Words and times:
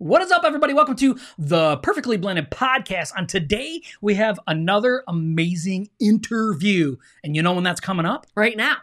What 0.00 0.22
is 0.22 0.30
up, 0.30 0.44
everybody? 0.44 0.72
Welcome 0.72 0.96
to 0.96 1.18
the 1.36 1.76
Perfectly 1.76 2.16
Blended 2.16 2.48
podcast. 2.50 3.12
On 3.18 3.26
today, 3.26 3.82
we 4.00 4.14
have 4.14 4.40
another 4.46 5.04
amazing 5.06 5.90
interview. 6.00 6.96
And 7.22 7.36
you 7.36 7.42
know 7.42 7.52
when 7.52 7.64
that's 7.64 7.80
coming 7.80 8.06
up? 8.06 8.26
right 8.34 8.56
now. 8.56 8.78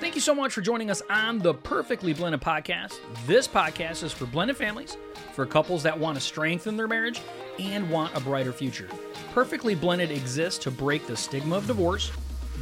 Thank 0.00 0.16
you 0.16 0.20
so 0.20 0.34
much 0.34 0.52
for 0.52 0.60
joining 0.60 0.90
us 0.90 1.00
on 1.08 1.38
the 1.38 1.54
Perfectly 1.54 2.12
Blended 2.14 2.40
podcast. 2.40 2.98
This 3.28 3.46
podcast 3.46 4.02
is 4.02 4.12
for 4.12 4.26
blended 4.26 4.56
families, 4.56 4.96
for 5.34 5.46
couples 5.46 5.84
that 5.84 5.96
want 5.96 6.16
to 6.16 6.20
strengthen 6.20 6.76
their 6.76 6.88
marriage 6.88 7.20
and 7.60 7.88
want 7.88 8.16
a 8.16 8.20
brighter 8.20 8.52
future. 8.52 8.88
Perfectly 9.32 9.76
Blended 9.76 10.10
exists 10.10 10.58
to 10.64 10.72
break 10.72 11.06
the 11.06 11.16
stigma 11.16 11.54
of 11.54 11.68
divorce, 11.68 12.10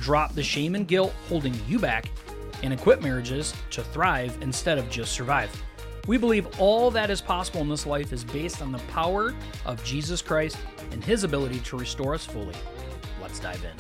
drop 0.02 0.34
the 0.34 0.42
shame 0.42 0.74
and 0.74 0.88
guilt 0.88 1.14
holding 1.28 1.54
you 1.68 1.78
back, 1.78 2.10
and 2.64 2.72
equip 2.72 3.00
marriages 3.00 3.54
to 3.70 3.82
thrive 3.82 4.36
instead 4.40 4.76
of 4.76 4.90
just 4.90 5.12
survive. 5.12 5.50
We 6.08 6.18
believe 6.18 6.48
all 6.58 6.90
that 6.90 7.08
is 7.08 7.20
possible 7.20 7.60
in 7.60 7.68
this 7.68 7.86
life 7.86 8.12
is 8.12 8.24
based 8.24 8.60
on 8.60 8.72
the 8.72 8.78
power 8.90 9.32
of 9.64 9.82
Jesus 9.84 10.20
Christ 10.20 10.58
and 10.90 11.04
his 11.04 11.22
ability 11.22 11.60
to 11.60 11.78
restore 11.78 12.14
us 12.14 12.26
fully. 12.26 12.54
Let's 13.20 13.38
dive 13.38 13.64
in. 13.64 13.76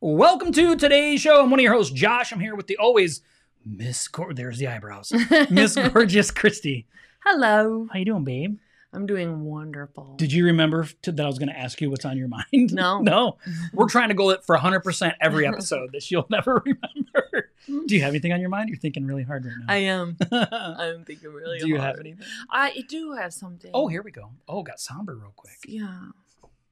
Welcome 0.00 0.50
to 0.52 0.74
today's 0.74 1.20
show. 1.20 1.40
I'm 1.40 1.50
one 1.50 1.60
of 1.60 1.64
your 1.64 1.72
hosts, 1.72 1.94
Josh. 1.94 2.32
I'm 2.32 2.40
here 2.40 2.56
with 2.56 2.66
the 2.66 2.76
always 2.76 3.22
Miss 3.64 4.08
Gor- 4.08 4.34
there's 4.34 4.58
the 4.58 4.66
eyebrows. 4.66 5.12
Miss 5.50 5.76
Gorgeous 5.76 6.32
Kristy. 6.32 6.86
Hello. 7.24 7.88
How 7.92 7.98
you 8.00 8.04
doing, 8.04 8.24
babe? 8.24 8.58
I'm 8.94 9.06
doing 9.06 9.44
wonderful. 9.44 10.14
Did 10.16 10.32
you 10.32 10.44
remember 10.44 10.86
to, 11.02 11.12
that 11.12 11.24
I 11.24 11.26
was 11.26 11.38
going 11.38 11.48
to 11.48 11.58
ask 11.58 11.80
you 11.80 11.90
what's 11.90 12.04
on 12.04 12.16
your 12.16 12.28
mind? 12.28 12.72
No. 12.72 12.98
no. 13.02 13.38
We're 13.72 13.88
trying 13.88 14.08
to 14.08 14.14
go 14.14 14.36
for 14.38 14.56
100% 14.56 15.14
every 15.20 15.46
episode 15.46 15.90
that 15.92 16.10
you'll 16.10 16.26
never 16.30 16.62
remember. 16.64 17.50
Mm. 17.68 17.86
Do 17.86 17.94
you 17.96 18.02
have 18.02 18.10
anything 18.10 18.32
on 18.32 18.40
your 18.40 18.50
mind? 18.50 18.68
You're 18.68 18.78
thinking 18.78 19.04
really 19.06 19.24
hard 19.24 19.44
right 19.44 19.54
now. 19.58 19.66
I 19.68 19.76
am. 19.78 20.16
I'm 20.30 21.04
thinking 21.04 21.32
really 21.32 21.58
hard. 21.58 21.60
Do 21.62 21.68
you 21.68 21.78
hard. 21.78 21.96
have 21.96 22.00
anything? 22.00 22.26
I 22.50 22.84
do 22.88 23.12
have 23.12 23.32
something. 23.34 23.70
Oh, 23.74 23.88
here 23.88 24.02
we 24.02 24.10
go. 24.10 24.30
Oh, 24.48 24.62
got 24.62 24.78
somber 24.78 25.16
real 25.16 25.32
quick. 25.34 25.58
Yeah. 25.66 26.08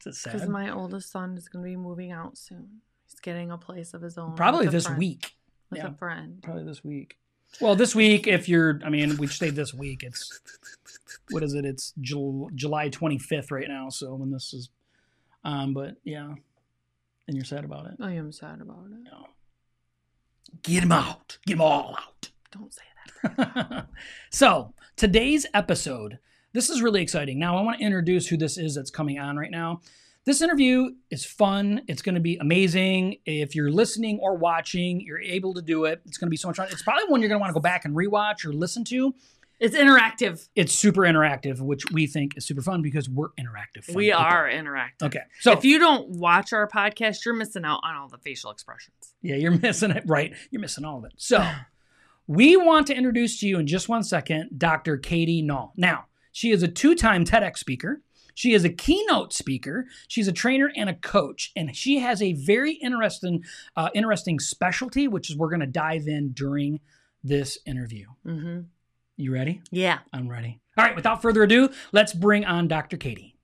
Because 0.04 0.48
my 0.48 0.70
oldest 0.70 1.10
son 1.10 1.36
is 1.36 1.48
going 1.48 1.64
to 1.64 1.68
be 1.70 1.76
moving 1.76 2.12
out 2.12 2.36
soon. 2.36 2.80
He's 3.06 3.20
getting 3.20 3.50
a 3.50 3.58
place 3.58 3.94
of 3.94 4.02
his 4.02 4.18
own. 4.18 4.34
Probably 4.34 4.68
this 4.68 4.86
friend- 4.86 4.98
week. 4.98 5.32
With 5.70 5.80
yeah. 5.80 5.88
a 5.88 5.94
friend. 5.94 6.42
Probably 6.42 6.64
this 6.64 6.84
week. 6.84 7.16
Well, 7.60 7.76
this 7.76 7.94
week, 7.94 8.26
if 8.26 8.48
you're, 8.48 8.80
I 8.84 8.88
mean, 8.88 9.16
we 9.18 9.26
say 9.26 9.50
this 9.50 9.74
week, 9.74 10.02
it's, 10.02 10.40
what 11.32 11.42
is 11.42 11.54
it? 11.54 11.64
It's 11.64 11.92
Jul- 12.00 12.50
July 12.54 12.90
25th 12.90 13.50
right 13.50 13.68
now. 13.68 13.88
So 13.88 14.14
when 14.14 14.30
this 14.30 14.52
is, 14.52 14.70
um, 15.44 15.74
but 15.74 15.96
yeah. 16.04 16.34
And 17.28 17.36
you're 17.36 17.44
sad 17.44 17.64
about 17.64 17.86
it. 17.86 17.94
I 18.00 18.12
am 18.12 18.32
sad 18.32 18.60
about 18.60 18.86
it. 18.86 18.98
No. 19.04 19.26
Get 20.62 20.82
him 20.82 20.92
out. 20.92 21.38
Get 21.46 21.54
them 21.54 21.62
all 21.62 21.96
out. 21.98 22.30
Don't 22.50 22.72
say 22.72 22.82
that. 23.36 23.86
so 24.30 24.74
today's 24.96 25.46
episode, 25.54 26.18
this 26.52 26.68
is 26.68 26.82
really 26.82 27.00
exciting. 27.00 27.38
Now 27.38 27.56
I 27.56 27.62
want 27.62 27.78
to 27.78 27.84
introduce 27.84 28.26
who 28.26 28.36
this 28.36 28.58
is 28.58 28.74
that's 28.74 28.90
coming 28.90 29.18
on 29.18 29.36
right 29.36 29.50
now. 29.50 29.80
This 30.24 30.40
interview 30.40 30.90
is 31.10 31.24
fun. 31.24 31.82
It's 31.88 32.00
going 32.00 32.14
to 32.14 32.20
be 32.20 32.36
amazing. 32.36 33.16
If 33.26 33.56
you're 33.56 33.72
listening 33.72 34.20
or 34.22 34.36
watching, 34.36 35.00
you're 35.00 35.20
able 35.20 35.52
to 35.54 35.62
do 35.62 35.84
it. 35.86 36.00
It's 36.06 36.16
going 36.16 36.28
to 36.28 36.30
be 36.30 36.36
so 36.36 36.46
much 36.46 36.58
fun. 36.58 36.68
It's 36.70 36.82
probably 36.82 37.06
one 37.08 37.20
you're 37.20 37.28
going 37.28 37.40
to 37.40 37.40
want 37.40 37.50
to 37.50 37.54
go 37.54 37.60
back 37.60 37.84
and 37.84 37.96
rewatch 37.96 38.44
or 38.44 38.52
listen 38.52 38.84
to. 38.84 39.12
It's 39.62 39.76
interactive. 39.76 40.48
It's 40.56 40.72
super 40.72 41.02
interactive, 41.02 41.60
which 41.60 41.88
we 41.92 42.08
think 42.08 42.36
is 42.36 42.44
super 42.44 42.62
fun 42.62 42.82
because 42.82 43.08
we're 43.08 43.28
interactive. 43.38 43.94
we 43.94 44.06
people. 44.06 44.20
are 44.20 44.48
interactive. 44.48 45.04
Okay. 45.04 45.20
So 45.40 45.52
if 45.52 45.64
you 45.64 45.78
don't 45.78 46.08
watch 46.08 46.52
our 46.52 46.68
podcast, 46.68 47.24
you're 47.24 47.34
missing 47.34 47.64
out 47.64 47.78
on 47.84 47.94
all 47.94 48.08
the 48.08 48.18
facial 48.18 48.50
expressions. 48.50 49.14
Yeah, 49.22 49.36
you're 49.36 49.56
missing 49.58 49.92
it. 49.92 50.02
Right. 50.04 50.34
You're 50.50 50.60
missing 50.60 50.84
all 50.84 50.98
of 50.98 51.04
it. 51.04 51.12
So, 51.16 51.48
we 52.26 52.56
want 52.56 52.88
to 52.88 52.94
introduce 52.94 53.38
to 53.40 53.46
you 53.46 53.58
in 53.58 53.68
just 53.68 53.88
one 53.88 54.02
second 54.02 54.58
Dr. 54.58 54.96
Katie 54.96 55.42
Nall. 55.42 55.70
Now, 55.76 56.06
she 56.32 56.50
is 56.50 56.62
a 56.64 56.68
two 56.68 56.96
time 56.96 57.24
TEDx 57.24 57.58
speaker. 57.58 58.02
She 58.34 58.54
is 58.54 58.64
a 58.64 58.70
keynote 58.70 59.32
speaker. 59.32 59.86
She's 60.08 60.26
a 60.26 60.32
trainer 60.32 60.72
and 60.74 60.88
a 60.88 60.94
coach, 60.94 61.52
and 61.54 61.76
she 61.76 61.98
has 61.98 62.22
a 62.22 62.32
very 62.32 62.72
interesting, 62.74 63.44
uh, 63.76 63.90
interesting 63.94 64.40
specialty, 64.40 65.06
which 65.06 65.30
is 65.30 65.36
we're 65.36 65.50
going 65.50 65.60
to 65.60 65.66
dive 65.66 66.08
in 66.08 66.32
during 66.32 66.80
this 67.22 67.58
interview. 67.66 68.06
Mm-hmm. 68.26 68.60
You 69.16 69.32
ready? 69.32 69.60
Yeah. 69.70 69.98
I'm 70.12 70.28
ready. 70.28 70.60
All 70.76 70.84
right, 70.84 70.96
without 70.96 71.20
further 71.20 71.42
ado, 71.42 71.70
let's 71.92 72.12
bring 72.14 72.44
on 72.44 72.66
Dr. 72.66 72.96
Katie. 72.96 73.36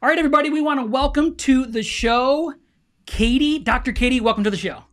All 0.00 0.08
right, 0.08 0.18
everybody, 0.18 0.50
we 0.50 0.60
want 0.60 0.80
to 0.80 0.86
welcome 0.86 1.36
to 1.36 1.66
the 1.66 1.82
show 1.82 2.54
Katie. 3.04 3.58
Dr. 3.58 3.92
Katie, 3.92 4.20
welcome 4.20 4.44
to 4.44 4.50
the 4.50 4.56
show. 4.56 4.84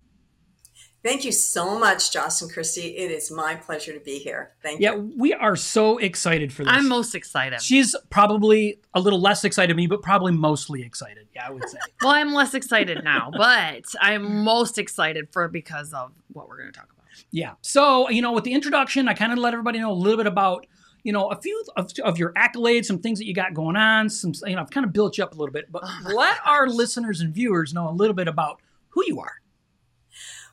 Thank 1.02 1.24
you 1.24 1.32
so 1.32 1.80
much, 1.80 2.12
Josh 2.12 2.42
and 2.42 2.52
Kristy. 2.52 2.94
It 2.98 3.10
is 3.10 3.32
my 3.32 3.56
pleasure 3.56 3.94
to 3.94 4.02
be 4.02 4.20
here. 4.20 4.52
Thank 4.62 4.82
Yeah, 4.82 4.96
you. 4.96 5.14
Yeah, 5.16 5.22
we 5.22 5.34
are 5.34 5.56
so 5.56 5.98
excited 5.98 6.52
for 6.52 6.66
this. 6.66 6.74
I'm 6.76 6.90
most 6.90 7.16
excited. 7.16 7.62
She's 7.62 7.96
probably 8.10 8.82
a 8.94 9.00
little 9.00 9.22
less 9.22 9.46
excited 9.46 9.70
than 9.70 9.78
me, 9.78 9.88
but 9.88 10.02
probably 10.02 10.34
mostly 10.34 10.84
excited. 10.84 11.30
Yeah, 11.34 11.48
I 11.48 11.52
would 11.52 11.70
say. 11.70 11.78
well, 12.02 12.12
I'm 12.12 12.34
less 12.34 12.54
excited 12.54 13.02
now, 13.06 13.32
but 13.32 13.86
I'm 14.02 14.44
most 14.44 14.78
excited 14.78 15.30
for 15.32 15.48
because 15.48 15.94
of 15.94 16.12
what 16.34 16.50
we're 16.50 16.58
going 16.58 16.74
to 16.74 16.78
talk 16.78 16.90
about. 16.92 16.99
Yeah. 17.32 17.54
So, 17.62 18.10
you 18.10 18.22
know, 18.22 18.32
with 18.32 18.44
the 18.44 18.54
introduction, 18.54 19.08
I 19.08 19.14
kind 19.14 19.32
of 19.32 19.38
let 19.40 19.54
everybody 19.54 19.80
know 19.80 19.92
a 19.92 19.94
little 19.94 20.18
bit 20.18 20.28
about, 20.28 20.66
you 21.04 21.14
know, 21.14 21.30
a 21.30 21.42
few 21.42 21.64
of, 21.78 21.92
of 22.04 22.18
your 22.18 22.34
accolades, 22.34 22.86
some 22.86 23.00
things 23.00 23.20
that 23.20 23.26
you 23.26 23.34
got 23.34 23.54
going 23.54 23.76
on, 23.76 24.10
some, 24.10 24.34
you 24.46 24.56
know, 24.56 24.62
I've 24.62 24.70
kind 24.70 24.86
of 24.86 24.94
built 24.94 25.18
you 25.18 25.24
up 25.24 25.34
a 25.34 25.38
little 25.38 25.54
bit, 25.54 25.72
but 25.72 25.84
Oh 25.86 26.00
let 26.16 26.38
gosh. 26.38 26.46
our 26.46 26.68
listeners 26.68 27.22
and 27.22 27.34
viewers 27.34 27.74
know 27.74 27.90
a 27.90 27.92
little 27.92 28.16
bit 28.16 28.28
about 28.28 28.62
who 28.90 29.04
you 29.06 29.20
are. 29.20 29.34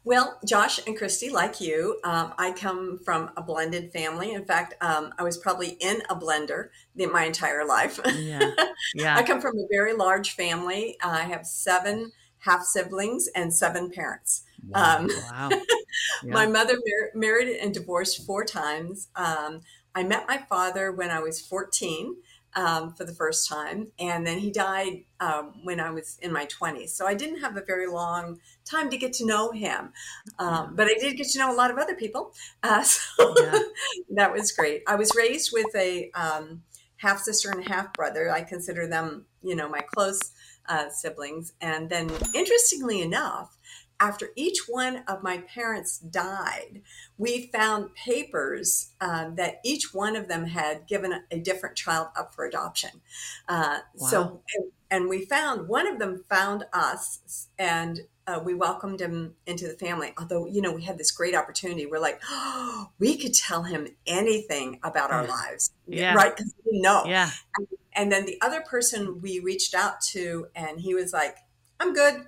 Well, 0.05 0.39
Josh 0.47 0.79
and 0.87 0.97
Kristy, 0.97 1.33
like 1.33 1.61
you, 1.61 1.99
um, 2.05 2.33
I 2.39 2.53
come 2.53 3.01
from 3.05 3.33
a 3.37 3.43
blended 3.43 3.93
family. 3.93 4.35
In 4.35 4.45
fact, 4.45 4.75
um, 4.81 5.13
I 5.19 5.25
was 5.25 5.37
probably 5.37 5.71
in 5.81 6.01
a 6.09 6.15
blender 6.15 6.69
the, 6.95 7.07
my 7.07 7.25
entire 7.25 7.67
life. 7.67 7.99
Yeah. 8.15 8.53
Yeah. 8.95 9.17
I 9.19 9.25
come 9.25 9.41
from 9.41 9.59
a 9.59 9.67
very 9.69 9.95
large 9.95 10.37
family. 10.37 10.97
I 11.03 11.23
have 11.23 11.45
seven 11.45 12.13
half 12.39 12.63
siblings 12.63 13.29
and 13.35 13.53
seven 13.53 13.91
parents. 13.91 14.45
Um, 14.75 15.09
Wow. 15.15 15.51
My 16.25 16.47
mother 16.47 16.75
mar- 16.75 17.11
married 17.15 17.57
and 17.57 17.73
divorced 17.73 18.27
four 18.27 18.45
times. 18.45 19.09
Um, 19.17 19.61
I 19.95 20.03
met 20.03 20.29
my 20.29 20.39
father 20.39 20.93
when 20.93 21.11
I 21.11 21.21
was 21.21 21.41
14 21.41 22.17
um, 22.55 22.93
for 22.95 23.05
the 23.05 23.15
first 23.15 23.49
time, 23.49 23.93
and 23.99 24.27
then 24.27 24.39
he 24.39 24.51
died 24.51 25.05
um, 25.21 25.55
when 25.65 25.81
I 25.81 25.91
was 25.91 26.19
in 26.23 26.33
my 26.33 26.47
20s. 26.47 26.97
So 26.97 27.07
I 27.07 27.15
didn't 27.15 27.41
have 27.41 27.57
a 27.57 27.63
very 27.65 27.87
long 27.87 28.41
time 28.65 28.91
to 28.91 28.97
get 28.99 29.13
to 29.15 29.27
know 29.27 29.53
him, 29.53 29.93
um, 30.39 30.75
but 30.75 30.87
I 30.87 30.95
did 30.99 31.17
get 31.17 31.29
to 31.29 31.39
know 31.39 31.53
a 31.53 31.57
lot 31.57 31.71
of 31.71 31.79
other 31.79 31.95
people. 31.95 32.33
Uh, 32.63 32.83
so 32.85 33.35
Yeah. 33.35 33.59
that 34.11 34.33
was 34.33 34.53
great. 34.53 34.83
I 34.87 34.97
was 34.97 35.15
raised 35.15 35.51
with 35.53 35.75
a 35.75 36.11
um, 36.13 36.63
half 36.97 37.21
sister 37.21 37.51
and 37.51 37.67
half 37.69 37.93
brother. 37.95 38.31
I 38.31 38.43
consider 38.43 38.87
them, 38.87 39.27
you 39.43 39.55
know, 39.55 39.69
my 39.69 39.81
close 39.95 40.33
uh, 40.69 40.89
siblings. 40.91 41.53
And 41.61 41.89
then, 41.91 42.11
interestingly 42.35 43.03
enough, 43.03 43.56
after 44.01 44.31
each 44.37 44.61
one 44.69 45.03
of 45.09 45.23
my 45.23 45.39
parents 45.39 45.99
died, 45.99 46.83
we 47.19 47.49
found 47.53 47.95
papers 47.95 48.93
um, 49.01 49.37
that 49.37 49.61
each 49.65 49.95
one 49.95 50.17
of 50.17 50.29
them 50.29 50.47
had 50.47 50.87
given 50.87 51.13
a, 51.13 51.21
a 51.31 51.39
different 51.39 51.77
child 51.77 52.09
up 52.17 52.35
for 52.35 52.45
adoption. 52.45 52.91
Uh, 53.49 53.79
So, 53.97 54.43
and, 54.55 54.73
and 54.91 55.09
we 55.09 55.25
found 55.25 55.69
one 55.69 55.87
of 55.87 55.99
them 55.99 56.25
found 56.29 56.65
us 56.73 57.49
and 57.59 58.01
uh, 58.27 58.41
we 58.45 58.55
welcomed 58.55 59.01
him 59.01 59.35
into 59.47 59.69
the 59.69 59.75
family. 59.75 60.13
Although, 60.19 60.47
you 60.47 60.61
know, 60.61 60.73
we 60.73 60.83
had 60.83 60.99
this 60.99 61.13
great 61.13 61.35
opportunity. 61.35 61.87
We're 61.87 62.01
like, 62.01 62.21
oh, 62.29 62.89
we 62.99 63.17
could 63.17 63.35
tell 63.35 63.63
him 63.63 63.89
anything 64.07 64.81
about 64.83 65.11
our 65.13 65.27
lives, 65.27 65.71
Yeah. 65.87 66.15
right? 66.15 66.35
Because 66.37 66.53
we 66.65 66.73
didn't 66.73 66.83
know. 66.83 67.05
Yeah. 67.07 67.31
And 67.95 68.11
then 68.13 68.27
the 68.27 68.39
other 68.43 68.61
person 68.61 69.21
we 69.23 69.39
reached 69.41 69.75
out 69.75 70.01
to, 70.13 70.49
and 70.55 70.81
he 70.81 70.95
was 70.95 71.13
like, 71.13 71.37
I'm 71.81 71.95
good. 71.95 72.27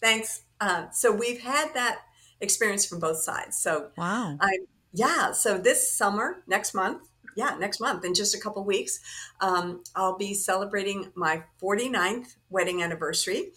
Thanks. 0.00 0.42
Uh, 0.60 0.90
so 0.90 1.12
we've 1.12 1.40
had 1.40 1.74
that 1.74 2.00
experience 2.40 2.86
from 2.86 3.00
both 3.00 3.18
sides. 3.18 3.58
So, 3.58 3.90
Wow. 3.96 4.36
I, 4.40 4.58
yeah. 4.92 5.32
So 5.32 5.58
this 5.58 5.90
summer, 5.90 6.42
next 6.46 6.74
month, 6.74 7.08
yeah, 7.36 7.54
next 7.58 7.80
month, 7.80 8.04
in 8.04 8.14
just 8.14 8.34
a 8.34 8.40
couple 8.40 8.64
weeks, 8.64 8.98
um, 9.40 9.84
I'll 9.94 10.16
be 10.16 10.32
celebrating 10.32 11.12
my 11.14 11.42
49th 11.62 12.36
wedding 12.48 12.82
anniversary. 12.82 13.52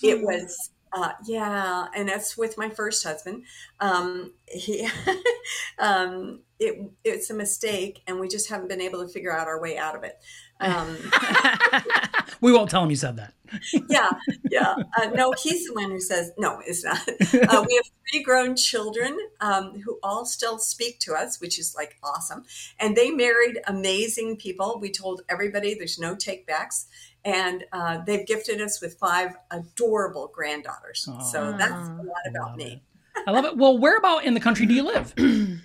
It 0.00 0.22
was, 0.22 0.70
uh, 0.92 1.12
yeah, 1.26 1.86
and 1.96 2.08
that's 2.08 2.38
with 2.38 2.56
my 2.56 2.68
first 2.70 3.02
husband. 3.02 3.42
Um, 3.80 4.34
he, 4.46 4.88
um, 5.80 6.42
it, 6.60 6.92
it's 7.02 7.28
a 7.30 7.34
mistake, 7.34 8.02
and 8.06 8.20
we 8.20 8.28
just 8.28 8.48
haven't 8.48 8.68
been 8.68 8.80
able 8.80 9.04
to 9.04 9.12
figure 9.12 9.36
out 9.36 9.48
our 9.48 9.60
way 9.60 9.76
out 9.76 9.96
of 9.96 10.04
it. 10.04 10.14
Um, 10.60 10.96
We 12.40 12.52
won't 12.52 12.70
tell 12.70 12.82
him 12.82 12.90
you 12.90 12.96
said 12.96 13.16
that. 13.16 13.34
yeah, 13.88 14.10
yeah. 14.50 14.74
Uh, 14.98 15.06
no, 15.14 15.32
he's 15.42 15.66
the 15.66 15.74
one 15.74 15.90
who 15.90 16.00
says 16.00 16.32
no. 16.36 16.60
It's 16.66 16.84
not. 16.84 17.00
Uh, 17.08 17.64
we 17.66 17.76
have 17.76 17.90
three 18.10 18.22
grown 18.22 18.56
children 18.56 19.18
um, 19.40 19.80
who 19.84 19.98
all 20.02 20.26
still 20.26 20.58
speak 20.58 20.98
to 21.00 21.14
us, 21.14 21.40
which 21.40 21.58
is 21.58 21.74
like 21.74 21.96
awesome. 22.02 22.44
And 22.78 22.94
they 22.94 23.10
married 23.10 23.60
amazing 23.66 24.36
people. 24.36 24.78
We 24.80 24.90
told 24.90 25.22
everybody 25.28 25.74
there's 25.74 25.98
no 25.98 26.14
takebacks, 26.14 26.86
and 27.24 27.64
uh, 27.72 27.98
they've 28.04 28.26
gifted 28.26 28.60
us 28.60 28.82
with 28.82 28.98
five 28.98 29.36
adorable 29.50 30.30
granddaughters. 30.32 31.08
so 31.30 31.54
that's 31.58 31.88
a 31.88 32.02
lot 32.02 32.28
about 32.28 32.56
me. 32.56 32.82
It. 33.16 33.22
I 33.26 33.30
love 33.30 33.46
it. 33.46 33.56
Well, 33.56 33.78
where 33.78 33.96
about 33.96 34.24
in 34.24 34.34
the 34.34 34.40
country 34.40 34.66
do 34.66 34.74
you 34.74 34.84
live? 34.84 35.14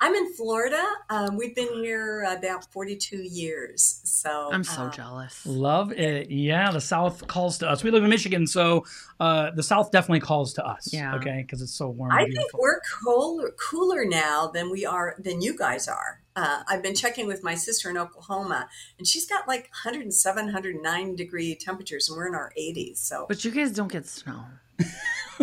I'm 0.00 0.14
in 0.14 0.32
Florida. 0.34 0.82
Um, 1.08 1.36
we've 1.36 1.54
been 1.54 1.72
here 1.72 2.24
about 2.24 2.70
42 2.72 3.16
years. 3.16 4.00
So 4.04 4.50
I'm 4.52 4.64
so 4.64 4.82
uh, 4.82 4.90
jealous. 4.90 5.46
Love 5.46 5.92
it. 5.92 6.30
Yeah, 6.30 6.70
the 6.70 6.80
South 6.80 7.26
calls 7.26 7.58
to 7.58 7.70
us. 7.70 7.82
We 7.82 7.90
live 7.90 8.04
in 8.04 8.10
Michigan, 8.10 8.46
so 8.46 8.84
uh, 9.20 9.52
the 9.52 9.62
South 9.62 9.90
definitely 9.90 10.20
calls 10.20 10.52
to 10.54 10.66
us. 10.66 10.92
Yeah. 10.92 11.14
Okay, 11.16 11.42
because 11.42 11.62
it's 11.62 11.74
so 11.74 11.88
warm. 11.88 12.12
I 12.12 12.24
think 12.24 12.34
beautiful. 12.34 12.60
we're 12.60 12.80
cooler, 13.02 13.50
cooler 13.52 14.04
now 14.04 14.48
than 14.48 14.70
we 14.70 14.84
are 14.84 15.16
than 15.18 15.40
you 15.40 15.56
guys 15.56 15.88
are. 15.88 16.22
Uh, 16.34 16.62
I've 16.68 16.82
been 16.82 16.94
checking 16.94 17.26
with 17.26 17.42
my 17.42 17.54
sister 17.54 17.88
in 17.88 17.96
Oklahoma, 17.96 18.68
and 18.98 19.06
she's 19.06 19.26
got 19.26 19.48
like 19.48 19.70
107, 19.84 20.44
109 20.44 21.16
degree 21.16 21.54
temperatures, 21.54 22.10
and 22.10 22.18
we're 22.18 22.28
in 22.28 22.34
our 22.34 22.52
80s. 22.58 22.98
So 22.98 23.24
But 23.26 23.44
you 23.44 23.50
guys 23.50 23.72
don't 23.72 23.90
get 23.90 24.06
snow. 24.06 24.44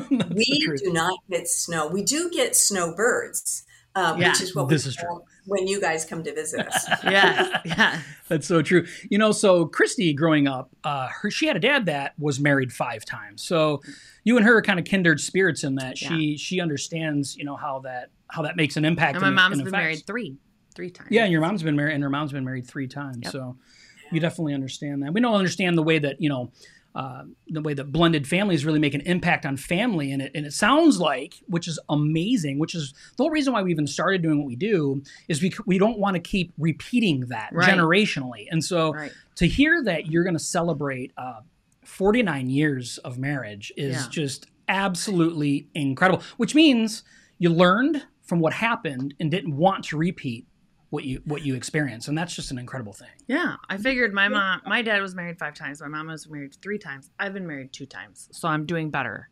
We 0.09 0.45
do 0.83 0.91
not 0.91 1.19
get 1.29 1.47
snow. 1.47 1.88
We 1.88 2.03
do 2.03 2.29
get 2.31 2.55
snowbirds, 2.55 3.63
uh, 3.95 4.16
Yeah, 4.18 4.30
which 4.30 4.42
is 4.42 4.56
what 4.56 4.69
this 4.69 4.86
we 4.86 4.90
is 4.90 4.95
true. 4.95 5.24
when 5.45 5.68
you 5.68 5.80
guys 5.81 6.06
come 6.06 6.24
to 6.24 6.34
visit 6.34 6.68
us. 6.68 6.88
Yeah, 7.04 7.62
yeah. 7.66 8.01
That's 8.28 8.48
so 8.48 8.62
true. 8.62 8.86
You 9.10 9.18
know, 9.18 9.31
so 9.31 9.66
Kristy 9.68 10.16
growing 10.16 10.48
up, 10.48 10.69
uh, 10.84 11.07
her 11.10 11.30
she 11.30 11.45
had 11.48 11.56
a 11.56 11.60
dad 11.60 11.86
that 11.88 12.13
was 12.18 12.40
married 12.40 12.72
five 12.74 13.06
times. 13.06 13.44
So 13.44 13.81
you 14.24 14.38
and 14.38 14.45
her 14.45 14.57
are 14.57 14.62
kind 14.62 14.80
of 14.80 14.86
kindred 14.86 15.19
spirits 15.19 15.63
in 15.63 15.75
that 15.75 15.98
she 15.98 16.38
she 16.38 16.60
understands, 16.60 17.36
you 17.38 17.45
know, 17.45 17.56
how 17.56 17.80
that 17.80 18.10
how 18.30 18.42
that 18.44 18.56
makes 18.56 18.78
an 18.78 18.86
impact. 18.86 19.16
And 19.16 19.22
my 19.22 19.28
and- 19.28 19.36
mom's 19.36 19.57
and 19.60 19.66
been 19.66 19.74
affects. 19.75 19.84
married 19.84 20.07
three, 20.07 20.38
three 20.75 20.89
times. 20.89 21.10
Yeah, 21.12 21.24
and 21.24 21.31
your 21.31 21.42
mom's 21.42 21.62
been 21.63 21.75
married, 21.75 21.94
and 21.94 22.04
her 22.04 22.10
mom's 22.10 22.31
been 22.31 22.46
married 22.46 22.66
three 22.68 22.88
times. 22.88 23.19
Yep. 23.24 23.31
So 23.31 23.57
you 24.12 24.19
definitely 24.19 24.54
understand 24.54 25.04
that. 25.04 25.13
We 25.13 25.22
don't 25.22 25.36
understand 25.36 25.78
the 25.78 25.84
way 25.84 26.00
that 26.00 26.19
you 26.22 26.30
know. 26.30 26.51
Uh, 26.95 27.24
the 27.48 27.60
way 27.62 27.74
that 27.74 27.92
blended 27.92 28.28
families 28.28 28.66
really 28.66 28.78
make 28.80 28.94
an 28.94 29.01
impact 29.01 29.48
on 29.48 29.57
family, 29.57 30.12
and 30.12 30.22
it 30.22 30.31
and 30.36 30.45
it 30.45 30.54
sounds 30.54 31.00
like, 31.00 31.34
which 31.48 31.68
is 31.68 31.80
amazing, 31.90 32.60
which 32.60 32.75
is 32.75 32.94
the 33.18 33.24
whole 33.24 33.31
reason 33.31 33.51
why 33.51 33.63
we 33.63 33.72
even 33.72 33.88
started 33.88 34.22
doing 34.22 34.38
what 34.38 34.45
we 34.45 34.56
do, 34.56 35.01
is 35.28 35.42
we 35.42 35.51
we 35.66 35.80
don't 35.80 35.98
want 35.98 36.13
to 36.16 36.19
keep 36.19 36.54
repeating 36.60 37.22
that 37.30 37.50
Right. 37.51 37.68
generationally, 37.68 38.45
and 38.51 38.63
so 38.63 38.94
Right. 38.94 39.12
to 39.38 39.48
hear 39.48 39.84
that 39.86 40.06
you're 40.12 40.24
going 40.24 40.36
to 40.36 40.40
celebrate 40.44 41.12
uh, 41.18 41.42
49 41.84 42.50
years 42.51 43.00
of 43.00 43.18
marriage 43.18 43.74
is 43.75 43.96
Yeah. 44.04 44.10
just 44.10 44.46
absolutely 44.68 45.68
incredible. 45.74 46.22
Which 46.38 46.54
means 46.54 47.04
you 47.39 47.50
learned 47.50 48.04
from 48.22 48.39
what 48.39 48.54
happened 48.54 49.16
and 49.19 49.31
didn't 49.31 49.56
want 49.57 49.84
to 49.86 49.98
repeat 49.98 50.46
what 50.94 51.06
you 51.06 51.19
what 51.25 51.42
you 51.42 51.56
experience 51.56 52.07
and 52.07 52.16
that's 52.16 52.36
just 52.36 52.51
an 52.51 52.60
incredible 52.60 52.94
thing. 52.94 53.10
Yeah, 53.28 53.56
I 53.68 53.78
figured 53.78 54.13
my 54.13 54.28
mom, 54.28 54.62
my 54.68 54.84
dad 54.84 55.01
was 55.01 55.16
married 55.16 55.40
five 55.40 55.56
times. 55.56 55.81
My 55.81 55.88
mom 55.88 56.06
was 56.06 56.30
married 56.30 56.56
three 56.62 56.78
times. 56.78 57.10
I've 57.18 57.34
been 57.34 57.48
married 57.48 57.74
two 57.74 57.88
times, 57.88 58.30
so 58.31 58.48
I'm 58.48 58.68
doing 58.68 58.92
better. 58.92 59.31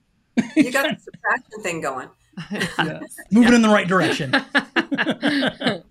You 0.56 0.72
got 0.72 0.90
the 0.90 1.00
subtraction 1.00 1.62
thing 1.62 1.82
going. 1.82 2.10
Moving 3.32 3.54
in 3.54 3.62
the 3.62 3.70
right 3.70 3.88
direction. 3.88 4.32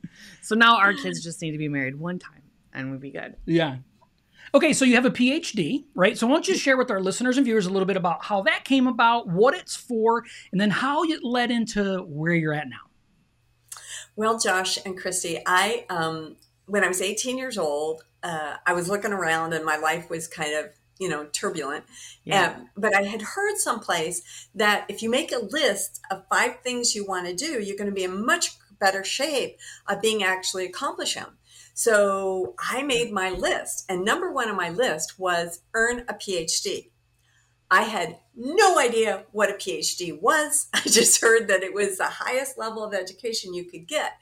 so 0.42 0.56
now 0.56 0.76
our 0.76 0.92
kids 0.92 1.22
just 1.22 1.40
need 1.40 1.52
to 1.52 1.58
be 1.58 1.68
married 1.68 1.94
one 1.94 2.18
time, 2.18 2.42
and 2.74 2.90
we'd 2.90 3.00
be 3.00 3.12
good. 3.12 3.36
Yeah. 3.46 3.76
Okay, 4.52 4.72
so 4.72 4.84
you 4.84 4.96
have 4.96 5.06
a 5.06 5.10
PhD, 5.10 5.84
right? 5.94 6.18
So 6.18 6.26
why 6.26 6.32
don't 6.32 6.48
you 6.48 6.56
share 6.56 6.76
with 6.78 6.90
our 6.90 7.00
listeners 7.00 7.36
and 7.36 7.46
viewers 7.46 7.66
a 7.66 7.70
little 7.70 7.86
bit 7.86 7.96
about 7.96 8.24
how 8.24 8.42
that 8.42 8.64
came 8.64 8.88
about, 8.88 9.28
what 9.28 9.54
it's 9.54 9.76
for, 9.76 10.24
and 10.50 10.60
then 10.60 10.70
how 10.70 11.04
it 11.04 11.22
led 11.22 11.52
into 11.52 11.98
where 12.08 12.34
you're 12.34 12.54
at 12.54 12.68
now. 12.68 12.89
Well, 14.16 14.38
Josh 14.38 14.78
and 14.84 14.98
Kristy, 14.98 15.40
I 15.46 15.86
um, 15.88 16.36
when 16.66 16.84
I 16.84 16.88
was 16.88 17.00
18 17.00 17.38
years 17.38 17.58
old, 17.58 18.04
uh, 18.22 18.56
I 18.66 18.72
was 18.72 18.88
looking 18.88 19.12
around 19.12 19.52
and 19.52 19.64
my 19.64 19.76
life 19.76 20.10
was 20.10 20.28
kind 20.28 20.54
of 20.54 20.70
you 20.98 21.08
know 21.08 21.26
turbulent. 21.32 21.84
Yeah. 22.24 22.54
Um, 22.56 22.68
but 22.76 22.94
I 22.94 23.02
had 23.02 23.22
heard 23.22 23.56
someplace 23.56 24.48
that 24.54 24.84
if 24.88 25.02
you 25.02 25.10
make 25.10 25.32
a 25.32 25.38
list 25.38 26.00
of 26.10 26.24
five 26.28 26.60
things 26.62 26.94
you 26.94 27.06
want 27.06 27.26
to 27.26 27.34
do, 27.34 27.60
you're 27.60 27.76
going 27.76 27.90
to 27.90 27.94
be 27.94 28.04
in 28.04 28.24
much 28.24 28.52
better 28.78 29.04
shape 29.04 29.58
of 29.88 30.00
being 30.00 30.22
actually 30.22 30.66
accomplish 30.66 31.14
them. 31.14 31.36
So 31.74 32.54
I 32.58 32.82
made 32.82 33.12
my 33.12 33.30
list, 33.30 33.86
and 33.88 34.04
number 34.04 34.30
one 34.30 34.48
on 34.48 34.56
my 34.56 34.70
list 34.70 35.18
was 35.18 35.60
earn 35.74 36.00
a 36.08 36.14
PhD. 36.14 36.90
I 37.70 37.82
had 37.82 38.18
no 38.34 38.78
idea 38.78 39.24
what 39.32 39.50
a 39.50 39.54
PhD 39.54 40.20
was. 40.20 40.68
I 40.74 40.80
just 40.80 41.20
heard 41.20 41.48
that 41.48 41.62
it 41.62 41.72
was 41.72 41.98
the 41.98 42.04
highest 42.04 42.58
level 42.58 42.82
of 42.82 42.92
education 42.92 43.54
you 43.54 43.64
could 43.64 43.86
get. 43.86 44.14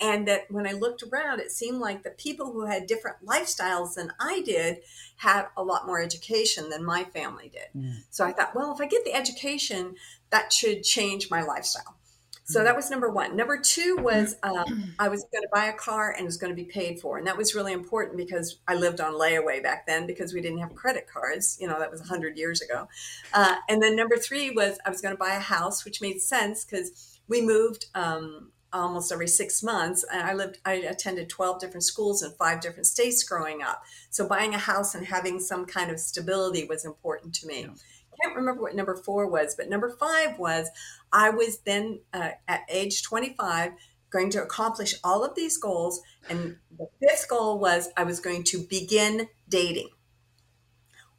And 0.00 0.26
that 0.26 0.50
when 0.50 0.66
I 0.66 0.72
looked 0.72 1.02
around, 1.02 1.40
it 1.40 1.52
seemed 1.52 1.78
like 1.78 2.02
the 2.02 2.10
people 2.10 2.52
who 2.52 2.66
had 2.66 2.86
different 2.86 3.18
lifestyles 3.24 3.94
than 3.94 4.12
I 4.18 4.42
did 4.44 4.78
had 5.16 5.46
a 5.56 5.62
lot 5.62 5.86
more 5.86 6.02
education 6.02 6.70
than 6.70 6.84
my 6.84 7.04
family 7.04 7.50
did. 7.52 7.80
Mm. 7.80 7.98
So 8.10 8.24
I 8.24 8.32
thought, 8.32 8.54
well, 8.54 8.72
if 8.72 8.80
I 8.80 8.86
get 8.86 9.04
the 9.04 9.14
education, 9.14 9.94
that 10.30 10.52
should 10.52 10.82
change 10.82 11.30
my 11.30 11.42
lifestyle. 11.42 11.96
So 12.46 12.62
that 12.62 12.76
was 12.76 12.90
number 12.90 13.08
one. 13.08 13.36
Number 13.36 13.58
two 13.58 13.96
was 14.00 14.36
um, 14.42 14.94
I 14.98 15.08
was 15.08 15.24
going 15.32 15.42
to 15.42 15.48
buy 15.50 15.66
a 15.66 15.72
car 15.72 16.10
and 16.10 16.20
it 16.20 16.24
was 16.24 16.36
going 16.36 16.54
to 16.54 16.56
be 16.56 16.68
paid 16.68 17.00
for. 17.00 17.16
And 17.16 17.26
that 17.26 17.38
was 17.38 17.54
really 17.54 17.72
important 17.72 18.18
because 18.18 18.58
I 18.68 18.74
lived 18.74 19.00
on 19.00 19.14
layaway 19.14 19.62
back 19.62 19.86
then 19.86 20.06
because 20.06 20.34
we 20.34 20.42
didn't 20.42 20.58
have 20.58 20.74
credit 20.74 21.06
cards. 21.10 21.56
You 21.58 21.68
know, 21.68 21.78
that 21.78 21.90
was 21.90 22.00
100 22.00 22.36
years 22.36 22.60
ago. 22.60 22.86
Uh, 23.32 23.56
and 23.70 23.82
then 23.82 23.96
number 23.96 24.18
three 24.18 24.50
was 24.50 24.78
I 24.84 24.90
was 24.90 25.00
going 25.00 25.14
to 25.14 25.18
buy 25.18 25.34
a 25.34 25.40
house, 25.40 25.86
which 25.86 26.02
made 26.02 26.20
sense 26.20 26.66
because 26.66 27.18
we 27.28 27.40
moved 27.40 27.86
um, 27.94 28.50
almost 28.74 29.10
every 29.10 29.28
six 29.28 29.62
months. 29.62 30.04
And 30.12 30.22
I 30.22 30.34
lived, 30.34 30.58
I 30.66 30.74
attended 30.74 31.30
12 31.30 31.60
different 31.60 31.84
schools 31.84 32.22
in 32.22 32.30
five 32.32 32.60
different 32.60 32.86
states 32.86 33.22
growing 33.22 33.62
up. 33.62 33.82
So 34.10 34.28
buying 34.28 34.52
a 34.52 34.58
house 34.58 34.94
and 34.94 35.06
having 35.06 35.40
some 35.40 35.64
kind 35.64 35.90
of 35.90 35.98
stability 35.98 36.66
was 36.66 36.84
important 36.84 37.34
to 37.36 37.46
me. 37.46 37.62
Yeah. 37.62 37.70
I 38.14 38.26
can't 38.26 38.36
remember 38.36 38.62
what 38.62 38.74
number 38.74 38.96
four 38.96 39.28
was, 39.28 39.54
but 39.54 39.68
number 39.68 39.90
five 39.90 40.38
was 40.38 40.68
I 41.14 41.30
was 41.30 41.60
then 41.60 42.00
uh, 42.12 42.30
at 42.48 42.62
age 42.68 43.04
25 43.04 43.72
going 44.10 44.30
to 44.30 44.42
accomplish 44.42 44.94
all 45.04 45.24
of 45.24 45.34
these 45.34 45.56
goals. 45.56 46.02
And 46.28 46.56
the 46.76 46.86
fifth 47.00 47.28
goal 47.28 47.58
was 47.58 47.88
I 47.96 48.02
was 48.02 48.20
going 48.20 48.42
to 48.44 48.58
begin 48.58 49.28
dating. 49.48 49.90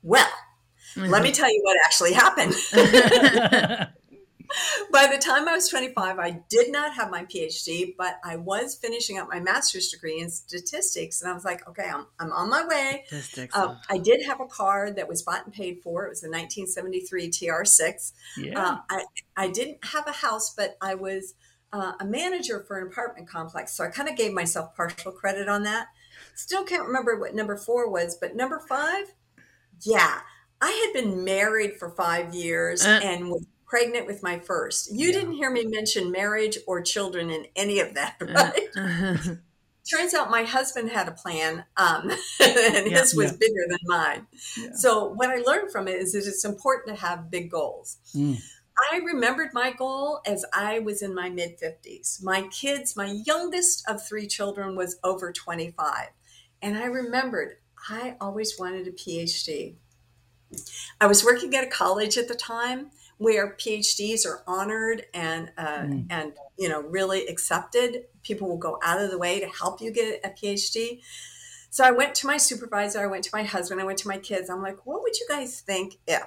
Well, 0.04 0.30
let 0.96 1.24
me 1.24 1.32
tell 1.32 1.50
you 1.52 1.62
what 1.64 1.78
actually 1.86 2.14
happened. 2.14 2.54
By 4.92 5.08
the 5.08 5.18
time 5.18 5.48
I 5.48 5.54
was 5.54 5.68
25, 5.70 6.20
I 6.20 6.42
did 6.50 6.72
not 6.72 6.94
have 6.94 7.10
my 7.10 7.26
PhD, 7.26 7.96
but 7.98 8.20
I 8.24 8.36
was 8.38 8.76
finishing 8.76 9.18
up 9.18 9.28
my 9.30 9.40
master's 9.40 9.90
degree 9.90 10.20
in 10.20 10.30
statistics. 10.30 11.22
And 11.22 11.30
I 11.30 11.34
was 11.34 11.46
like, 11.46 11.68
okay, 11.68 11.90
I'm, 11.94 12.06
I'm 12.20 12.32
on 12.32 12.50
my 12.50 12.66
way. 12.66 13.04
Statistics. 13.08 13.56
Uh, 13.56 13.76
I 13.90 13.98
did 13.98 14.24
have 14.26 14.40
a 14.42 14.46
car 14.48 14.92
that 14.92 15.08
was 15.08 15.24
bought 15.24 15.46
and 15.46 15.54
paid 15.54 15.82
for. 15.84 16.06
It 16.06 16.10
was 16.10 16.24
a 16.24 16.28
1973 16.30 17.30
TR6. 17.30 18.12
yeah. 18.38 18.60
Uh, 18.60 18.78
I, 18.90 19.06
I 19.38 19.48
didn't 19.50 19.84
have 19.86 20.08
a 20.08 20.12
house, 20.12 20.54
but 20.56 20.78
I 20.82 20.96
was 20.96 21.34
uh, 21.74 21.94
a 22.00 22.06
manager 22.06 22.64
for 22.68 22.80
an 22.80 22.88
apartment 22.88 23.28
complex. 23.28 23.76
So 23.76 23.84
I 23.84 23.88
kind 23.88 24.08
of 24.08 24.16
gave 24.16 24.32
myself 24.34 24.76
partial 24.76 25.12
credit 25.12 25.50
on 25.50 25.64
that. 25.64 25.88
Still 26.36 26.64
can't 26.64 26.86
remember 26.88 27.20
what 27.20 27.36
number 27.36 27.58
four 27.58 27.90
was, 27.90 28.18
but 28.20 28.36
number 28.36 28.60
five, 28.60 29.14
yeah, 29.82 30.20
I 30.62 30.72
had 30.72 30.94
been 31.02 31.24
married 31.24 31.74
for 31.78 31.90
five 31.90 32.34
years 32.34 32.86
Uh. 32.86 33.00
and 33.04 33.30
was 33.30 33.46
pregnant 33.66 34.06
with 34.08 34.22
my 34.24 34.40
first. 34.40 34.92
You 34.94 35.08
Yeah. 35.08 35.14
didn't 35.20 35.34
hear 35.34 35.50
me 35.50 35.66
mention 35.66 36.12
marriage 36.12 36.58
or 36.68 36.82
children 36.82 37.30
in 37.30 37.48
any 37.56 37.80
of 37.80 37.94
that, 37.96 38.18
Uh, 38.22 38.26
right? 38.26 39.38
Turns 39.92 40.16
out 40.16 40.32
my 40.32 40.44
husband 40.44 40.90
had 40.90 41.08
a 41.08 41.12
plan, 41.12 41.66
um, 41.78 42.10
and 42.40 42.88
Yeah. 42.92 43.00
his 43.00 43.14
was 43.16 43.32
Yeah. 43.32 43.38
bigger 43.40 43.66
than 43.70 43.80
mine. 43.84 44.28
So 44.76 45.06
what 45.06 45.30
I 45.30 45.38
learned 45.38 45.72
from 45.72 45.88
it 45.88 45.96
is 45.98 46.14
that 46.14 46.26
it's 46.26 46.44
important 46.46 46.96
to 46.98 47.02
have 47.06 47.30
big 47.30 47.52
goals. 47.52 47.98
Mm. 48.16 48.42
I 48.92 48.98
remembered 48.98 49.54
my 49.54 49.72
goal 49.72 50.22
as 50.26 50.44
I 50.52 50.80
was 50.80 51.02
in 51.02 51.14
my 51.14 51.30
mid 51.30 51.58
50s. 51.60 52.22
My 52.22 52.44
kids, 52.50 52.96
my 52.96 53.20
youngest 53.26 53.84
of 53.88 54.06
three 54.06 54.28
children 54.28 54.76
was 54.76 54.98
over 55.04 55.32
25. 55.32 56.10
And 56.62 56.78
I 56.78 56.86
remembered 56.86 57.58
I 57.90 58.18
always 58.20 58.58
wanted 58.60 58.88
a 58.88 58.92
PhD. 58.92 59.76
I 61.00 61.06
was 61.08 61.24
working 61.24 61.54
at 61.56 61.64
a 61.64 61.70
college 61.70 62.18
at 62.18 62.28
the 62.28 62.36
time 62.36 62.92
where 63.18 63.56
PhDs 63.56 64.26
are 64.26 64.44
honored 64.48 65.06
and 65.14 65.52
uh, 65.58 65.84
Mm. 65.86 66.08
and 66.10 66.34
you 66.58 66.68
know 66.70 66.82
really 66.82 67.26
accepted. 67.28 68.06
People 68.24 68.48
will 68.50 68.58
go 68.58 68.80
out 68.84 69.02
of 69.02 69.12
the 69.12 69.18
way 69.18 69.40
to 69.40 69.48
help 69.48 69.82
you 69.82 69.92
get 69.92 70.22
a 70.24 70.30
PhD. 70.30 71.02
So 71.70 71.84
I 71.84 71.92
went 71.92 72.16
to 72.16 72.28
my 72.28 72.38
supervisor, 72.38 73.02
I 73.02 73.08
went 73.08 73.24
to 73.26 73.30
my 73.34 73.44
husband, 73.44 73.82
I 73.82 73.84
went 73.86 73.98
to 74.00 74.08
my 74.08 74.18
kids. 74.18 74.50
I'm 74.50 74.62
like, 74.62 74.86
what 74.86 75.02
would 75.02 75.18
you 75.20 75.26
guys 75.30 75.60
think 75.62 75.98
if 76.08 76.24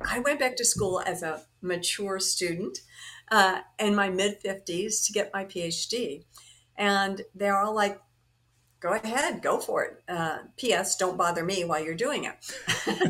I 0.00 0.20
went 0.20 0.40
back 0.40 0.56
to 0.56 0.64
school 0.64 1.02
as 1.04 1.22
a 1.22 1.42
mature 1.60 2.18
student 2.18 2.78
uh, 3.30 3.60
in 3.78 3.94
my 3.94 4.08
mid 4.08 4.42
50s 4.42 5.04
to 5.06 5.12
get 5.12 5.32
my 5.34 5.44
PhD? 5.44 6.24
And 6.76 7.22
they're 7.34 7.58
all 7.58 7.74
like, 7.74 8.00
go 8.80 8.92
ahead, 8.94 9.42
go 9.42 9.58
for 9.58 9.84
it. 9.84 10.02
Uh, 10.08 10.38
P.S. 10.56 10.96
Don't 10.96 11.16
bother 11.18 11.44
me 11.44 11.64
while 11.64 11.82
you're 11.84 11.94
doing 11.94 12.24
it. 12.24 12.34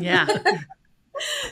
yeah. 0.01 0.27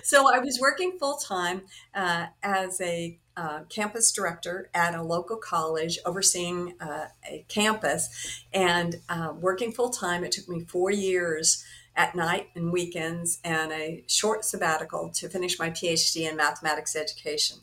so 0.03 0.33
I 0.33 0.39
was 0.39 0.59
working 0.59 0.97
full 0.99 1.17
time 1.17 1.63
uh, 1.93 2.27
as 2.43 2.79
a 2.81 3.19
uh, 3.37 3.61
campus 3.69 4.11
director 4.11 4.69
at 4.73 4.95
a 4.95 5.01
local 5.01 5.37
college, 5.37 5.99
overseeing 6.05 6.75
uh, 6.79 7.07
a 7.29 7.45
campus, 7.49 8.43
and 8.53 9.01
uh, 9.09 9.33
working 9.39 9.71
full 9.71 9.89
time. 9.89 10.23
It 10.23 10.31
took 10.31 10.47
me 10.47 10.61
four 10.61 10.89
years, 10.89 11.65
at 11.95 12.15
night 12.15 12.49
and 12.55 12.71
weekends 12.71 13.39
and 13.43 13.71
a 13.71 14.03
short 14.07 14.43
sabbatical 14.43 15.09
to 15.09 15.29
finish 15.29 15.57
my 15.57 15.69
PhD 15.69 16.29
in 16.29 16.35
mathematics 16.35 16.95
education. 16.95 17.57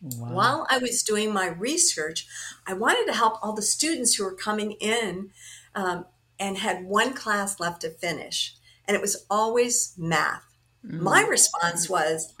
Wow. 0.00 0.32
While 0.32 0.66
I 0.70 0.78
was 0.78 1.02
doing 1.02 1.32
my 1.32 1.48
research, 1.48 2.26
I 2.66 2.74
wanted 2.74 3.06
to 3.06 3.18
help 3.18 3.38
all 3.42 3.52
the 3.52 3.62
students 3.62 4.14
who 4.14 4.24
were 4.24 4.34
coming 4.34 4.72
in 4.72 5.30
um, 5.74 6.06
and 6.38 6.56
had 6.56 6.84
one 6.84 7.14
class 7.14 7.58
left 7.58 7.80
to 7.82 7.90
finish, 7.90 8.54
and 8.86 8.94
it 8.94 9.00
was 9.00 9.26
always 9.28 9.94
math. 9.98 10.44
Mm. 10.88 11.00
My 11.00 11.22
response 11.22 11.88
was, 11.88 12.34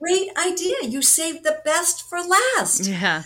Great 0.00 0.30
idea. 0.36 0.76
You 0.82 1.02
saved 1.02 1.44
the 1.44 1.60
best 1.64 2.08
for 2.08 2.18
last. 2.20 2.86
Yeah. 2.86 3.24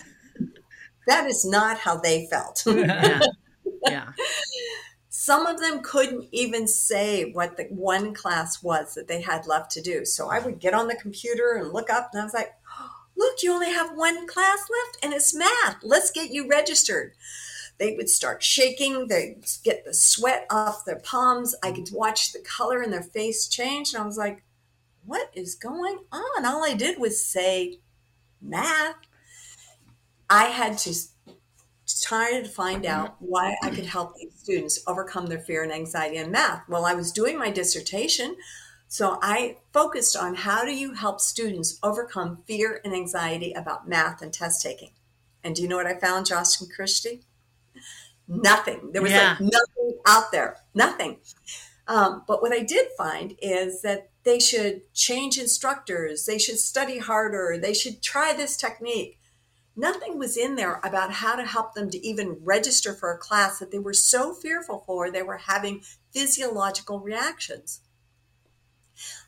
That 1.07 1.27
is 1.27 1.45
not 1.45 1.79
how 1.79 1.97
they 1.97 2.27
felt. 2.27 2.63
yeah. 2.67 3.19
yeah. 3.87 4.11
Some 5.09 5.45
of 5.45 5.59
them 5.59 5.81
couldn't 5.83 6.27
even 6.31 6.67
say 6.67 7.31
what 7.31 7.57
the 7.57 7.65
one 7.65 8.13
class 8.13 8.63
was 8.63 8.95
that 8.95 9.07
they 9.07 9.21
had 9.21 9.45
left 9.45 9.71
to 9.71 9.81
do. 9.81 10.05
So 10.05 10.29
I 10.29 10.39
would 10.39 10.59
get 10.59 10.73
on 10.73 10.87
the 10.87 10.95
computer 10.95 11.53
and 11.53 11.71
look 11.71 11.89
up, 11.89 12.09
and 12.11 12.21
I 12.21 12.25
was 12.25 12.33
like, 12.33 12.53
look, 13.15 13.43
you 13.43 13.53
only 13.53 13.71
have 13.71 13.95
one 13.95 14.27
class 14.27 14.59
left 14.59 15.03
and 15.03 15.13
it's 15.13 15.35
math. 15.35 15.77
Let's 15.83 16.11
get 16.11 16.31
you 16.31 16.47
registered. 16.47 17.13
They 17.83 17.97
would 17.97 18.09
start 18.09 18.41
shaking, 18.41 19.09
they'd 19.09 19.45
get 19.65 19.83
the 19.83 19.93
sweat 19.93 20.47
off 20.49 20.85
their 20.85 20.99
palms. 20.99 21.53
I 21.61 21.73
could 21.73 21.89
watch 21.91 22.31
the 22.31 22.39
color 22.39 22.81
in 22.81 22.91
their 22.91 23.03
face 23.03 23.49
change. 23.49 23.93
And 23.93 24.01
I 24.01 24.05
was 24.05 24.17
like, 24.17 24.41
what 25.03 25.29
is 25.33 25.55
going 25.55 25.97
on? 26.09 26.45
All 26.45 26.63
I 26.63 26.75
did 26.75 26.97
was 26.97 27.21
say 27.21 27.79
math. 28.41 28.95
I 30.29 30.45
had 30.45 30.77
to 30.77 30.95
try 32.01 32.39
to 32.41 32.47
find 32.47 32.85
out 32.85 33.17
why 33.19 33.57
I 33.61 33.69
could 33.69 33.85
help 33.85 34.15
these 34.15 34.33
students 34.33 34.81
overcome 34.87 35.25
their 35.25 35.41
fear 35.41 35.63
and 35.63 35.73
anxiety 35.73 36.15
in 36.15 36.31
math. 36.31 36.63
Well, 36.69 36.85
I 36.85 36.93
was 36.93 37.11
doing 37.11 37.37
my 37.37 37.51
dissertation, 37.51 38.37
so 38.87 39.19
I 39.21 39.57
focused 39.73 40.15
on 40.15 40.35
how 40.35 40.63
do 40.63 40.73
you 40.73 40.93
help 40.93 41.19
students 41.19 41.79
overcome 41.83 42.43
fear 42.47 42.79
and 42.85 42.93
anxiety 42.93 43.51
about 43.51 43.89
math 43.89 44.21
and 44.21 44.31
test 44.31 44.61
taking. 44.61 44.91
And 45.43 45.53
do 45.53 45.61
you 45.61 45.67
know 45.67 45.75
what 45.75 45.85
I 45.85 45.99
found, 45.99 46.27
Josh 46.27 46.61
and 46.61 46.73
Kristy? 46.73 47.23
Nothing. 48.27 48.91
There 48.91 49.01
was 49.01 49.11
yeah. 49.11 49.37
like 49.39 49.41
nothing 49.41 49.99
out 50.07 50.31
there. 50.31 50.57
Nothing. 50.73 51.17
Um, 51.87 52.23
but 52.27 52.41
what 52.41 52.53
I 52.53 52.63
did 52.63 52.87
find 52.97 53.35
is 53.41 53.81
that 53.81 54.09
they 54.23 54.39
should 54.39 54.93
change 54.93 55.37
instructors. 55.37 56.25
They 56.25 56.37
should 56.37 56.59
study 56.59 56.99
harder. 56.99 57.57
They 57.61 57.73
should 57.73 58.01
try 58.01 58.33
this 58.33 58.55
technique. 58.55 59.19
Nothing 59.75 60.19
was 60.19 60.37
in 60.37 60.55
there 60.55 60.79
about 60.83 61.11
how 61.11 61.35
to 61.35 61.45
help 61.45 61.73
them 61.73 61.89
to 61.89 62.07
even 62.07 62.37
register 62.43 62.93
for 62.93 63.11
a 63.11 63.17
class 63.17 63.59
that 63.59 63.71
they 63.71 63.79
were 63.79 63.93
so 63.93 64.33
fearful 64.33 64.83
for, 64.85 65.09
they 65.09 65.23
were 65.23 65.37
having 65.37 65.81
physiological 66.13 66.99
reactions. 66.99 67.81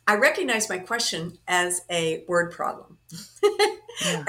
I 0.06 0.14
recognize 0.14 0.68
my 0.68 0.78
question 0.78 1.38
as 1.48 1.82
a 1.90 2.24
word 2.28 2.52
problem. 2.52 2.98
yeah. 3.42 3.68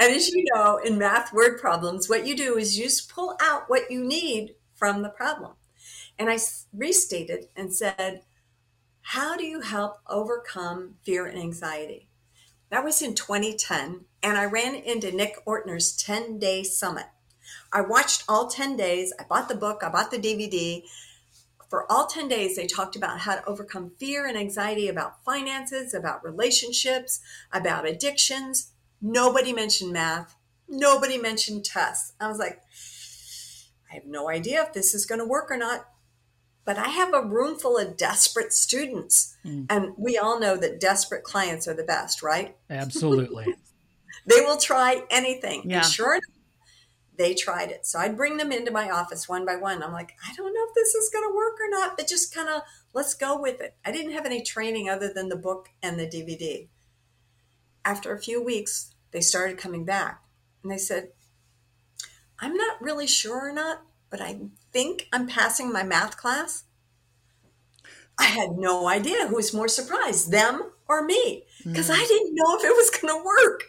as 0.00 0.30
you 0.30 0.44
know, 0.54 0.78
in 0.78 0.96
math 0.96 1.30
word 1.30 1.60
problems, 1.60 2.08
what 2.08 2.26
you 2.26 2.34
do 2.34 2.56
is 2.56 2.78
you 2.78 2.84
just 2.84 3.10
pull 3.10 3.36
out 3.38 3.68
what 3.68 3.90
you 3.90 4.02
need 4.02 4.54
from 4.78 5.02
the 5.02 5.08
problem. 5.08 5.52
And 6.18 6.30
I 6.30 6.38
restated 6.72 7.48
and 7.56 7.74
said, 7.74 8.22
How 9.02 9.36
do 9.36 9.44
you 9.44 9.60
help 9.60 9.98
overcome 10.08 10.94
fear 11.02 11.26
and 11.26 11.38
anxiety? 11.38 12.08
That 12.70 12.84
was 12.84 13.02
in 13.02 13.14
2010. 13.14 14.04
And 14.22 14.36
I 14.36 14.44
ran 14.44 14.74
into 14.74 15.12
Nick 15.12 15.44
Ortner's 15.46 15.96
10 15.96 16.38
day 16.38 16.62
summit. 16.62 17.06
I 17.72 17.80
watched 17.80 18.24
all 18.28 18.48
10 18.48 18.76
days. 18.76 19.12
I 19.18 19.24
bought 19.24 19.48
the 19.48 19.54
book, 19.54 19.82
I 19.82 19.88
bought 19.88 20.10
the 20.10 20.18
DVD, 20.18 20.82
for 21.68 21.90
all 21.92 22.06
10 22.06 22.28
days, 22.28 22.56
they 22.56 22.66
talked 22.66 22.96
about 22.96 23.20
how 23.20 23.36
to 23.36 23.44
overcome 23.44 23.92
fear 23.98 24.26
and 24.26 24.38
anxiety 24.38 24.88
about 24.88 25.22
finances, 25.24 25.92
about 25.92 26.24
relationships, 26.24 27.20
about 27.52 27.86
addictions. 27.86 28.72
Nobody 29.02 29.52
mentioned 29.52 29.92
math. 29.92 30.34
Nobody 30.66 31.18
mentioned 31.18 31.64
tests. 31.64 32.14
I 32.20 32.28
was 32.28 32.38
like, 32.38 32.60
I 33.90 33.94
have 33.94 34.06
no 34.06 34.28
idea 34.28 34.62
if 34.62 34.72
this 34.72 34.94
is 34.94 35.06
going 35.06 35.20
to 35.20 35.24
work 35.24 35.50
or 35.50 35.56
not. 35.56 35.88
But 36.64 36.76
I 36.76 36.88
have 36.88 37.14
a 37.14 37.22
room 37.22 37.58
full 37.58 37.78
of 37.78 37.96
desperate 37.96 38.52
students. 38.52 39.36
Mm. 39.44 39.66
And 39.70 39.92
we 39.96 40.18
all 40.18 40.38
know 40.38 40.56
that 40.56 40.80
desperate 40.80 41.24
clients 41.24 41.66
are 41.66 41.72
the 41.72 41.82
best, 41.82 42.22
right? 42.22 42.56
Absolutely. 42.68 43.46
they 44.26 44.40
will 44.42 44.58
try 44.58 45.02
anything. 45.10 45.62
Yeah. 45.64 45.78
And 45.78 45.86
sure 45.86 46.12
enough, 46.12 46.38
they 47.16 47.34
tried 47.34 47.70
it. 47.70 47.86
So 47.86 47.98
I'd 47.98 48.16
bring 48.16 48.36
them 48.36 48.52
into 48.52 48.70
my 48.70 48.90
office 48.90 49.28
one 49.28 49.44
by 49.44 49.56
one. 49.56 49.82
I'm 49.82 49.92
like, 49.92 50.12
I 50.26 50.34
don't 50.34 50.54
know 50.54 50.64
if 50.68 50.74
this 50.74 50.94
is 50.94 51.10
going 51.10 51.28
to 51.28 51.34
work 51.34 51.54
or 51.60 51.68
not, 51.68 51.96
but 51.96 52.06
just 52.06 52.34
kind 52.34 52.48
of 52.48 52.62
let's 52.94 53.14
go 53.14 53.40
with 53.40 53.60
it. 53.60 53.74
I 53.84 53.90
didn't 53.90 54.12
have 54.12 54.26
any 54.26 54.42
training 54.42 54.88
other 54.88 55.12
than 55.12 55.28
the 55.28 55.36
book 55.36 55.70
and 55.82 55.98
the 55.98 56.06
DVD. 56.06 56.68
After 57.84 58.12
a 58.12 58.20
few 58.20 58.42
weeks, 58.42 58.94
they 59.10 59.20
started 59.20 59.58
coming 59.58 59.84
back 59.84 60.22
and 60.62 60.70
they 60.70 60.78
said, 60.78 61.10
I'm 62.40 62.54
not 62.54 62.80
really 62.80 63.06
sure 63.06 63.48
or 63.48 63.52
not, 63.52 63.82
but 64.10 64.20
I 64.20 64.38
think 64.72 65.08
I'm 65.12 65.26
passing 65.26 65.72
my 65.72 65.82
math 65.82 66.16
class. 66.16 66.64
I 68.18 68.24
had 68.24 68.52
no 68.56 68.88
idea 68.88 69.28
who 69.28 69.36
was 69.36 69.54
more 69.54 69.68
surprised, 69.68 70.32
them 70.32 70.72
or 70.88 71.04
me, 71.04 71.44
because 71.64 71.88
mm. 71.88 71.94
I 71.94 72.04
didn't 72.04 72.34
know 72.34 72.56
if 72.56 72.64
it 72.64 72.76
was 72.76 72.90
going 72.90 73.16
to 73.16 73.24
work 73.24 73.64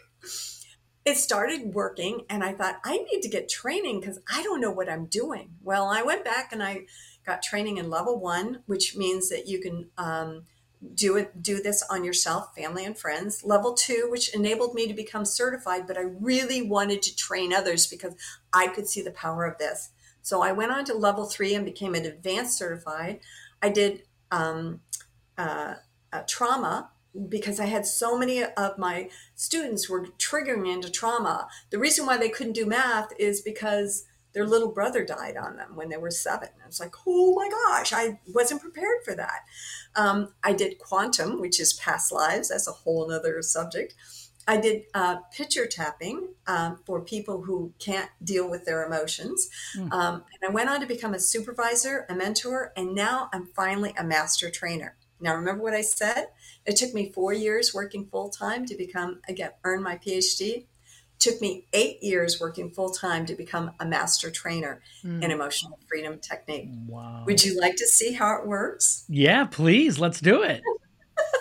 it 1.09 1.17
started 1.17 1.73
working 1.73 2.21
and 2.29 2.43
I 2.43 2.53
thought 2.53 2.79
I 2.83 2.97
need 2.97 3.21
to 3.21 3.29
get 3.29 3.49
training 3.49 3.99
because 3.99 4.19
I 4.31 4.43
don't 4.43 4.61
know 4.61 4.71
what 4.71 4.89
I'm 4.89 5.05
doing. 5.05 5.55
Well, 5.61 5.87
I 5.87 6.03
went 6.03 6.23
back 6.23 6.51
and 6.51 6.61
I 6.61 6.81
got 7.25 7.41
training 7.41 7.77
in 7.77 7.89
level 7.89 8.19
one, 8.19 8.63
which 8.67 8.95
means 8.95 9.29
that 9.29 9.47
you 9.47 9.59
can 9.59 9.89
um, 9.97 10.43
do 10.93 11.17
it 11.17 11.43
do 11.43 11.61
this 11.61 11.83
on 11.89 12.03
yourself, 12.03 12.55
family 12.55 12.85
and 12.85 12.97
friends. 12.97 13.43
Level 13.43 13.73
two, 13.73 14.07
which 14.09 14.33
enabled 14.33 14.73
me 14.73 14.87
to 14.87 14.93
become 14.93 15.25
certified, 15.25 15.87
but 15.87 15.97
I 15.97 16.03
really 16.19 16.61
wanted 16.61 17.01
to 17.03 17.15
train 17.15 17.53
others 17.53 17.87
because 17.87 18.13
I 18.53 18.67
could 18.67 18.87
see 18.87 19.01
the 19.01 19.11
power 19.11 19.45
of 19.45 19.57
this. 19.57 19.89
So 20.21 20.41
I 20.41 20.51
went 20.51 20.71
on 20.71 20.85
to 20.85 20.93
level 20.93 21.25
three 21.25 21.53
and 21.53 21.65
became 21.65 21.95
an 21.95 22.05
advanced 22.05 22.57
certified. 22.57 23.19
I 23.61 23.69
did 23.69 24.03
um, 24.31 24.81
uh, 25.37 25.75
trauma 26.27 26.91
because 27.27 27.59
I 27.59 27.65
had 27.65 27.85
so 27.85 28.17
many 28.17 28.43
of 28.43 28.77
my 28.77 29.09
students 29.35 29.89
were 29.89 30.07
triggering 30.17 30.71
into 30.71 30.89
trauma. 30.89 31.47
The 31.71 31.79
reason 31.79 32.05
why 32.05 32.17
they 32.17 32.29
couldn't 32.29 32.53
do 32.53 32.65
math 32.65 33.11
is 33.17 33.41
because 33.41 34.05
their 34.33 34.45
little 34.45 34.71
brother 34.71 35.03
died 35.03 35.37
on 35.37 35.57
them 35.57 35.75
when 35.75 35.89
they 35.89 35.97
were 35.97 36.11
seven. 36.11 36.49
I 36.63 36.67
was 36.67 36.79
like, 36.79 36.93
oh 37.07 37.33
my 37.35 37.49
gosh, 37.49 37.93
I 37.93 38.19
wasn't 38.27 38.61
prepared 38.61 39.03
for 39.03 39.15
that. 39.15 39.41
Um, 39.95 40.33
I 40.43 40.53
did 40.53 40.77
quantum, 40.77 41.41
which 41.41 41.59
is 41.59 41.73
past 41.73 42.11
lives. 42.11 42.49
That's 42.49 42.67
a 42.67 42.71
whole 42.71 43.11
other 43.11 43.41
subject. 43.41 43.95
I 44.47 44.57
did 44.57 44.83
uh, 44.95 45.17
picture 45.31 45.67
tapping 45.67 46.29
um, 46.47 46.79
for 46.85 47.01
people 47.01 47.43
who 47.43 47.71
can't 47.77 48.09
deal 48.23 48.49
with 48.49 48.65
their 48.65 48.83
emotions. 48.83 49.47
Mm. 49.77 49.91
Um, 49.91 50.23
and 50.41 50.49
I 50.49 50.51
went 50.51 50.69
on 50.69 50.79
to 50.81 50.87
become 50.87 51.13
a 51.13 51.19
supervisor, 51.19 52.07
a 52.09 52.15
mentor, 52.15 52.73
and 52.75 52.95
now 52.95 53.29
I'm 53.31 53.45
finally 53.45 53.93
a 53.97 54.03
master 54.03 54.49
trainer. 54.49 54.95
Now, 55.21 55.35
remember 55.35 55.63
what 55.63 55.73
I 55.73 55.81
said? 55.81 56.29
It 56.65 56.77
took 56.77 56.93
me 56.93 57.11
four 57.11 57.33
years 57.33 57.73
working 57.73 58.05
full 58.05 58.29
time 58.29 58.65
to 58.65 58.75
become, 58.75 59.21
again, 59.27 59.51
earn 59.63 59.83
my 59.83 59.97
PhD. 59.97 60.65
It 61.19 61.31
took 61.31 61.41
me 61.41 61.65
eight 61.73 62.01
years 62.01 62.39
working 62.39 62.69
full 62.69 62.91
time 62.91 63.25
to 63.25 63.35
become 63.35 63.71
a 63.79 63.85
master 63.85 64.31
trainer 64.31 64.81
mm. 65.03 65.21
in 65.21 65.31
emotional 65.31 65.77
freedom 65.89 66.17
technique. 66.19 66.69
Wow. 66.87 67.23
Would 67.25 67.43
you 67.43 67.59
like 67.59 67.75
to 67.75 67.87
see 67.87 68.13
how 68.13 68.37
it 68.37 68.47
works? 68.47 69.03
Yeah, 69.09 69.43
please. 69.45 69.99
Let's 69.99 70.21
do 70.21 70.43
it. 70.43 70.61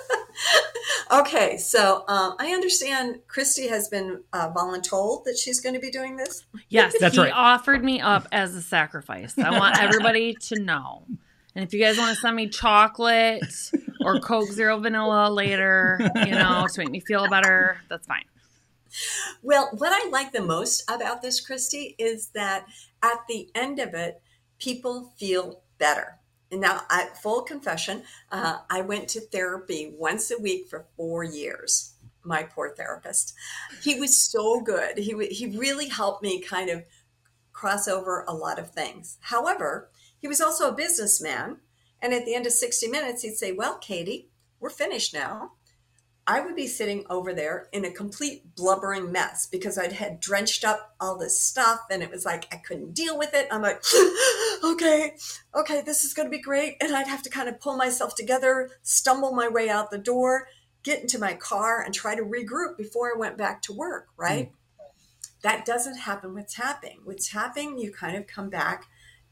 okay, 1.12 1.58
so 1.58 2.04
um, 2.08 2.34
I 2.40 2.52
understand 2.52 3.20
Kristy 3.28 3.68
has 3.68 3.88
been 3.88 4.22
uh, 4.32 4.50
voluntold 4.52 5.24
that 5.24 5.38
she's 5.38 5.60
going 5.60 5.74
to 5.76 5.80
be 5.80 5.90
doing 5.90 6.16
this. 6.16 6.44
Yes, 6.68 6.94
that's 6.98 7.14
he 7.14 7.22
right. 7.22 7.32
offered 7.32 7.84
me 7.84 8.00
up 8.00 8.26
as 8.32 8.56
a 8.56 8.62
sacrifice. 8.62 9.38
I 9.38 9.50
want 9.50 9.78
everybody 9.80 10.34
to 10.34 10.60
know. 10.60 11.04
And 11.54 11.64
if 11.64 11.72
you 11.72 11.80
guys 11.80 11.98
want 11.98 12.14
to 12.14 12.20
send 12.20 12.34
me 12.34 12.48
chocolate 12.48 13.42
or 14.04 14.18
Coke 14.20 14.50
Zero 14.50 14.78
Vanilla 14.78 15.30
later, 15.30 15.98
you 16.16 16.32
know, 16.32 16.66
to 16.72 16.80
make 16.80 16.90
me 16.90 17.00
feel 17.00 17.28
better, 17.28 17.78
that's 17.88 18.06
fine. 18.06 18.24
Well, 19.42 19.70
what 19.72 19.92
I 19.92 20.08
like 20.08 20.32
the 20.32 20.42
most 20.42 20.84
about 20.90 21.22
this, 21.22 21.44
Kristy, 21.44 21.94
is 21.98 22.28
that 22.34 22.66
at 23.02 23.20
the 23.28 23.50
end 23.54 23.78
of 23.78 23.94
it, 23.94 24.20
people 24.58 25.12
feel 25.18 25.62
better. 25.78 26.18
And 26.50 26.60
now, 26.60 26.82
I, 26.88 27.08
full 27.22 27.42
confession, 27.42 28.02
uh, 28.32 28.58
I 28.70 28.80
went 28.80 29.08
to 29.08 29.20
therapy 29.20 29.92
once 29.96 30.30
a 30.30 30.40
week 30.40 30.68
for 30.68 30.86
four 30.96 31.22
years. 31.22 31.94
My 32.24 32.42
poor 32.42 32.74
therapist. 32.74 33.34
He 33.82 33.98
was 33.98 34.20
so 34.20 34.60
good. 34.60 34.98
He, 34.98 35.14
he 35.28 35.58
really 35.58 35.88
helped 35.88 36.22
me 36.22 36.40
kind 36.40 36.70
of 36.70 36.84
cross 37.52 37.88
over 37.88 38.24
a 38.26 38.34
lot 38.34 38.58
of 38.58 38.70
things. 38.70 39.18
However, 39.20 39.90
he 40.18 40.28
was 40.28 40.40
also 40.40 40.68
a 40.68 40.74
businessman. 40.74 41.58
And 42.00 42.12
at 42.12 42.24
the 42.24 42.34
end 42.34 42.46
of 42.46 42.52
60 42.52 42.88
minutes, 42.88 43.22
he'd 43.22 43.36
say, 43.36 43.52
Well, 43.52 43.78
Katie, 43.78 44.30
we're 44.60 44.70
finished 44.70 45.12
now. 45.14 45.52
I 46.30 46.40
would 46.40 46.54
be 46.54 46.66
sitting 46.66 47.06
over 47.08 47.32
there 47.32 47.68
in 47.72 47.86
a 47.86 47.90
complete 47.90 48.54
blubbering 48.54 49.10
mess 49.10 49.46
because 49.46 49.78
I'd 49.78 49.92
had 49.92 50.20
drenched 50.20 50.62
up 50.62 50.94
all 51.00 51.16
this 51.16 51.40
stuff 51.40 51.80
and 51.90 52.02
it 52.02 52.10
was 52.10 52.26
like 52.26 52.46
I 52.52 52.56
couldn't 52.56 52.92
deal 52.92 53.16
with 53.16 53.32
it. 53.32 53.48
I'm 53.50 53.62
like, 53.62 53.82
okay, 54.62 55.16
okay, 55.54 55.80
this 55.80 56.04
is 56.04 56.12
going 56.12 56.26
to 56.26 56.30
be 56.30 56.42
great. 56.42 56.76
And 56.82 56.94
I'd 56.94 57.08
have 57.08 57.22
to 57.22 57.30
kind 57.30 57.48
of 57.48 57.58
pull 57.58 57.78
myself 57.78 58.14
together, 58.14 58.68
stumble 58.82 59.32
my 59.32 59.48
way 59.48 59.70
out 59.70 59.90
the 59.90 59.96
door, 59.96 60.48
get 60.82 61.00
into 61.00 61.18
my 61.18 61.32
car, 61.32 61.82
and 61.82 61.94
try 61.94 62.14
to 62.14 62.22
regroup 62.22 62.76
before 62.76 63.10
I 63.10 63.18
went 63.18 63.38
back 63.38 63.62
to 63.62 63.72
work, 63.72 64.08
right? 64.18 64.50
Mm. 64.50 64.54
That 65.42 65.64
doesn't 65.64 66.00
happen 66.00 66.34
with 66.34 66.52
tapping. 66.52 67.00
With 67.06 67.26
tapping, 67.26 67.78
you 67.78 67.90
kind 67.90 68.18
of 68.18 68.26
come 68.26 68.50
back 68.50 68.84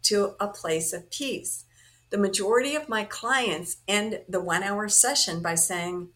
to 0.04 0.34
a 0.40 0.48
place 0.48 0.94
of 0.94 1.10
peace. 1.10 1.66
The 2.08 2.16
majority 2.16 2.74
of 2.74 2.88
my 2.88 3.04
clients 3.04 3.78
end 3.86 4.20
the 4.26 4.40
one 4.40 4.62
hour 4.62 4.88
session 4.88 5.42
by 5.42 5.56
saying, 5.56 6.08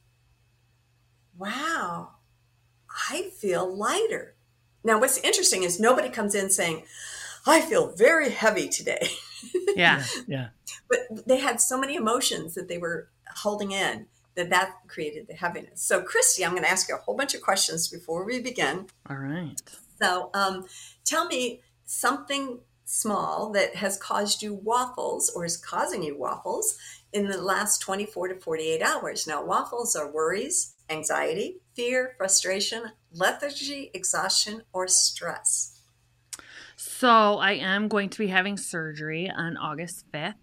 wow, 1.41 2.11
I 3.11 3.31
feel 3.35 3.75
lighter. 3.75 4.35
Now, 4.85 5.01
what's 5.01 5.19
interesting 5.19 5.63
is 5.63 5.81
nobody 5.81 6.09
comes 6.09 6.35
in 6.35 6.51
saying, 6.51 6.85
I 7.47 7.63
feel 7.63 7.93
very 7.93 8.31
heavy 8.31 8.69
today. 8.69 9.09
Yeah. 9.75 10.05
yeah. 10.27 10.49
But 10.91 11.27
they 11.27 11.39
had 11.39 11.63
so 11.63 11.81
many 11.81 11.95
emotions 11.95 12.55
that 12.55 12.69
they 12.69 12.77
were 12.77 13.09
holding 13.37 13.73
in 13.73 14.07
that 14.35 14.51
that 14.51 14.75
created 14.87 15.29
the 15.29 15.33
heaviness. 15.33 15.81
So, 15.81 16.03
Kristy, 16.03 16.45
I'm 16.45 16.51
going 16.51 16.65
to 16.65 16.71
ask 16.71 16.89
you 16.89 16.97
a 16.97 16.99
whole 16.99 17.17
bunch 17.17 17.35
of 17.35 17.41
questions 17.41 17.89
before 17.89 18.25
we 18.25 18.41
begin. 18.41 18.87
All 19.09 19.17
right. 19.17 19.55
So, 20.03 20.29
um, 20.35 20.67
tell 21.05 21.27
me 21.27 21.63
something 21.87 22.59
small 22.85 23.51
that 23.53 23.77
has 23.77 23.97
caused 23.97 24.43
you 24.43 24.53
waffles 24.53 25.31
or 25.31 25.45
is 25.45 25.57
causing 25.57 26.03
you 26.03 26.19
waffles 26.19 26.77
in 27.13 27.29
the 27.29 27.41
last 27.41 27.81
24 27.81 28.29
to 28.29 28.35
48 28.37 28.83
hours. 28.83 29.27
Now, 29.27 29.45
waffles 29.45 29.97
are 29.97 30.11
worries, 30.11 30.75
anxiety, 30.89 31.61
fear, 31.75 32.15
frustration, 32.17 32.93
lethargy, 33.13 33.91
exhaustion, 33.95 34.63
or 34.73 34.87
stress? 34.89 35.81
So, 36.77 37.39
I 37.39 37.53
am 37.53 37.89
going 37.89 38.09
to 38.11 38.19
be 38.19 38.29
having 38.29 38.57
surgery 38.57 39.31
on 39.31 39.57
August 39.57 40.11
5th, 40.13 40.35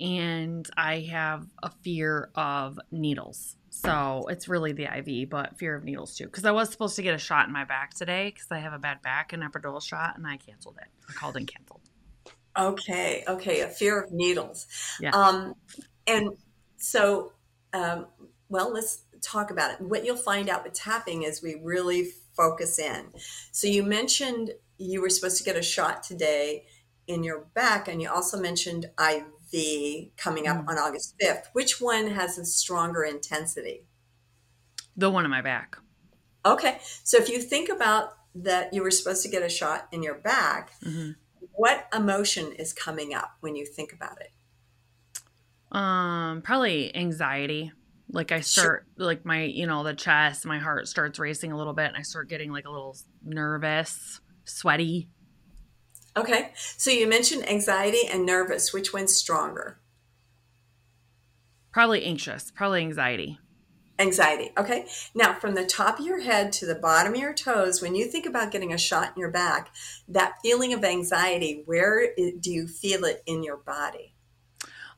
and 0.00 0.68
I 0.76 1.00
have 1.10 1.46
a 1.62 1.70
fear 1.82 2.30
of 2.34 2.78
needles. 2.90 3.56
So, 3.70 4.26
it's 4.28 4.48
really 4.48 4.72
the 4.72 4.84
IV, 4.84 5.30
but 5.30 5.58
fear 5.58 5.74
of 5.74 5.84
needles 5.84 6.16
too. 6.16 6.24
Because 6.24 6.44
I 6.44 6.50
was 6.50 6.70
supposed 6.70 6.96
to 6.96 7.02
get 7.02 7.14
a 7.14 7.18
shot 7.18 7.46
in 7.46 7.52
my 7.52 7.64
back 7.64 7.94
today 7.94 8.32
because 8.34 8.48
I 8.50 8.58
have 8.58 8.72
a 8.72 8.78
bad 8.78 9.02
back, 9.02 9.32
an 9.32 9.40
epidural 9.40 9.82
shot, 9.82 10.16
and 10.16 10.26
I 10.26 10.36
canceled 10.36 10.78
it. 10.80 10.88
I 11.08 11.12
called 11.12 11.36
and 11.36 11.46
canceled. 11.46 11.81
Okay, 12.58 13.24
okay, 13.26 13.60
a 13.60 13.68
fear 13.68 14.00
of 14.00 14.12
needles. 14.12 14.66
Yeah. 15.00 15.10
Um, 15.10 15.54
and 16.06 16.30
so, 16.76 17.32
um, 17.72 18.06
well, 18.48 18.72
let's 18.72 19.04
talk 19.22 19.50
about 19.50 19.72
it. 19.72 19.80
What 19.80 20.04
you'll 20.04 20.16
find 20.16 20.48
out 20.48 20.64
with 20.64 20.74
tapping 20.74 21.22
is 21.22 21.42
we 21.42 21.60
really 21.62 22.10
focus 22.36 22.78
in. 22.78 23.06
So 23.52 23.66
you 23.66 23.82
mentioned 23.82 24.52
you 24.78 25.00
were 25.00 25.10
supposed 25.10 25.38
to 25.38 25.44
get 25.44 25.56
a 25.56 25.62
shot 25.62 26.02
today 26.02 26.66
in 27.06 27.24
your 27.24 27.46
back, 27.54 27.88
and 27.88 28.02
you 28.02 28.10
also 28.10 28.38
mentioned 28.38 28.86
IV 28.98 30.10
coming 30.16 30.46
up 30.46 30.58
mm. 30.58 30.68
on 30.68 30.78
August 30.78 31.14
5th. 31.22 31.44
Which 31.52 31.80
one 31.80 32.08
has 32.08 32.38
a 32.38 32.44
stronger 32.44 33.02
intensity? 33.02 33.86
The 34.96 35.10
one 35.10 35.24
in 35.24 35.30
my 35.30 35.40
back. 35.40 35.76
Okay. 36.44 36.78
So 37.04 37.16
if 37.16 37.28
you 37.28 37.40
think 37.40 37.68
about 37.68 38.14
that 38.34 38.72
you 38.72 38.82
were 38.82 38.90
supposed 38.90 39.22
to 39.22 39.28
get 39.28 39.42
a 39.42 39.48
shot 39.48 39.88
in 39.92 40.02
your 40.02 40.14
back, 40.14 40.72
mm-hmm. 40.84 41.12
What 41.52 41.86
emotion 41.94 42.52
is 42.52 42.72
coming 42.72 43.14
up 43.14 43.36
when 43.40 43.56
you 43.56 43.66
think 43.66 43.92
about 43.92 44.18
it? 44.20 44.30
Um, 45.76 46.42
probably 46.42 46.94
anxiety. 46.94 47.72
Like 48.10 48.30
I 48.30 48.40
start 48.40 48.86
sure. 48.96 49.06
like 49.06 49.24
my, 49.24 49.44
you 49.44 49.66
know, 49.66 49.82
the 49.82 49.94
chest, 49.94 50.44
my 50.44 50.58
heart 50.58 50.86
starts 50.86 51.18
racing 51.18 51.50
a 51.50 51.56
little 51.56 51.72
bit 51.72 51.86
and 51.86 51.96
I 51.96 52.02
start 52.02 52.28
getting 52.28 52.52
like 52.52 52.66
a 52.66 52.70
little 52.70 52.96
nervous, 53.24 54.20
sweaty. 54.44 55.08
Okay. 56.16 56.52
So 56.76 56.90
you 56.90 57.06
mentioned 57.08 57.48
anxiety 57.48 58.06
and 58.10 58.26
nervous. 58.26 58.72
Which 58.72 58.92
one's 58.92 59.16
stronger? 59.16 59.78
Probably 61.72 62.04
anxious, 62.04 62.50
probably 62.50 62.82
anxiety. 62.82 63.38
Anxiety. 64.02 64.50
Okay. 64.58 64.86
Now, 65.14 65.34
from 65.34 65.54
the 65.54 65.64
top 65.64 66.00
of 66.00 66.04
your 66.04 66.20
head 66.20 66.52
to 66.54 66.66
the 66.66 66.74
bottom 66.74 67.14
of 67.14 67.20
your 67.20 67.32
toes, 67.32 67.80
when 67.80 67.94
you 67.94 68.06
think 68.06 68.26
about 68.26 68.50
getting 68.50 68.72
a 68.72 68.78
shot 68.78 69.12
in 69.14 69.20
your 69.20 69.30
back, 69.30 69.72
that 70.08 70.34
feeling 70.42 70.72
of 70.72 70.84
anxiety, 70.84 71.62
where 71.66 72.12
do 72.16 72.52
you 72.52 72.66
feel 72.66 73.04
it 73.04 73.22
in 73.26 73.44
your 73.44 73.58
body? 73.58 74.14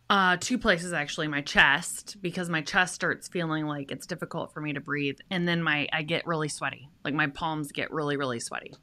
Uh, 0.08 0.36
two 0.38 0.58
places 0.58 0.92
actually. 0.92 1.28
My 1.28 1.40
chest 1.40 2.16
because 2.20 2.48
my 2.48 2.62
chest 2.62 2.94
starts 2.94 3.28
feeling 3.28 3.66
like 3.66 3.90
it's 3.90 4.06
difficult 4.06 4.52
for 4.52 4.60
me 4.60 4.72
to 4.72 4.80
breathe, 4.80 5.18
and 5.30 5.46
then 5.46 5.62
my 5.62 5.88
I 5.92 6.02
get 6.02 6.26
really 6.26 6.48
sweaty. 6.48 6.88
Like 7.04 7.14
my 7.14 7.26
palms 7.26 7.72
get 7.72 7.90
really 7.90 8.16
really 8.16 8.40
sweaty. 8.40 8.74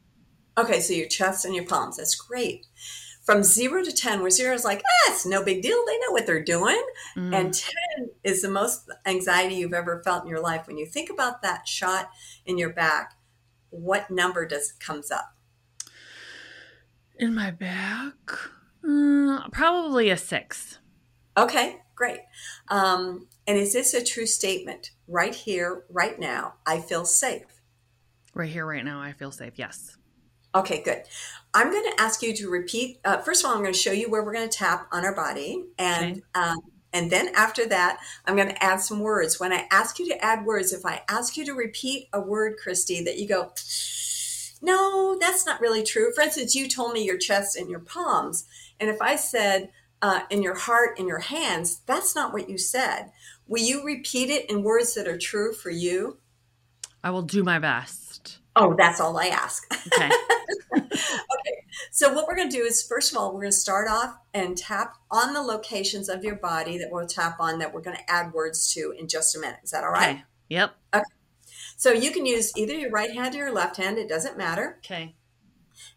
Okay, 0.57 0.79
so 0.79 0.93
your 0.93 1.07
chest 1.07 1.45
and 1.45 1.55
your 1.55 1.65
palms. 1.65 1.97
That's 1.97 2.15
great. 2.15 2.65
From 3.31 3.43
zero 3.43 3.81
to 3.81 3.93
ten, 3.93 4.19
where 4.19 4.29
zero 4.29 4.53
is 4.53 4.65
like, 4.65 4.81
ah, 4.85 5.13
it's 5.13 5.25
no 5.25 5.41
big 5.41 5.61
deal. 5.61 5.81
They 5.87 5.97
know 5.99 6.11
what 6.11 6.25
they're 6.25 6.43
doing, 6.43 6.83
mm. 7.15 7.33
and 7.33 7.53
ten 7.53 8.09
is 8.25 8.41
the 8.41 8.49
most 8.49 8.91
anxiety 9.05 9.55
you've 9.55 9.73
ever 9.73 10.01
felt 10.03 10.23
in 10.23 10.29
your 10.29 10.41
life. 10.41 10.67
When 10.67 10.77
you 10.77 10.85
think 10.85 11.09
about 11.09 11.41
that 11.41 11.65
shot 11.65 12.09
in 12.45 12.57
your 12.57 12.73
back, 12.73 13.13
what 13.69 14.11
number 14.11 14.45
does 14.45 14.73
comes 14.73 15.11
up? 15.11 15.33
In 17.19 17.33
my 17.33 17.51
back, 17.51 18.17
uh, 18.85 19.47
probably 19.53 20.09
a 20.09 20.17
six. 20.17 20.79
Okay, 21.37 21.77
great. 21.95 22.19
Um, 22.67 23.29
and 23.47 23.57
is 23.57 23.71
this 23.71 23.93
a 23.93 24.03
true 24.03 24.25
statement? 24.25 24.91
Right 25.07 25.33
here, 25.33 25.85
right 25.89 26.19
now, 26.19 26.55
I 26.65 26.81
feel 26.81 27.05
safe. 27.05 27.61
Right 28.33 28.49
here, 28.49 28.65
right 28.65 28.83
now, 28.83 28.99
I 28.99 29.13
feel 29.13 29.31
safe. 29.31 29.53
Yes. 29.55 29.95
Okay, 30.53 30.81
good. 30.83 31.03
I'm 31.53 31.71
going 31.71 31.83
to 31.83 32.01
ask 32.01 32.21
you 32.21 32.33
to 32.35 32.49
repeat. 32.49 32.99
Uh, 33.03 33.17
first 33.17 33.43
of 33.43 33.49
all, 33.49 33.55
I'm 33.55 33.61
going 33.61 33.73
to 33.73 33.79
show 33.79 33.91
you 33.91 34.09
where 34.09 34.23
we're 34.23 34.33
going 34.33 34.49
to 34.49 34.57
tap 34.57 34.87
on 34.91 35.05
our 35.05 35.15
body, 35.15 35.65
and 35.77 36.17
okay. 36.17 36.21
um, 36.35 36.57
and 36.93 37.09
then 37.09 37.29
after 37.35 37.65
that, 37.67 37.99
I'm 38.25 38.35
going 38.35 38.49
to 38.49 38.63
add 38.63 38.81
some 38.81 38.99
words. 38.99 39.39
When 39.39 39.53
I 39.53 39.67
ask 39.71 39.99
you 39.99 40.07
to 40.09 40.23
add 40.23 40.45
words, 40.45 40.73
if 40.73 40.85
I 40.85 41.03
ask 41.07 41.37
you 41.37 41.45
to 41.45 41.53
repeat 41.53 42.09
a 42.11 42.19
word, 42.19 42.55
Kristy, 42.63 43.03
that 43.05 43.17
you 43.17 43.27
go, 43.27 43.51
no, 44.61 45.17
that's 45.19 45.45
not 45.45 45.61
really 45.61 45.83
true. 45.83 46.11
For 46.13 46.21
instance, 46.21 46.53
you 46.53 46.67
told 46.67 46.93
me 46.93 47.03
your 47.03 47.17
chest 47.17 47.55
and 47.55 47.69
your 47.69 47.79
palms, 47.79 48.45
and 48.79 48.89
if 48.89 49.01
I 49.01 49.15
said 49.15 49.71
uh, 50.01 50.21
in 50.29 50.41
your 50.41 50.55
heart, 50.55 50.99
in 50.99 51.07
your 51.07 51.19
hands, 51.19 51.81
that's 51.85 52.15
not 52.15 52.33
what 52.33 52.49
you 52.49 52.57
said. 52.57 53.11
Will 53.47 53.61
you 53.61 53.85
repeat 53.85 54.29
it 54.29 54.49
in 54.49 54.63
words 54.63 54.93
that 54.95 55.07
are 55.07 55.17
true 55.17 55.53
for 55.53 55.69
you? 55.69 56.17
I 57.03 57.11
will 57.11 57.21
do 57.21 57.43
my 57.43 57.59
best. 57.59 58.00
Oh, 58.55 58.75
that's 58.77 58.99
all 58.99 59.17
I 59.17 59.27
ask. 59.27 59.65
Okay. 59.93 60.09
okay. 60.77 61.65
So, 61.91 62.13
what 62.13 62.27
we're 62.27 62.35
going 62.35 62.49
to 62.49 62.55
do 62.55 62.63
is, 62.63 62.83
first 62.83 63.11
of 63.11 63.17
all, 63.17 63.33
we're 63.33 63.41
going 63.41 63.51
to 63.51 63.57
start 63.57 63.87
off 63.89 64.17
and 64.33 64.57
tap 64.57 64.97
on 65.09 65.33
the 65.33 65.41
locations 65.41 66.09
of 66.09 66.23
your 66.23 66.35
body 66.35 66.77
that 66.77 66.89
we'll 66.91 67.07
tap 67.07 67.37
on 67.39 67.59
that 67.59 67.73
we're 67.73 67.81
going 67.81 67.95
to 67.95 68.11
add 68.11 68.33
words 68.33 68.73
to 68.73 68.93
in 68.97 69.07
just 69.07 69.35
a 69.35 69.39
minute. 69.39 69.59
Is 69.63 69.71
that 69.71 69.83
all 69.83 69.91
right? 69.91 70.15
Okay. 70.15 70.23
Yep. 70.49 70.75
Okay. 70.93 71.03
So, 71.77 71.91
you 71.91 72.11
can 72.11 72.25
use 72.25 72.51
either 72.57 72.73
your 72.73 72.91
right 72.91 73.13
hand 73.13 73.35
or 73.35 73.39
your 73.39 73.53
left 73.53 73.77
hand, 73.77 73.97
it 73.97 74.09
doesn't 74.09 74.37
matter. 74.37 74.79
Okay. 74.79 75.15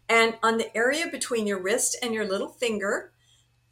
And 0.07 0.35
on 0.41 0.57
the 0.57 0.75
area 0.77 1.07
between 1.11 1.47
your 1.47 1.61
wrist 1.61 1.97
and 2.01 2.13
your 2.13 2.25
little 2.25 2.49
finger, 2.49 3.11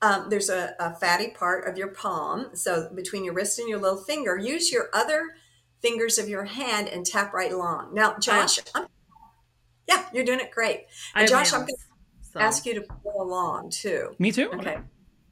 um, 0.01 0.29
there's 0.29 0.49
a, 0.49 0.75
a, 0.79 0.93
fatty 0.95 1.29
part 1.29 1.67
of 1.67 1.77
your 1.77 1.87
palm. 1.87 2.49
So 2.55 2.89
between 2.93 3.23
your 3.23 3.33
wrist 3.33 3.57
and 3.57 3.69
your 3.69 3.79
little 3.79 4.01
finger, 4.03 4.37
use 4.37 4.69
your 4.71 4.89
other 4.93 5.35
fingers 5.83 6.17
of 6.17 6.27
your 6.27 6.45
hand 6.45 6.87
and 6.87 7.05
tap 7.05 7.33
right 7.33 7.51
along. 7.51 7.93
Now, 7.93 8.17
Josh, 8.17 8.57
I'm, 8.73 8.87
yeah, 9.87 10.05
you're 10.11 10.25
doing 10.25 10.39
it 10.39 10.49
great. 10.49 10.85
And 11.13 11.29
Josh, 11.29 11.53
I'm 11.53 11.59
going 11.59 11.75
to 11.75 12.27
so. 12.31 12.39
ask 12.39 12.65
you 12.65 12.73
to 12.75 12.81
pull 12.81 13.21
along 13.21 13.69
too. 13.69 14.15
Me 14.17 14.31
too. 14.31 14.49
Okay. 14.53 14.79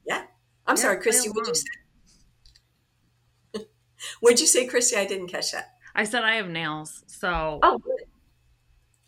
Yeah. 0.06 0.24
I'm 0.68 0.76
yeah, 0.76 0.82
sorry, 0.82 0.98
Kristy. 0.98 1.34
What 1.34 1.46
did 1.46 1.48
you 1.48 1.56
say? 1.56 3.66
What'd 4.20 4.40
you 4.40 4.48
say, 4.48 4.68
Kristy? 4.68 4.98
I 4.98 5.06
didn't 5.06 5.28
catch 5.28 5.54
that. 5.54 5.74
I 5.96 6.04
said 6.04 6.24
I 6.24 6.36
have 6.36 6.50
nails. 6.50 7.04
So. 7.08 7.60
Oh, 7.64 7.80
good. 7.80 8.02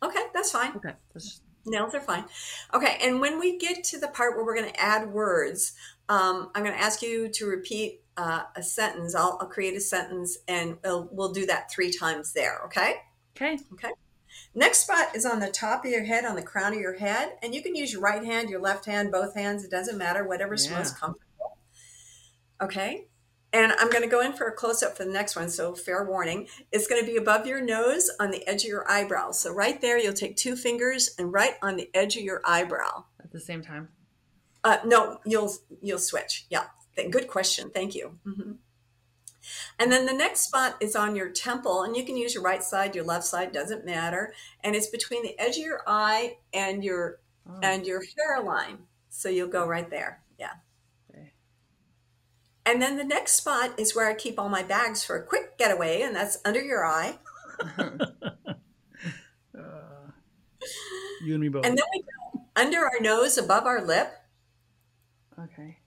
Okay, 0.01 0.23
that's 0.33 0.51
fine. 0.51 0.75
Okay. 0.75 0.93
That's 1.13 1.41
Nails 1.65 1.95
are 1.95 2.01
fine. 2.01 2.25
Okay, 2.73 2.97
and 3.01 3.21
when 3.21 3.39
we 3.39 3.57
get 3.57 3.85
to 3.85 3.99
the 3.99 4.09
part 4.09 4.35
where 4.35 4.45
we're 4.45 4.55
going 4.55 4.69
to 4.69 4.81
add 4.81 5.09
words, 5.09 5.73
um, 6.09 6.51
I'm 6.53 6.63
going 6.63 6.75
to 6.75 6.81
ask 6.81 7.01
you 7.01 7.29
to 7.29 7.45
repeat 7.45 8.02
uh, 8.17 8.43
a 8.55 8.63
sentence. 8.63 9.15
I'll, 9.15 9.37
I'll, 9.41 9.47
create 9.47 9.75
a 9.75 9.81
sentence 9.81 10.37
and 10.47 10.77
we'll, 10.83 11.09
we'll 11.11 11.31
do 11.31 11.45
that 11.47 11.71
three 11.71 11.91
times 11.91 12.33
there, 12.33 12.61
okay? 12.65 12.95
Okay. 13.35 13.57
Okay. 13.73 13.91
Next 14.55 14.81
spot 14.81 15.15
is 15.15 15.25
on 15.25 15.39
the 15.39 15.49
top 15.49 15.85
of 15.85 15.91
your 15.91 16.03
head, 16.03 16.25
on 16.25 16.35
the 16.35 16.43
crown 16.43 16.73
of 16.73 16.79
your 16.79 16.97
head, 16.97 17.33
and 17.41 17.53
you 17.53 17.61
can 17.61 17.75
use 17.75 17.91
your 17.91 18.01
right 18.01 18.23
hand, 18.23 18.49
your 18.49 18.61
left 18.61 18.85
hand, 18.85 19.11
both 19.11 19.35
hands. 19.35 19.63
It 19.63 19.71
doesn't 19.71 19.97
matter, 19.97 20.27
whatever's 20.27 20.69
yeah. 20.69 20.77
most 20.77 20.99
comfortable. 20.99 21.57
Okay. 22.61 23.07
And 23.51 23.71
I'm 23.73 23.89
going 23.91 24.03
to 24.03 24.09
go 24.09 24.21
in 24.21 24.33
for 24.33 24.47
a 24.47 24.51
close 24.51 24.81
up 24.81 24.97
for 24.97 25.05
the 25.05 25.11
next 25.11 25.35
one. 25.35 25.49
So, 25.49 25.75
fair 25.75 26.03
warning. 26.03 26.47
It's 26.71 26.87
going 26.87 27.05
to 27.05 27.05
be 27.05 27.17
above 27.17 27.45
your 27.45 27.61
nose 27.61 28.09
on 28.19 28.31
the 28.31 28.47
edge 28.47 28.63
of 28.63 28.69
your 28.69 28.89
eyebrow. 28.89 29.31
So, 29.31 29.53
right 29.53 29.79
there, 29.79 29.99
you'll 29.99 30.13
take 30.13 30.35
two 30.35 30.55
fingers 30.55 31.13
and 31.19 31.31
right 31.31 31.53
on 31.61 31.75
the 31.75 31.89
edge 31.93 32.17
of 32.17 32.23
your 32.23 32.41
eyebrow. 32.45 33.05
At 33.23 33.31
the 33.31 33.39
same 33.39 33.61
time? 33.61 33.89
Uh, 34.63 34.77
no, 34.85 35.19
you'll 35.25 35.53
you'll 35.81 35.99
switch. 35.99 36.47
Yeah. 36.49 36.65
Good 36.95 37.27
question. 37.27 37.69
Thank 37.69 37.95
you. 37.95 38.19
Mm-hmm. 38.25 38.51
And 39.77 39.91
then 39.91 40.05
the 40.05 40.13
next 40.13 40.41
spot 40.41 40.77
is 40.79 40.95
on 40.95 41.15
your 41.15 41.29
temple, 41.29 41.83
and 41.83 41.97
you 41.97 42.05
can 42.05 42.15
use 42.15 42.33
your 42.33 42.43
right 42.43 42.63
side, 42.63 42.95
your 42.95 43.03
left 43.03 43.25
side, 43.25 43.51
doesn't 43.51 43.85
matter. 43.85 44.33
And 44.63 44.75
it's 44.75 44.87
between 44.87 45.23
the 45.23 45.37
edge 45.37 45.57
of 45.57 45.63
your 45.63 45.81
eye 45.85 46.37
and 46.53 46.83
your 46.83 47.19
Oh, 47.47 47.59
and 47.61 47.85
your 47.85 48.01
hairline. 48.17 48.79
So 49.09 49.29
you'll 49.29 49.49
go 49.49 49.67
right 49.67 49.89
there. 49.89 50.21
Yeah. 50.39 50.53
okay. 51.09 51.33
And 52.65 52.81
then 52.81 52.97
the 52.97 53.03
next 53.03 53.33
spot 53.33 53.77
is 53.77 53.95
where 53.95 54.09
I 54.09 54.13
keep 54.13 54.39
all 54.39 54.49
my 54.49 54.63
bags 54.63 55.03
for 55.03 55.17
a 55.17 55.23
quick 55.23 55.57
getaway, 55.57 56.01
and 56.01 56.15
that's 56.15 56.37
under 56.45 56.61
your 56.61 56.85
eye. 56.85 57.17
Uh, 59.55 60.09
you 61.23 61.33
and 61.33 61.41
me 61.41 61.47
both. 61.47 61.63
And 61.63 61.77
then 61.77 61.85
we 61.93 62.01
go 62.01 62.41
under 62.55 62.79
our 62.79 62.99
nose, 62.99 63.37
above 63.37 63.65
our 63.65 63.85
lip, 63.85 64.11
okay. 65.39 65.77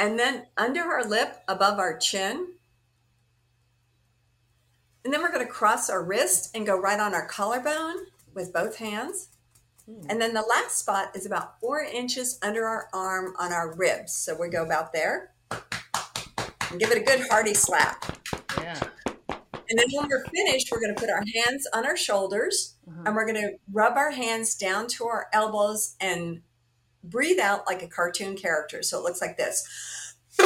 And 0.00 0.18
then 0.18 0.46
under 0.56 0.80
our 0.80 1.04
lip, 1.04 1.36
above 1.46 1.78
our 1.78 1.96
chin. 1.96 2.54
And 5.04 5.12
then 5.14 5.20
we're 5.22 5.30
going 5.32 5.46
to 5.46 5.52
cross 5.52 5.88
our 5.88 6.02
wrist 6.02 6.50
and 6.56 6.66
go 6.66 6.76
right 6.78 6.98
on 6.98 7.14
our 7.14 7.26
collarbone 7.26 8.06
with 8.34 8.52
both 8.52 8.76
hands. 8.76 9.28
And 10.08 10.20
then 10.20 10.34
the 10.34 10.42
last 10.42 10.78
spot 10.78 11.16
is 11.16 11.26
about 11.26 11.58
four 11.60 11.80
inches 11.80 12.38
under 12.42 12.64
our 12.64 12.88
arm 12.92 13.34
on 13.38 13.52
our 13.52 13.74
ribs. 13.76 14.12
So 14.14 14.36
we 14.38 14.48
go 14.48 14.62
about 14.64 14.92
there 14.92 15.32
and 15.50 16.78
give 16.78 16.90
it 16.92 16.98
a 16.98 17.04
good 17.04 17.26
hearty 17.28 17.54
slap. 17.54 18.04
Yeah. 18.58 18.78
And 19.28 19.78
then 19.78 19.86
when 19.92 20.08
we're 20.08 20.24
finished, 20.26 20.68
we're 20.70 20.80
going 20.80 20.94
to 20.94 21.00
put 21.00 21.10
our 21.10 21.24
hands 21.34 21.66
on 21.74 21.86
our 21.86 21.96
shoulders 21.96 22.76
Uh-huh. 22.88 23.02
and 23.06 23.14
we're 23.16 23.26
going 23.26 23.40
to 23.40 23.52
rub 23.72 23.96
our 23.96 24.12
hands 24.12 24.54
down 24.54 24.86
to 24.88 25.06
our 25.06 25.26
elbows 25.32 25.96
and 26.00 26.42
breathe 27.04 27.38
out 27.38 27.66
like 27.66 27.82
a 27.82 27.88
cartoon 27.88 28.36
character. 28.36 28.82
So 28.82 28.98
it 28.98 29.04
looks 29.04 29.20
like 29.20 29.36
this. 29.36 29.66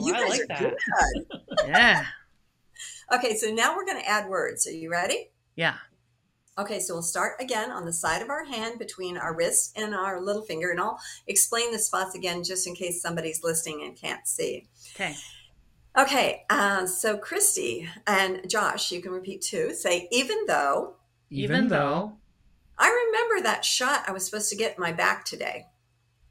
You 0.00 0.14
I 0.14 0.20
guys 0.20 0.30
like 0.30 0.40
are 0.42 0.46
that. 0.48 0.60
good. 0.60 1.40
Yeah. 1.66 2.04
Okay, 3.12 3.36
so 3.36 3.50
now 3.50 3.74
we're 3.74 3.84
going 3.84 4.00
to 4.00 4.08
add 4.08 4.28
words. 4.28 4.66
Are 4.66 4.72
you 4.72 4.90
ready? 4.90 5.30
Yeah. 5.56 5.74
Okay, 6.56 6.78
so 6.78 6.94
we'll 6.94 7.02
start 7.02 7.32
again 7.40 7.70
on 7.70 7.84
the 7.84 7.92
side 7.92 8.22
of 8.22 8.30
our 8.30 8.44
hand 8.44 8.78
between 8.78 9.16
our 9.16 9.34
wrist 9.34 9.72
and 9.76 9.94
our 9.94 10.20
little 10.20 10.42
finger, 10.42 10.70
and 10.70 10.80
I'll 10.80 10.98
explain 11.26 11.72
the 11.72 11.78
spots 11.78 12.14
again 12.14 12.44
just 12.44 12.66
in 12.66 12.74
case 12.74 13.00
somebody's 13.02 13.42
listening 13.42 13.82
and 13.84 13.96
can't 13.96 14.26
see. 14.26 14.68
Okay. 14.94 15.14
Okay, 15.98 16.44
uh, 16.50 16.86
so 16.86 17.16
Kristy 17.18 17.88
and 18.06 18.48
Josh, 18.48 18.92
you 18.92 19.00
can 19.02 19.10
repeat 19.12 19.42
too. 19.42 19.72
Say, 19.74 20.06
even 20.12 20.38
though 20.46 20.94
Even, 21.30 21.68
though 21.68 22.12
I 22.78 22.88
remember 22.88 23.42
that 23.42 23.64
shot 23.64 24.04
I 24.08 24.12
was 24.12 24.24
supposed 24.24 24.50
to 24.50 24.56
get 24.56 24.76
in 24.76 24.80
my 24.80 24.92
back 24.92 25.24
today, 25.24 25.66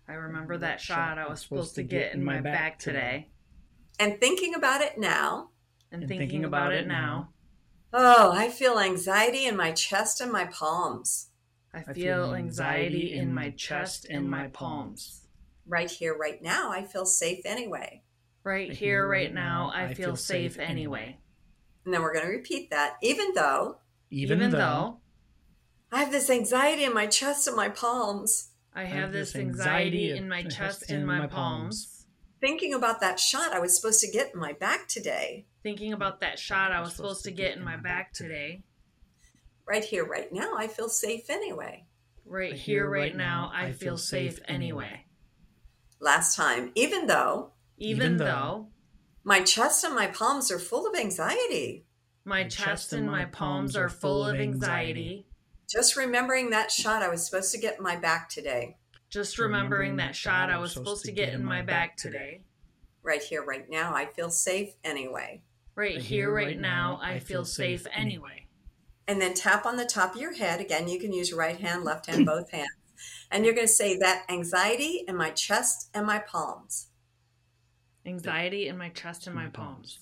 I 0.10 0.14
remember 0.14 0.58
that 0.58 0.80
shot 0.80 1.18
I 1.18 1.28
was 1.28 1.42
supposed 1.42 1.76
to 1.76 1.84
get 1.84 2.14
in 2.14 2.24
my 2.24 2.40
back 2.40 2.80
today, 2.80 3.28
and 4.00 4.20
thinking 4.22 4.56
about 4.56 4.82
it 4.82 4.98
now, 4.98 5.50
and 5.92 6.08
thinking 6.08 6.46
about 6.46 6.72
it 6.72 6.88
now, 6.88 7.30
oh, 7.92 8.32
I 8.32 8.50
feel 8.50 8.80
anxiety 8.80 9.46
in 9.46 9.58
my 9.58 9.74
chest 9.74 10.22
and 10.22 10.32
my 10.32 10.46
palms. 10.46 11.28
I 11.74 11.82
feel 11.94 12.34
anxiety 12.34 13.14
in 13.14 13.34
my 13.34 13.50
chest 13.52 14.08
and 14.10 14.30
my 14.30 14.48
palms. 14.48 15.28
Right 15.68 15.92
here, 15.92 16.18
right 16.18 16.42
now, 16.42 16.72
I 16.72 16.84
feel 16.84 17.06
safe 17.06 17.46
anyway. 17.46 18.04
Right 18.44 18.72
here, 18.72 19.06
right 19.06 19.34
now, 19.34 19.72
I 19.76 19.94
feel 19.94 20.16
safe 20.16 20.58
anyway. 20.58 21.18
And 21.84 21.94
then 21.94 22.02
we're 22.02 22.14
going 22.14 22.26
to 22.26 22.32
repeat 22.32 22.70
that. 22.70 22.96
Even 23.04 23.34
though 23.36 23.80
even, 24.10 24.40
though, 24.52 25.00
I 25.92 26.00
have 26.00 26.12
this 26.12 26.30
anxiety 26.30 26.84
in 26.84 26.94
my 26.94 27.08
chest 27.08 27.48
and 27.48 27.56
my 27.56 27.70
palms, 27.70 28.50
I 28.76 28.84
have 28.84 29.12
this 29.12 29.36
anxiety 29.36 30.12
in 30.12 30.28
my 30.30 30.44
chest 30.44 30.92
and 30.92 31.08
my 31.08 31.28
palms, 31.28 32.06
thinking 32.42 32.74
about 32.74 33.02
that 33.02 33.20
shot 33.20 33.54
I 33.54 33.60
was 33.60 33.76
supposed 33.76 34.02
to 34.02 34.12
get 34.12 34.34
in 34.34 34.40
my 34.40 34.54
back 34.54 34.88
today. 34.88 35.46
thinking 35.64 35.94
about 35.94 36.20
that 36.22 36.40
shot 36.40 36.72
I 36.72 36.82
was 36.82 36.94
supposed 36.96 37.24
to 37.24 37.32
get 37.32 37.58
in 37.58 37.64
my 37.64 37.78
back 37.78 38.14
today. 38.14 38.64
Right 39.66 39.84
here, 39.84 40.06
right 40.06 40.32
now, 40.32 40.56
I 40.58 40.68
feel 40.68 40.90
safe 40.90 41.30
anyway. 41.30 41.86
Right 42.26 42.54
here, 42.54 42.90
right 42.90 43.16
now, 43.16 43.52
I 43.54 43.72
feel 43.72 43.98
safe 43.98 44.40
anyway. 44.48 45.06
Last 46.00 46.36
time, 46.36 46.72
even 46.76 47.08
though 47.08 47.52
Even 47.78 48.04
Even 48.06 48.18
though 48.18 48.26
though 48.26 48.68
my 49.24 49.42
chest 49.42 49.84
and 49.84 49.96
my 49.96 50.08
palms 50.08 50.52
are 50.52 50.60
full 50.60 50.88
of 50.88 50.96
anxiety, 50.98 51.86
my 52.26 52.44
chest 52.44 52.94
and 52.94 53.10
my 53.10 53.26
palms 53.26 53.76
are 53.76 53.90
full 53.90 54.26
of 54.26 54.40
anxiety, 54.40 55.27
just 55.68 55.96
remembering 55.96 56.52
that 56.52 56.72
shot 56.72 57.04
I 57.04 57.10
was 57.10 57.26
supposed 57.26 57.52
to 57.52 57.60
get 57.60 57.78
in 57.78 57.84
my 57.84 57.96
back 57.96 58.30
today. 58.30 58.78
just 59.10 59.38
remembering 59.38 59.98
that 59.98 60.16
shot 60.16 60.50
I 60.50 60.58
was 60.58 60.74
supposed 60.74 61.06
to 61.06 61.12
get 61.12 61.34
in 61.34 61.44
my 61.44 61.62
back 61.62 61.98
today. 61.98 62.42
Right 63.04 63.24
here, 63.24 63.44
right 63.44 63.70
now, 63.70 63.94
I 63.96 64.06
feel 64.06 64.30
safe 64.30 64.74
anyway. 64.84 65.42
Right 65.76 66.02
here, 66.02 66.34
right 66.34 66.60
now, 66.60 67.00
I 67.02 67.20
feel 67.20 67.46
safe 67.46 67.88
anyway. 67.94 68.48
And 69.08 69.22
then 69.22 69.34
tap 69.34 69.66
on 69.66 69.78
the 69.78 69.86
top 69.86 70.16
of 70.16 70.22
your 70.22 70.36
head. 70.36 70.60
Again, 70.60 70.90
you 70.90 71.00
can 71.00 71.14
use 71.14 71.30
your 71.30 71.40
right 71.40 71.58
hand, 71.58 71.84
left 71.86 72.08
hand, 72.08 72.26
both 72.26 72.52
hands. 72.52 72.68
And 73.32 73.46
you're 73.46 73.54
going 73.54 73.68
to 73.68 73.74
say 73.74 73.98
that 74.00 74.26
anxiety 74.30 75.06
in 75.08 75.16
my 75.16 75.30
chest 75.30 75.90
and 75.94 76.06
my 76.06 76.20
palms. 76.20 76.88
Anxiety 78.06 78.68
in 78.68 78.78
my 78.78 78.90
chest 78.90 79.28
and 79.28 79.36
my 79.36 79.48
palms. 79.48 80.00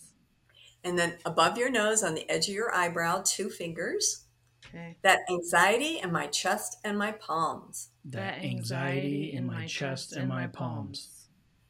And 0.84 0.98
then 0.98 1.18
above 1.26 1.58
your 1.58 1.70
nose 1.70 2.04
on 2.04 2.16
the 2.16 2.30
edge 2.30 2.48
of 2.48 2.56
your 2.56 2.74
eyebrow, 2.74 3.24
two 3.26 3.50
fingers. 3.50 4.25
Okay. 4.70 4.98
That 5.04 5.20
anxiety 5.30 6.00
in 6.00 6.12
my 6.12 6.28
chest 6.28 6.78
and 6.84 6.98
my 6.98 7.12
palms. 7.12 7.90
that 8.06 8.40
anxiety 8.44 9.32
in 9.34 9.46
my 9.48 9.66
chest 9.66 10.14
and 10.14 10.28
my 10.30 10.48
palms. 10.48 11.28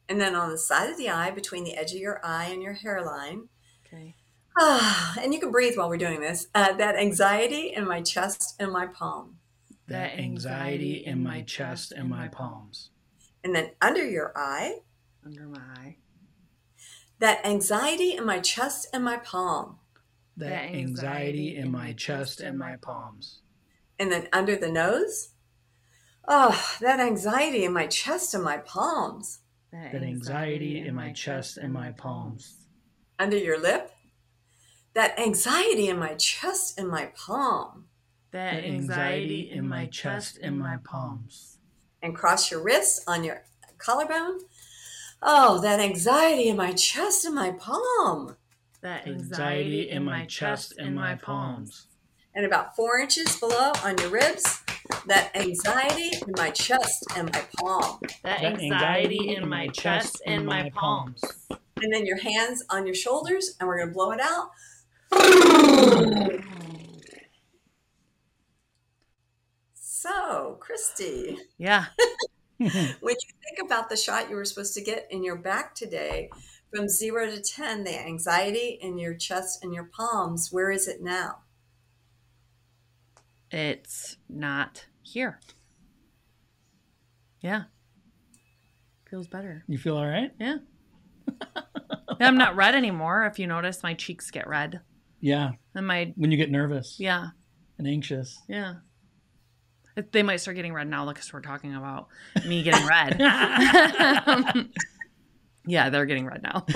And 0.08 0.20
then 0.20 0.34
on 0.34 0.50
the 0.50 0.58
side 0.58 0.90
of 0.90 0.96
the 0.98 1.10
eye, 1.10 1.30
between 1.30 1.64
the 1.64 1.74
edge 1.76 1.92
of 1.92 1.98
your 1.98 2.20
eye 2.24 2.46
and 2.46 2.62
your 2.62 2.74
hairline. 2.74 3.48
Okay. 3.86 4.14
Ah, 4.58 5.14
and 5.20 5.34
you 5.34 5.40
can 5.40 5.50
breathe 5.50 5.76
while 5.76 5.88
we're 5.88 5.96
doing 5.96 6.20
this. 6.20 6.48
Uh, 6.54 6.72
that 6.74 6.96
anxiety 6.96 7.72
in 7.74 7.86
my 7.86 8.00
chest 8.02 8.54
and 8.60 8.72
my 8.72 8.86
palm. 8.86 9.36
That 9.88 10.18
anxiety 10.18 11.04
in 11.04 11.22
my 11.22 11.42
chest 11.42 11.92
and 11.92 12.08
my 12.08 12.28
palms. 12.28 12.90
And 13.44 13.54
then 13.54 13.70
under 13.80 14.04
your 14.04 14.32
eye, 14.36 14.80
Under 15.24 15.46
my 15.46 15.60
eye. 15.76 15.96
that 17.20 17.44
anxiety 17.46 18.16
in 18.16 18.24
my 18.26 18.40
chest 18.40 18.88
and 18.92 19.04
my 19.04 19.16
palm. 19.18 19.78
That 20.36 20.70
anxiety 20.74 21.56
in 21.56 21.70
my 21.70 21.92
chest 21.92 22.40
and 22.40 22.58
my 22.58 22.76
palms. 22.76 23.40
And 23.98 24.12
then 24.12 24.28
under 24.32 24.56
the 24.56 24.70
nose, 24.70 25.30
oh, 26.28 26.76
that 26.80 27.00
anxiety 27.00 27.64
in 27.64 27.72
my 27.72 27.86
chest 27.86 28.34
and 28.34 28.44
my 28.44 28.58
palms. 28.58 29.40
That 29.72 30.02
anxiety 30.02 30.80
in 30.86 30.94
my 30.94 31.12
chest 31.12 31.56
and 31.56 31.72
my 31.72 31.92
palms. 31.92 32.56
Under 33.18 33.36
your 33.36 33.58
lip, 33.58 33.90
that 34.94 35.18
anxiety 35.18 35.88
in 35.88 35.98
my 35.98 36.14
chest 36.14 36.78
and 36.78 36.88
my 36.88 37.06
palm. 37.14 37.86
That 38.32 38.54
That 38.54 38.64
anxiety 38.64 39.50
in 39.50 39.68
my 39.68 39.86
chest 39.86 40.38
and 40.42 40.58
my 40.58 40.78
palms. 40.84 41.58
And 42.02 42.14
cross 42.14 42.50
your 42.50 42.62
wrists 42.62 43.02
on 43.06 43.24
your 43.24 43.44
collarbone. 43.78 44.40
Oh, 45.22 45.60
that 45.62 45.80
anxiety 45.80 46.48
in 46.48 46.56
my 46.56 46.72
chest 46.72 47.24
and 47.24 47.34
my 47.34 47.52
palm. 47.52 48.36
That 48.86 49.08
Anxiety 49.08 49.90
in 49.90 50.04
my 50.04 50.26
chest 50.26 50.74
and 50.78 50.94
my 50.94 51.16
palms. 51.16 51.88
And 52.36 52.46
about 52.46 52.76
four 52.76 53.00
inches 53.00 53.34
below 53.40 53.72
on 53.82 53.98
your 53.98 54.10
ribs, 54.10 54.62
that 55.08 55.34
anxiety 55.34 56.12
in 56.24 56.34
my 56.36 56.50
chest 56.50 57.04
and 57.16 57.28
my 57.32 57.44
palm. 57.58 57.98
That 58.22 58.44
anxiety 58.44 59.34
in 59.34 59.48
my 59.48 59.66
chest 59.66 60.22
and 60.24 60.46
my 60.46 60.70
palms. 60.72 61.20
And 61.50 61.92
then 61.92 62.06
your 62.06 62.18
hands 62.18 62.62
on 62.70 62.86
your 62.86 62.94
shoulders, 62.94 63.56
and 63.58 63.66
we're 63.66 63.78
going 63.78 63.88
to 63.88 63.92
blow 63.92 64.12
it 64.12 64.20
out. 64.20 64.50
So, 69.74 70.60
Kristy, 70.62 71.38
Yeah. 71.58 71.86
when 72.58 72.70
you 72.70 72.98
think 73.00 73.58
about 73.64 73.90
the 73.90 73.96
shot 73.96 74.30
you 74.30 74.36
were 74.36 74.44
supposed 74.44 74.74
to 74.74 74.80
get 74.80 75.08
in 75.10 75.24
your 75.24 75.36
back 75.36 75.74
today, 75.74 76.30
from 76.74 76.88
zero 76.88 77.26
to 77.30 77.40
10, 77.40 77.84
the 77.84 77.98
anxiety 77.98 78.78
in 78.80 78.98
your 78.98 79.14
chest 79.14 79.62
and 79.62 79.72
your 79.74 79.84
palms, 79.84 80.48
where 80.50 80.70
is 80.70 80.86
it 80.88 81.00
now? 81.02 81.38
It's 83.50 84.16
not 84.28 84.86
here. 85.02 85.40
Yeah. 87.40 87.64
Feels 89.08 89.28
better. 89.28 89.64
You 89.68 89.78
feel 89.78 89.96
all 89.96 90.06
right? 90.06 90.32
Yeah. 90.40 90.56
I'm 92.20 92.36
not 92.38 92.56
red 92.56 92.74
anymore. 92.74 93.24
If 93.26 93.38
you 93.38 93.46
notice, 93.46 93.82
my 93.82 93.94
cheeks 93.94 94.30
get 94.30 94.48
red. 94.48 94.80
Yeah. 95.20 95.50
And 95.74 95.86
my, 95.86 96.12
When 96.16 96.30
you 96.30 96.36
get 96.36 96.50
nervous 96.50 96.96
yeah, 96.98 97.28
and 97.78 97.86
anxious. 97.86 98.38
yeah. 98.48 98.74
They 100.12 100.22
might 100.22 100.36
start 100.36 100.56
getting 100.56 100.74
red 100.74 100.88
now 100.88 101.06
because 101.06 101.32
we're 101.32 101.40
talking 101.40 101.74
about 101.74 102.08
me 102.46 102.62
getting 102.62 102.86
red. 102.86 103.16
yeah, 105.66 105.90
they're 105.90 106.06
getting 106.06 106.26
red 106.26 106.42
now. 106.42 106.64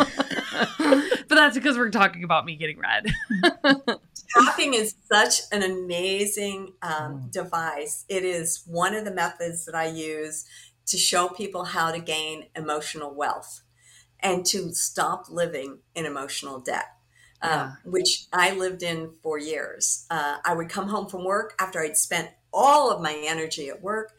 but 0.78 1.28
that's 1.28 1.56
because 1.56 1.78
we're 1.78 1.90
talking 1.90 2.24
about 2.24 2.44
me 2.44 2.56
getting 2.56 2.78
red. 2.78 3.06
Tapping 4.36 4.74
is 4.74 4.94
such 5.10 5.40
an 5.52 5.62
amazing 5.62 6.74
um, 6.82 7.28
device. 7.30 8.04
It 8.08 8.24
is 8.24 8.62
one 8.66 8.94
of 8.94 9.04
the 9.04 9.12
methods 9.12 9.64
that 9.66 9.74
I 9.74 9.86
use 9.86 10.44
to 10.86 10.96
show 10.96 11.28
people 11.28 11.64
how 11.64 11.92
to 11.92 12.00
gain 12.00 12.48
emotional 12.56 13.14
wealth 13.14 13.62
and 14.20 14.44
to 14.46 14.72
stop 14.72 15.30
living 15.30 15.78
in 15.94 16.04
emotional 16.04 16.60
debt. 16.60 16.86
Uh, 17.42 17.48
yeah. 17.48 17.90
which 17.90 18.26
I 18.34 18.50
lived 18.52 18.82
in 18.82 19.12
for 19.22 19.38
years. 19.38 20.04
Uh, 20.10 20.36
I 20.44 20.52
would 20.52 20.68
come 20.68 20.88
home 20.88 21.08
from 21.08 21.24
work 21.24 21.54
after 21.58 21.80
I'd 21.80 21.96
spent 21.96 22.28
all 22.52 22.90
of 22.90 23.00
my 23.00 23.18
energy 23.26 23.70
at 23.70 23.80
work, 23.80 24.12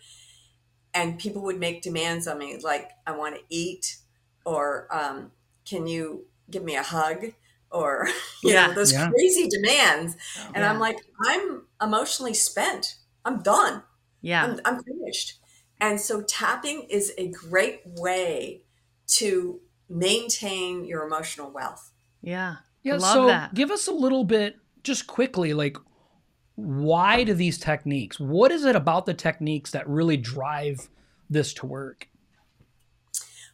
and 0.95 1.19
people 1.19 1.43
would 1.43 1.59
make 1.59 1.83
demands 1.83 2.27
on 2.27 2.39
me 2.39 2.57
like, 2.63 2.89
I 3.05 3.11
want 3.11 3.35
to 3.35 3.41
eat, 3.49 3.97
or 4.45 4.87
um, 4.91 5.31
can 5.65 5.87
you 5.87 6.25
give 6.49 6.63
me 6.63 6.75
a 6.75 6.83
hug? 6.83 7.25
Or, 7.71 8.07
you 8.43 8.53
yeah. 8.53 8.67
know, 8.67 8.73
those 8.73 8.93
yeah. 8.93 9.09
crazy 9.09 9.47
demands. 9.47 10.15
And 10.53 10.65
I'm 10.65 10.79
like, 10.79 10.97
I'm 11.25 11.63
emotionally 11.81 12.33
spent. 12.33 12.95
I'm 13.23 13.41
done. 13.41 13.83
Yeah. 14.21 14.43
I'm, 14.43 14.59
I'm 14.65 14.83
finished. 14.83 15.39
And 15.79 15.99
so 15.99 16.21
tapping 16.21 16.87
is 16.89 17.13
a 17.17 17.29
great 17.29 17.81
way 17.85 18.63
to 19.07 19.59
maintain 19.89 20.85
your 20.85 21.05
emotional 21.05 21.51
wealth. 21.51 21.91
Yeah. 22.21 22.55
Yeah. 22.83 22.97
so 22.97 23.27
that. 23.27 23.53
give 23.53 23.71
us 23.71 23.87
a 23.87 23.91
little 23.91 24.23
bit, 24.23 24.57
just 24.83 25.07
quickly, 25.07 25.53
like 25.53 25.77
why 26.55 27.23
do 27.23 27.33
these 27.33 27.57
techniques? 27.57 28.19
What 28.19 28.51
is 28.51 28.65
it 28.65 28.75
about 28.75 29.05
the 29.05 29.13
techniques 29.13 29.71
that 29.71 29.87
really 29.87 30.17
drive 30.17 30.89
this 31.29 31.53
to 31.55 31.65
work? 31.65 32.07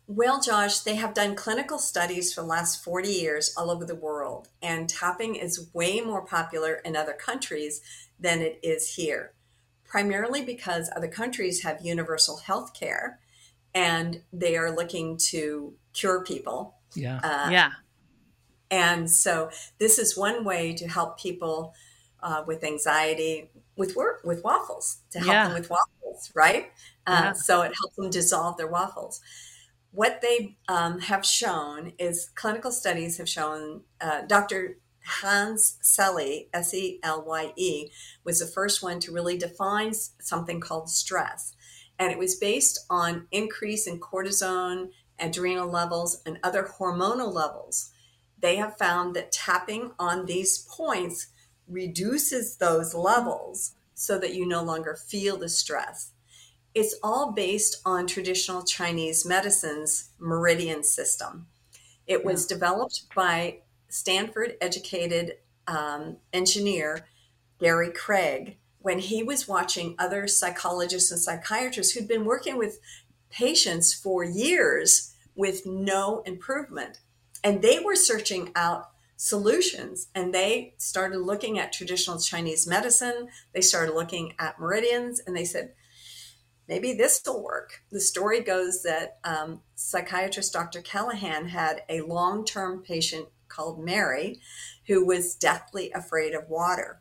Well, 0.08 0.41
Josh, 0.41 0.80
they 0.80 0.96
have 0.96 1.13
done 1.13 1.36
clinical 1.36 1.80
studies 1.80 2.34
for 2.34 2.41
the 2.41 2.48
last 2.48 2.82
40 2.84 3.10
years 3.10 3.54
all 3.58 3.70
over 3.70 3.84
the 3.84 3.93
world, 3.93 4.48
and 4.62 4.88
tapping 4.88 5.36
is 5.36 5.70
way 5.74 6.00
more 6.00 6.22
popular 6.22 6.76
in 6.86 6.96
other 6.96 7.13
countries 7.13 7.82
than 8.20 8.41
it 8.41 8.60
is 8.63 8.96
here 8.96 9.34
primarily 9.88 10.43
because 10.43 10.89
other 10.96 11.08
countries 11.08 11.63
have 11.63 11.82
universal 11.82 12.38
health 12.38 12.74
care 12.74 13.20
and 13.74 14.22
they 14.34 14.58
are 14.58 14.76
looking 14.76 15.17
to 15.17 15.74
cure 15.93 16.24
people. 16.24 16.76
Yeah. 16.93 17.20
Uh, 17.24 17.50
yeah. 17.50 17.72
And 18.70 19.10
so 19.10 19.50
this 19.80 19.98
is 19.98 20.17
one 20.17 20.43
way 20.43 20.74
to 20.74 20.88
help 20.88 21.20
people 21.20 21.74
uh, 22.22 22.43
with 22.46 22.63
anxiety 22.63 23.50
with 23.78 23.96
work 23.96 24.22
with 24.24 24.43
waffles 24.43 24.98
to 25.12 25.20
help 25.20 25.32
yeah. 25.32 25.48
them 25.48 25.54
with 25.54 25.70
waffles, 25.70 26.32
right? 26.36 26.72
Uh, 27.06 27.22
yeah. 27.26 27.34
So 27.34 27.62
it 27.62 27.72
helps 27.80 27.96
them 27.96 28.10
dissolve 28.10 28.58
their 28.58 28.67
waffles. 28.67 29.22
What 29.97 30.21
they 30.21 30.57
um, 30.67 30.99
have 30.99 31.25
shown 31.25 31.93
is 31.97 32.29
clinical 32.36 32.71
studies 32.71 33.17
have 33.17 33.27
shown. 33.27 33.81
Uh, 33.99 34.21
Dr. 34.27 34.77
Hans 35.03 35.79
Selye, 35.81 36.49
S 36.53 36.71
E 36.75 36.99
L 37.01 37.23
Y 37.25 37.51
E, 37.55 37.89
was 38.23 38.38
the 38.38 38.45
first 38.45 38.83
one 38.83 38.99
to 38.99 39.12
really 39.12 39.39
define 39.39 39.95
something 40.21 40.60
called 40.60 40.91
stress. 40.91 41.55
And 41.97 42.12
it 42.12 42.19
was 42.19 42.36
based 42.36 42.86
on 42.91 43.25
increase 43.31 43.88
in 43.88 43.99
cortisone, 43.99 44.89
adrenal 45.17 45.67
levels, 45.67 46.21
and 46.27 46.38
other 46.43 46.69
hormonal 46.77 47.33
levels. 47.33 47.89
They 48.39 48.57
have 48.57 48.77
found 48.77 49.15
that 49.15 49.31
tapping 49.31 49.93
on 49.97 50.27
these 50.27 50.60
points 50.60 51.29
reduces 51.67 52.57
those 52.57 52.93
levels 52.93 53.73
so 53.95 54.19
that 54.19 54.36
you 54.36 54.45
no 54.45 54.62
longer 54.62 54.93
feel 54.93 55.38
the 55.38 55.49
stress. 55.49 56.12
It's 56.77 56.93
all 57.01 57.31
based 57.31 57.81
on 57.85 58.05
traditional 58.05 58.61
Chinese 58.61 59.25
medicine's 59.25 60.11
meridian 60.19 60.83
system. 60.83 61.47
It 62.05 62.23
was 62.23 62.45
developed 62.45 63.05
by 63.15 63.61
Stanford 63.89 64.57
educated 64.61 65.37
um, 65.67 66.17
engineer 66.31 67.07
Gary 67.59 67.89
Craig 67.91 68.57
when 68.77 68.99
he 68.99 69.23
was 69.23 69.47
watching 69.47 69.95
other 69.97 70.27
psychologists 70.27 71.09
and 71.09 71.19
psychiatrists 71.19 71.93
who'd 71.93 72.07
been 72.07 72.25
working 72.25 72.59
with 72.59 72.77
patients 73.31 73.95
for 73.95 74.23
years 74.23 75.15
with 75.35 75.65
no 75.65 76.21
improvement. 76.27 76.99
And 77.43 77.63
they 77.63 77.79
were 77.79 77.95
searching 77.95 78.51
out 78.55 78.91
solutions 79.15 80.09
and 80.13 80.31
they 80.31 80.75
started 80.77 81.21
looking 81.21 81.57
at 81.57 81.73
traditional 81.73 82.19
Chinese 82.19 82.67
medicine. 82.67 83.29
They 83.55 83.61
started 83.61 83.95
looking 83.95 84.35
at 84.37 84.59
meridians 84.59 85.19
and 85.25 85.35
they 85.35 85.43
said, 85.43 85.73
maybe 86.67 86.93
this 86.93 87.21
will 87.25 87.43
work. 87.43 87.84
The 87.91 87.99
story 87.99 88.41
goes 88.41 88.84
that 88.84 89.19
um, 89.23 89.62
psychiatrist 89.75 90.53
Dr. 90.53 90.82
Callahan 90.82 91.47
had 91.47 91.84
a 91.89 92.01
long 92.01 92.45
term 92.45 92.82
patient 92.82 93.27
called 93.47 93.84
Mary, 93.84 94.39
who 94.88 95.06
was 95.06 95.36
deathly 95.36 95.91
afraid 95.91 96.34
of 96.34 96.49
water. 96.49 96.99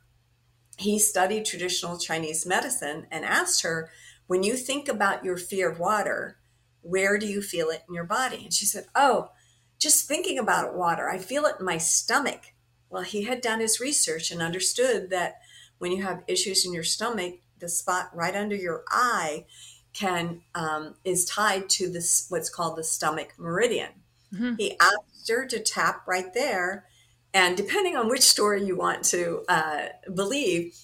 He 0.78 0.98
studied 0.98 1.44
traditional 1.44 1.98
Chinese 1.98 2.46
medicine 2.46 3.06
and 3.10 3.24
asked 3.24 3.62
her, 3.62 3.90
When 4.26 4.42
you 4.42 4.56
think 4.56 4.88
about 4.88 5.24
your 5.24 5.36
fear 5.36 5.70
of 5.70 5.78
water, 5.78 6.38
where 6.82 7.18
do 7.18 7.26
you 7.26 7.42
feel 7.42 7.70
it 7.70 7.82
in 7.88 7.94
your 7.94 8.04
body? 8.04 8.44
And 8.44 8.52
she 8.52 8.66
said, 8.66 8.86
Oh, 8.94 9.30
just 9.78 10.06
thinking 10.06 10.38
about 10.38 10.76
water, 10.76 11.08
I 11.08 11.18
feel 11.18 11.44
it 11.44 11.56
in 11.58 11.66
my 11.66 11.78
stomach. 11.78 12.52
Well, 12.88 13.02
he 13.02 13.24
had 13.24 13.40
done 13.40 13.60
his 13.60 13.80
research 13.80 14.30
and 14.30 14.40
understood 14.40 15.10
that 15.10 15.36
when 15.78 15.92
you 15.92 16.02
have 16.02 16.22
issues 16.28 16.64
in 16.64 16.72
your 16.72 16.84
stomach, 16.84 17.34
the 17.58 17.68
spot 17.68 18.10
right 18.14 18.34
under 18.34 18.56
your 18.56 18.84
eye 18.88 19.46
can 19.92 20.42
um, 20.54 20.94
is 21.04 21.24
tied 21.24 21.68
to 21.70 21.90
this 21.90 22.26
what's 22.28 22.50
called 22.50 22.76
the 22.76 22.84
stomach 22.84 23.32
meridian. 23.38 23.90
Mm-hmm. 24.32 24.54
He 24.58 24.78
asked 24.78 25.28
her 25.28 25.46
to 25.46 25.60
tap 25.60 26.06
right 26.06 26.32
there. 26.34 26.84
And 27.32 27.56
depending 27.56 27.96
on 27.96 28.08
which 28.08 28.22
story 28.22 28.64
you 28.64 28.76
want 28.76 29.04
to 29.06 29.44
uh, 29.48 29.86
believe, 30.14 30.74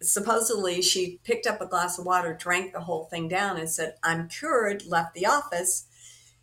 supposedly 0.00 0.80
she 0.80 1.20
picked 1.24 1.46
up 1.46 1.60
a 1.60 1.66
glass 1.66 1.98
of 1.98 2.06
water, 2.06 2.36
drank 2.38 2.72
the 2.72 2.80
whole 2.80 3.04
thing 3.04 3.28
down, 3.28 3.56
and 3.58 3.68
said, 3.68 3.94
I'm 4.02 4.28
cured, 4.28 4.86
left 4.86 5.14
the 5.14 5.26
office. 5.26 5.86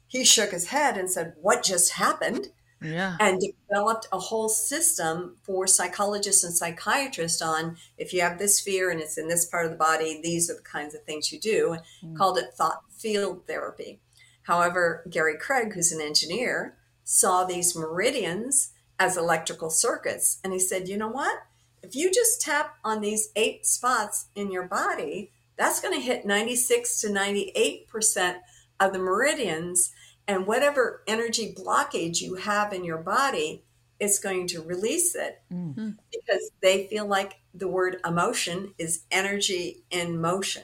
He 0.08 0.24
shook 0.24 0.52
his 0.52 0.67
head 0.67 0.98
and 0.98 1.10
said, 1.10 1.34
What 1.41 1.63
just 1.63 1.93
happened? 1.93 2.50
Yeah. 2.81 3.17
And 3.19 3.41
developed 3.67 4.07
a 4.11 4.19
whole 4.19 4.49
system 4.49 5.38
for 5.43 5.65
psychologists 5.65 6.43
and 6.43 6.53
psychiatrists 6.53 7.41
on 7.41 7.77
if 7.97 8.13
you 8.13 8.21
have 8.21 8.38
this 8.38 8.59
fear 8.59 8.91
and 8.91 8.99
it's 8.99 9.17
in 9.17 9.27
this 9.27 9.45
part 9.45 9.65
of 9.65 9.71
the 9.71 9.77
body, 9.77 10.19
these 10.21 10.49
are 10.49 10.55
the 10.55 10.61
kinds 10.61 10.93
of 10.93 11.03
things 11.03 11.31
you 11.31 11.39
do, 11.39 11.77
mm. 12.03 12.17
called 12.17 12.38
it 12.38 12.53
thought 12.53 12.81
field 12.91 13.47
therapy. 13.47 13.99
However, 14.43 15.03
Gary 15.09 15.38
Craig, 15.38 15.73
who's 15.73 15.91
an 15.91 16.01
engineer, 16.01 16.75
saw 17.03 17.43
these 17.43 17.75
meridians 17.75 18.71
as 18.99 19.17
electrical 19.17 19.69
circuits. 19.69 20.39
And 20.43 20.53
he 20.53 20.59
said, 20.59 20.88
you 20.88 20.97
know 20.97 21.09
what? 21.09 21.43
If 21.81 21.95
you 21.95 22.11
just 22.11 22.41
tap 22.41 22.77
on 22.83 23.01
these 23.01 23.29
eight 23.35 23.65
spots 23.65 24.27
in 24.35 24.51
your 24.51 24.67
body, 24.67 25.31
that's 25.57 25.79
going 25.79 25.93
to 25.93 26.05
hit 26.05 26.25
96 26.25 27.01
to 27.01 27.07
98% 27.07 28.38
of 28.79 28.93
the 28.93 28.99
meridians. 28.99 29.91
And 30.27 30.47
whatever 30.47 31.03
energy 31.07 31.53
blockage 31.55 32.19
you 32.19 32.35
have 32.35 32.73
in 32.73 32.83
your 32.83 32.97
body, 32.97 33.63
it's 33.99 34.19
going 34.19 34.47
to 34.47 34.61
release 34.61 35.15
it 35.15 35.41
mm-hmm. 35.53 35.91
because 36.11 36.51
they 36.61 36.88
feel 36.88 37.05
like 37.05 37.39
the 37.53 37.67
word 37.67 37.97
emotion 38.05 38.73
is 38.77 39.03
energy 39.11 39.83
in 39.91 40.19
motion. 40.19 40.63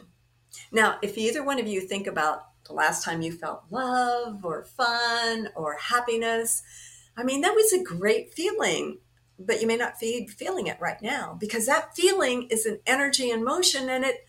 Now, 0.71 0.97
if 1.01 1.17
either 1.17 1.43
one 1.43 1.59
of 1.59 1.67
you 1.67 1.81
think 1.81 2.07
about 2.07 2.47
the 2.71 2.77
last 2.77 3.03
time 3.03 3.21
you 3.21 3.31
felt 3.31 3.63
love 3.69 4.45
or 4.45 4.63
fun 4.63 5.49
or 5.55 5.77
happiness. 5.77 6.63
I 7.17 7.23
mean, 7.23 7.41
that 7.41 7.55
was 7.55 7.73
a 7.73 7.83
great 7.83 8.33
feeling, 8.33 8.99
but 9.37 9.61
you 9.61 9.67
may 9.67 9.77
not 9.77 9.99
be 9.99 10.27
feeling 10.27 10.67
it 10.67 10.79
right 10.79 11.01
now 11.01 11.37
because 11.39 11.65
that 11.65 11.95
feeling 11.95 12.47
is 12.49 12.65
an 12.65 12.79
energy 12.85 13.29
in 13.29 13.43
motion 13.43 13.89
and 13.89 14.05
it 14.05 14.25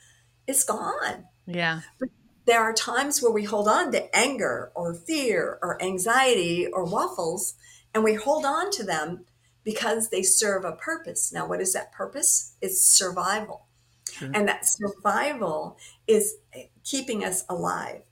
is 0.47 0.65
gone. 0.65 1.27
Yeah. 1.47 1.81
But 2.01 2.09
there 2.45 2.61
are 2.61 2.73
times 2.73 3.23
where 3.23 3.33
we 3.33 3.45
hold 3.45 3.69
on 3.69 3.93
to 3.93 4.17
anger 4.17 4.73
or 4.75 4.95
fear 4.95 5.59
or 5.63 5.81
anxiety 5.83 6.67
or 6.67 6.85
waffles 6.85 7.55
and 7.95 8.03
we 8.03 8.15
hold 8.15 8.45
on 8.45 8.71
to 8.73 8.85
them 8.85 9.25
because 9.65 10.09
they 10.09 10.23
serve 10.23 10.65
a 10.65 10.73
purpose. 10.73 11.33
Now, 11.33 11.47
what 11.47 11.61
is 11.61 11.73
that 11.73 11.93
purpose? 11.93 12.57
It's 12.61 12.85
survival. 12.85 13.67
Sure. 14.11 14.31
And 14.35 14.49
that 14.49 14.67
survival 14.67 15.79
is 16.07 16.37
eh, 16.55 16.65
keeping 16.85 17.25
us 17.25 17.45
alive. 17.49 18.03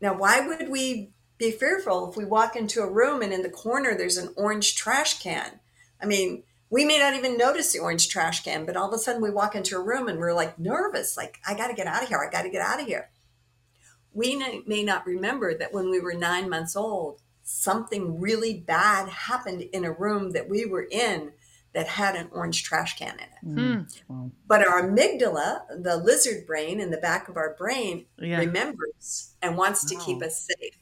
Now, 0.00 0.16
why 0.16 0.46
would 0.46 0.68
we 0.68 1.10
be 1.38 1.50
fearful 1.50 2.10
if 2.10 2.16
we 2.16 2.24
walk 2.24 2.56
into 2.56 2.80
a 2.80 2.90
room 2.90 3.22
and 3.22 3.32
in 3.32 3.42
the 3.42 3.50
corner 3.50 3.96
there's 3.96 4.16
an 4.16 4.32
orange 4.36 4.74
trash 4.74 5.22
can? 5.22 5.60
I 6.02 6.06
mean, 6.06 6.42
we 6.68 6.84
may 6.84 6.98
not 6.98 7.14
even 7.14 7.36
notice 7.38 7.72
the 7.72 7.78
orange 7.78 8.08
trash 8.08 8.42
can, 8.42 8.66
but 8.66 8.76
all 8.76 8.88
of 8.88 8.94
a 8.94 8.98
sudden 8.98 9.22
we 9.22 9.30
walk 9.30 9.54
into 9.54 9.76
a 9.76 9.82
room 9.82 10.08
and 10.08 10.18
we're 10.18 10.34
like 10.34 10.58
nervous, 10.58 11.16
like, 11.16 11.38
I 11.46 11.54
got 11.54 11.68
to 11.68 11.74
get 11.74 11.86
out 11.86 12.02
of 12.02 12.08
here. 12.08 12.18
I 12.18 12.30
got 12.30 12.42
to 12.42 12.50
get 12.50 12.62
out 12.62 12.80
of 12.80 12.86
here. 12.86 13.08
We 14.16 14.62
may 14.66 14.82
not 14.82 15.06
remember 15.06 15.56
that 15.58 15.74
when 15.74 15.90
we 15.90 16.00
were 16.00 16.14
nine 16.14 16.48
months 16.48 16.74
old, 16.74 17.20
something 17.42 18.18
really 18.18 18.54
bad 18.54 19.08
happened 19.08 19.60
in 19.60 19.84
a 19.84 19.92
room 19.92 20.30
that 20.30 20.48
we 20.48 20.64
were 20.64 20.88
in 20.90 21.32
that 21.74 21.86
had 21.86 22.16
an 22.16 22.28
orange 22.32 22.62
trash 22.64 22.96
can 22.98 23.18
in 23.18 23.54
it. 23.58 23.86
Mm. 24.08 24.30
But 24.48 24.66
our 24.66 24.88
amygdala, 24.88 25.82
the 25.82 25.98
lizard 25.98 26.46
brain 26.46 26.80
in 26.80 26.90
the 26.90 26.96
back 26.96 27.28
of 27.28 27.36
our 27.36 27.54
brain, 27.58 28.06
yeah. 28.18 28.38
remembers 28.38 29.34
and 29.42 29.58
wants 29.58 29.84
to 29.84 29.96
keep 29.96 30.22
us 30.22 30.48
safe. 30.48 30.78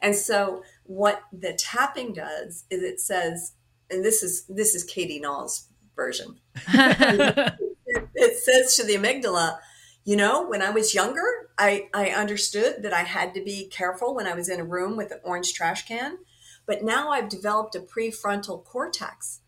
And 0.00 0.14
so 0.14 0.62
what 0.84 1.22
the 1.32 1.54
tapping 1.54 2.12
does 2.12 2.64
is 2.70 2.84
it 2.84 3.00
says, 3.00 3.54
and 3.90 4.04
this 4.04 4.22
is 4.22 4.44
this 4.48 4.76
is 4.76 4.84
Katie 4.84 5.18
Nall's 5.18 5.66
version. 5.96 6.38
it, 6.68 7.54
it 8.14 8.38
says 8.38 8.76
to 8.76 8.84
the 8.84 8.94
amygdala, 8.94 9.58
you 10.04 10.16
know, 10.16 10.46
when 10.46 10.62
I 10.62 10.70
was 10.70 10.94
younger, 10.94 11.50
I, 11.58 11.88
I 11.94 12.10
understood 12.10 12.82
that 12.82 12.92
I 12.92 13.02
had 13.02 13.34
to 13.34 13.42
be 13.42 13.68
careful 13.68 14.14
when 14.14 14.26
I 14.26 14.34
was 14.34 14.48
in 14.48 14.60
a 14.60 14.64
room 14.64 14.96
with 14.96 15.12
an 15.12 15.20
orange 15.22 15.52
trash 15.52 15.86
can. 15.86 16.18
But 16.66 16.82
now 16.82 17.10
I've 17.10 17.28
developed 17.28 17.74
a 17.74 17.80
prefrontal 17.80 18.64
cortex 18.64 19.40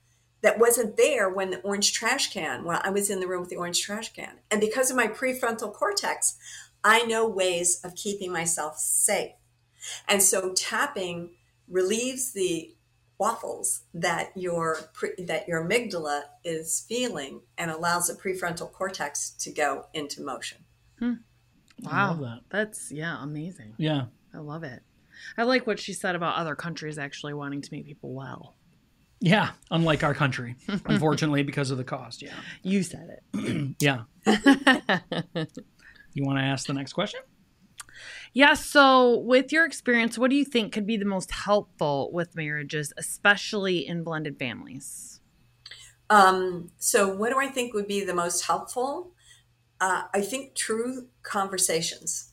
that 0.42 0.58
wasn't 0.58 0.96
there 0.96 1.28
when 1.28 1.50
the 1.50 1.60
orange 1.62 1.92
trash 1.92 2.32
can, 2.32 2.64
when 2.64 2.76
I 2.76 2.90
was 2.90 3.08
in 3.08 3.20
the 3.20 3.26
room 3.26 3.40
with 3.40 3.50
the 3.50 3.56
orange 3.56 3.80
trash 3.80 4.12
can. 4.12 4.38
And 4.50 4.60
because 4.60 4.90
of 4.90 4.96
my 4.96 5.06
prefrontal 5.06 5.72
cortex, 5.72 6.36
I 6.84 7.04
know 7.04 7.26
ways 7.26 7.80
of 7.82 7.94
keeping 7.94 8.30
myself 8.30 8.78
safe. 8.78 9.32
And 10.06 10.22
so 10.22 10.52
tapping 10.52 11.30
relieves 11.68 12.32
the 12.32 12.73
waffles 13.18 13.82
that 13.92 14.30
your 14.34 14.78
that 15.18 15.46
your 15.48 15.64
amygdala 15.64 16.22
is 16.44 16.84
feeling 16.88 17.42
and 17.56 17.70
allows 17.70 18.08
the 18.08 18.14
prefrontal 18.14 18.70
cortex 18.70 19.30
to 19.30 19.50
go 19.50 19.86
into 19.94 20.22
motion. 20.22 20.58
Hmm. 20.98 21.14
Wow, 21.80 22.18
that. 22.20 22.40
that's 22.50 22.90
yeah, 22.90 23.22
amazing. 23.22 23.74
Yeah, 23.76 24.06
I 24.32 24.38
love 24.38 24.62
it. 24.62 24.82
I 25.36 25.44
like 25.44 25.66
what 25.66 25.78
she 25.78 25.92
said 25.92 26.14
about 26.14 26.36
other 26.36 26.54
countries 26.54 26.98
actually 26.98 27.34
wanting 27.34 27.62
to 27.62 27.68
make 27.72 27.86
people 27.86 28.14
well. 28.14 28.54
Yeah, 29.20 29.50
unlike 29.70 30.04
our 30.04 30.14
country, 30.14 30.56
unfortunately, 30.86 31.42
because 31.42 31.70
of 31.70 31.78
the 31.78 31.84
cost. 31.84 32.22
Yeah, 32.22 32.34
you 32.62 32.82
said 32.82 33.18
it. 33.32 33.76
yeah. 33.80 34.02
you 36.12 36.24
want 36.24 36.38
to 36.38 36.44
ask 36.44 36.66
the 36.66 36.74
next 36.74 36.92
question? 36.92 37.20
Yeah. 38.34 38.54
So, 38.54 39.18
with 39.18 39.52
your 39.52 39.64
experience, 39.64 40.18
what 40.18 40.28
do 40.28 40.36
you 40.36 40.44
think 40.44 40.72
could 40.72 40.86
be 40.86 40.96
the 40.96 41.04
most 41.04 41.30
helpful 41.30 42.10
with 42.12 42.34
marriages, 42.34 42.92
especially 42.96 43.86
in 43.86 44.02
blended 44.02 44.38
families? 44.38 45.20
Um, 46.10 46.72
so, 46.76 47.14
what 47.14 47.30
do 47.30 47.38
I 47.38 47.46
think 47.46 47.72
would 47.74 47.86
be 47.86 48.04
the 48.04 48.12
most 48.12 48.44
helpful? 48.44 49.12
Uh, 49.80 50.02
I 50.12 50.20
think 50.20 50.56
true 50.56 51.08
conversations. 51.22 52.32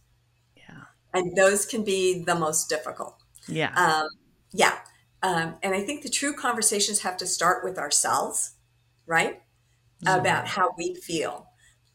Yeah. 0.56 0.86
And 1.14 1.36
those 1.38 1.66
can 1.66 1.84
be 1.84 2.24
the 2.24 2.36
most 2.36 2.68
difficult. 2.68 3.16
Yeah. 3.48 3.74
Um, 3.76 4.10
yeah. 4.52 4.80
Um, 5.24 5.56
and 5.62 5.76
I 5.76 5.84
think 5.84 6.02
the 6.02 6.10
true 6.10 6.34
conversations 6.34 7.02
have 7.02 7.16
to 7.18 7.28
start 7.28 7.64
with 7.64 7.78
ourselves, 7.78 8.56
right? 9.06 9.42
Mm-hmm. 10.04 10.20
About 10.20 10.48
how 10.48 10.74
we 10.78 10.96
feel. 10.96 11.48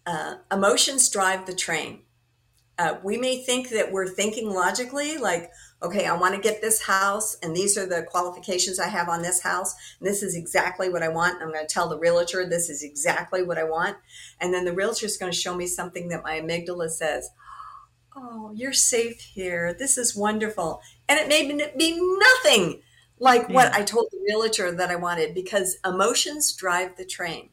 Uh, 0.04 0.36
emotions 0.52 1.08
drive 1.08 1.46
the 1.46 1.54
train. 1.54 2.02
Uh, 2.78 2.98
we 3.02 3.16
may 3.16 3.42
think 3.42 3.70
that 3.70 3.90
we're 3.90 4.06
thinking 4.06 4.50
logically, 4.50 5.16
like, 5.16 5.50
okay, 5.82 6.06
I 6.06 6.16
want 6.16 6.34
to 6.34 6.40
get 6.40 6.60
this 6.60 6.82
house, 6.82 7.36
and 7.42 7.56
these 7.56 7.78
are 7.78 7.86
the 7.86 8.02
qualifications 8.02 8.78
I 8.78 8.88
have 8.88 9.08
on 9.08 9.22
this 9.22 9.40
house, 9.42 9.74
and 9.98 10.06
this 10.06 10.22
is 10.22 10.36
exactly 10.36 10.90
what 10.90 11.02
I 11.02 11.08
want. 11.08 11.40
I'm 11.40 11.52
going 11.52 11.66
to 11.66 11.72
tell 11.72 11.88
the 11.88 11.98
realtor 11.98 12.46
this 12.46 12.68
is 12.68 12.82
exactly 12.82 13.42
what 13.42 13.58
I 13.58 13.64
want. 13.64 13.96
And 14.40 14.52
then 14.52 14.64
the 14.64 14.74
realtor 14.74 15.06
is 15.06 15.16
going 15.16 15.32
to 15.32 15.38
show 15.38 15.54
me 15.54 15.66
something 15.66 16.08
that 16.08 16.22
my 16.22 16.40
amygdala 16.40 16.90
says, 16.90 17.30
Oh, 18.18 18.50
you're 18.54 18.72
safe 18.72 19.20
here. 19.20 19.74
This 19.78 19.98
is 19.98 20.16
wonderful. 20.16 20.80
And 21.06 21.18
it 21.18 21.28
may 21.28 21.46
be 21.76 22.18
nothing 22.18 22.80
like 23.18 23.48
what 23.50 23.74
I 23.74 23.82
told 23.82 24.08
the 24.10 24.24
realtor 24.26 24.72
that 24.72 24.90
I 24.90 24.96
wanted 24.96 25.34
because 25.34 25.76
emotions 25.84 26.54
drive 26.54 26.96
the 26.96 27.04
train. 27.04 27.50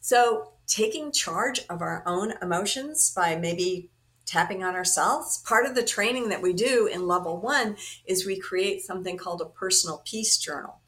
So, 0.00 0.52
taking 0.66 1.10
charge 1.10 1.62
of 1.68 1.82
our 1.82 2.04
own 2.06 2.34
emotions 2.40 3.12
by 3.14 3.34
maybe 3.36 3.89
tapping 4.30 4.62
on 4.62 4.76
ourselves. 4.76 5.42
Part 5.44 5.66
of 5.66 5.74
the 5.74 5.82
training 5.82 6.28
that 6.28 6.40
we 6.40 6.52
do 6.52 6.86
in 6.86 7.08
level 7.08 7.40
one 7.40 7.76
is 8.06 8.24
we 8.24 8.38
create 8.38 8.80
something 8.80 9.16
called 9.16 9.40
a 9.40 9.46
personal 9.46 10.02
peace 10.04 10.38
journal. 10.38 10.80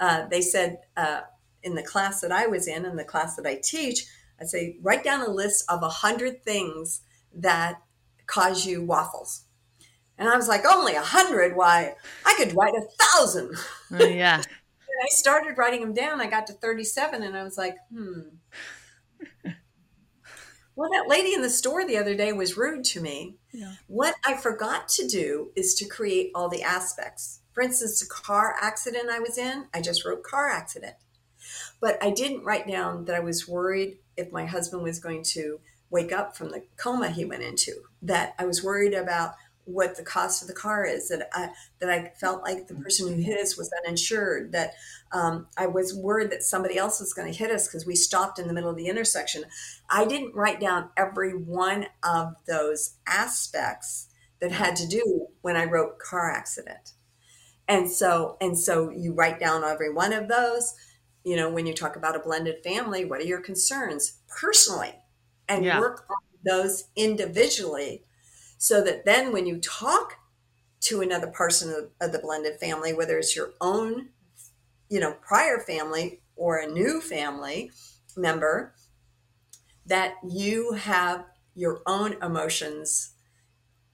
Uh, 0.00 0.26
they 0.28 0.40
said 0.40 0.78
uh, 0.96 1.20
in 1.62 1.74
the 1.74 1.82
class 1.82 2.20
that 2.22 2.32
I 2.32 2.46
was 2.46 2.66
in, 2.66 2.86
in 2.86 2.96
the 2.96 3.04
class 3.04 3.36
that 3.36 3.46
I 3.46 3.60
teach, 3.62 4.06
I 4.40 4.44
say, 4.44 4.78
write 4.80 5.04
down 5.04 5.20
a 5.20 5.30
list 5.30 5.64
of 5.68 5.82
a 5.82 5.88
hundred 5.88 6.42
things 6.42 7.02
that 7.34 7.82
cause 8.26 8.64
you 8.64 8.82
waffles. 8.82 9.44
And 10.18 10.28
I 10.28 10.36
was 10.36 10.48
like, 10.48 10.64
only 10.64 10.94
a 10.94 11.02
hundred? 11.02 11.54
Why, 11.54 11.94
I 12.24 12.34
could 12.38 12.56
write 12.56 12.74
a 12.74 12.86
thousand. 12.98 13.56
Uh, 13.92 14.04
yeah. 14.04 14.36
and 14.36 14.46
I 15.02 15.08
started 15.08 15.58
writing 15.58 15.82
them 15.82 15.92
down. 15.92 16.22
I 16.22 16.26
got 16.28 16.46
to 16.46 16.54
37 16.54 17.22
and 17.22 17.36
I 17.36 17.42
was 17.42 17.58
like, 17.58 17.76
hmm, 17.92 18.20
well, 20.76 20.90
that 20.90 21.08
lady 21.08 21.32
in 21.32 21.40
the 21.40 21.50
store 21.50 21.86
the 21.86 21.96
other 21.96 22.14
day 22.14 22.32
was 22.32 22.56
rude 22.56 22.84
to 22.84 23.00
me. 23.00 23.36
Yeah. 23.50 23.72
What 23.86 24.14
I 24.24 24.36
forgot 24.36 24.88
to 24.90 25.08
do 25.08 25.50
is 25.56 25.74
to 25.76 25.88
create 25.88 26.30
all 26.34 26.50
the 26.50 26.62
aspects. 26.62 27.40
For 27.52 27.62
instance, 27.62 27.98
the 27.98 28.06
car 28.06 28.54
accident 28.60 29.08
I 29.10 29.18
was 29.18 29.38
in, 29.38 29.66
I 29.72 29.80
just 29.80 30.04
wrote 30.04 30.22
car 30.22 30.50
accident. 30.50 30.94
But 31.80 32.02
I 32.02 32.10
didn't 32.10 32.44
write 32.44 32.68
down 32.68 33.06
that 33.06 33.16
I 33.16 33.20
was 33.20 33.48
worried 33.48 33.98
if 34.16 34.30
my 34.30 34.44
husband 34.44 34.82
was 34.82 34.98
going 34.98 35.22
to 35.24 35.60
wake 35.88 36.12
up 36.12 36.36
from 36.36 36.50
the 36.50 36.64
coma 36.76 37.08
he 37.10 37.24
went 37.24 37.42
into, 37.42 37.72
that 38.02 38.34
I 38.38 38.44
was 38.44 38.62
worried 38.62 38.92
about 38.92 39.34
what 39.66 39.96
the 39.96 40.02
cost 40.02 40.42
of 40.42 40.48
the 40.48 40.54
car 40.54 40.84
is 40.86 41.08
that 41.08 41.28
I 41.32 41.50
that 41.80 41.90
I 41.90 42.12
felt 42.18 42.42
like 42.42 42.66
the 42.66 42.74
person 42.76 43.08
who 43.08 43.20
hit 43.20 43.38
us 43.38 43.58
was 43.58 43.70
uninsured 43.84 44.52
that 44.52 44.74
um, 45.12 45.48
I 45.56 45.66
was 45.66 45.94
worried 45.94 46.30
that 46.30 46.44
somebody 46.44 46.78
else 46.78 47.00
was 47.00 47.12
going 47.12 47.30
to 47.30 47.36
hit 47.36 47.50
us 47.50 47.66
because 47.66 47.84
we 47.84 47.96
stopped 47.96 48.38
in 48.38 48.46
the 48.46 48.54
middle 48.54 48.70
of 48.70 48.76
the 48.76 48.86
intersection. 48.86 49.44
I 49.90 50.06
didn't 50.06 50.34
write 50.34 50.60
down 50.60 50.90
every 50.96 51.32
one 51.32 51.86
of 52.02 52.34
those 52.46 52.94
aspects 53.06 54.08
that 54.40 54.52
had 54.52 54.76
to 54.76 54.86
do 54.86 55.26
when 55.42 55.56
I 55.56 55.64
wrote 55.64 55.98
car 55.98 56.30
accident, 56.30 56.92
and 57.66 57.90
so 57.90 58.36
and 58.40 58.56
so 58.56 58.90
you 58.90 59.14
write 59.14 59.40
down 59.40 59.64
every 59.64 59.92
one 59.92 60.12
of 60.12 60.28
those. 60.28 60.74
You 61.24 61.34
know, 61.34 61.50
when 61.50 61.66
you 61.66 61.74
talk 61.74 61.96
about 61.96 62.14
a 62.14 62.20
blended 62.20 62.62
family, 62.62 63.04
what 63.04 63.20
are 63.20 63.24
your 63.24 63.40
concerns 63.40 64.18
personally, 64.28 64.94
and 65.48 65.64
yeah. 65.64 65.80
work 65.80 66.06
on 66.08 66.16
those 66.44 66.84
individually 66.94 68.04
so 68.66 68.82
that 68.82 69.04
then 69.04 69.32
when 69.32 69.46
you 69.46 69.60
talk 69.60 70.14
to 70.80 71.00
another 71.00 71.28
person 71.28 71.70
of, 71.70 71.88
of 72.00 72.10
the 72.10 72.18
blended 72.18 72.58
family, 72.58 72.92
whether 72.92 73.16
it's 73.16 73.36
your 73.36 73.52
own, 73.60 74.08
you 74.88 74.98
know, 74.98 75.14
prior 75.24 75.60
family 75.60 76.20
or 76.34 76.56
a 76.56 76.66
new 76.66 77.00
family 77.00 77.70
member, 78.16 78.74
that 79.86 80.14
you 80.28 80.72
have 80.72 81.26
your 81.54 81.80
own 81.86 82.16
emotions 82.20 83.12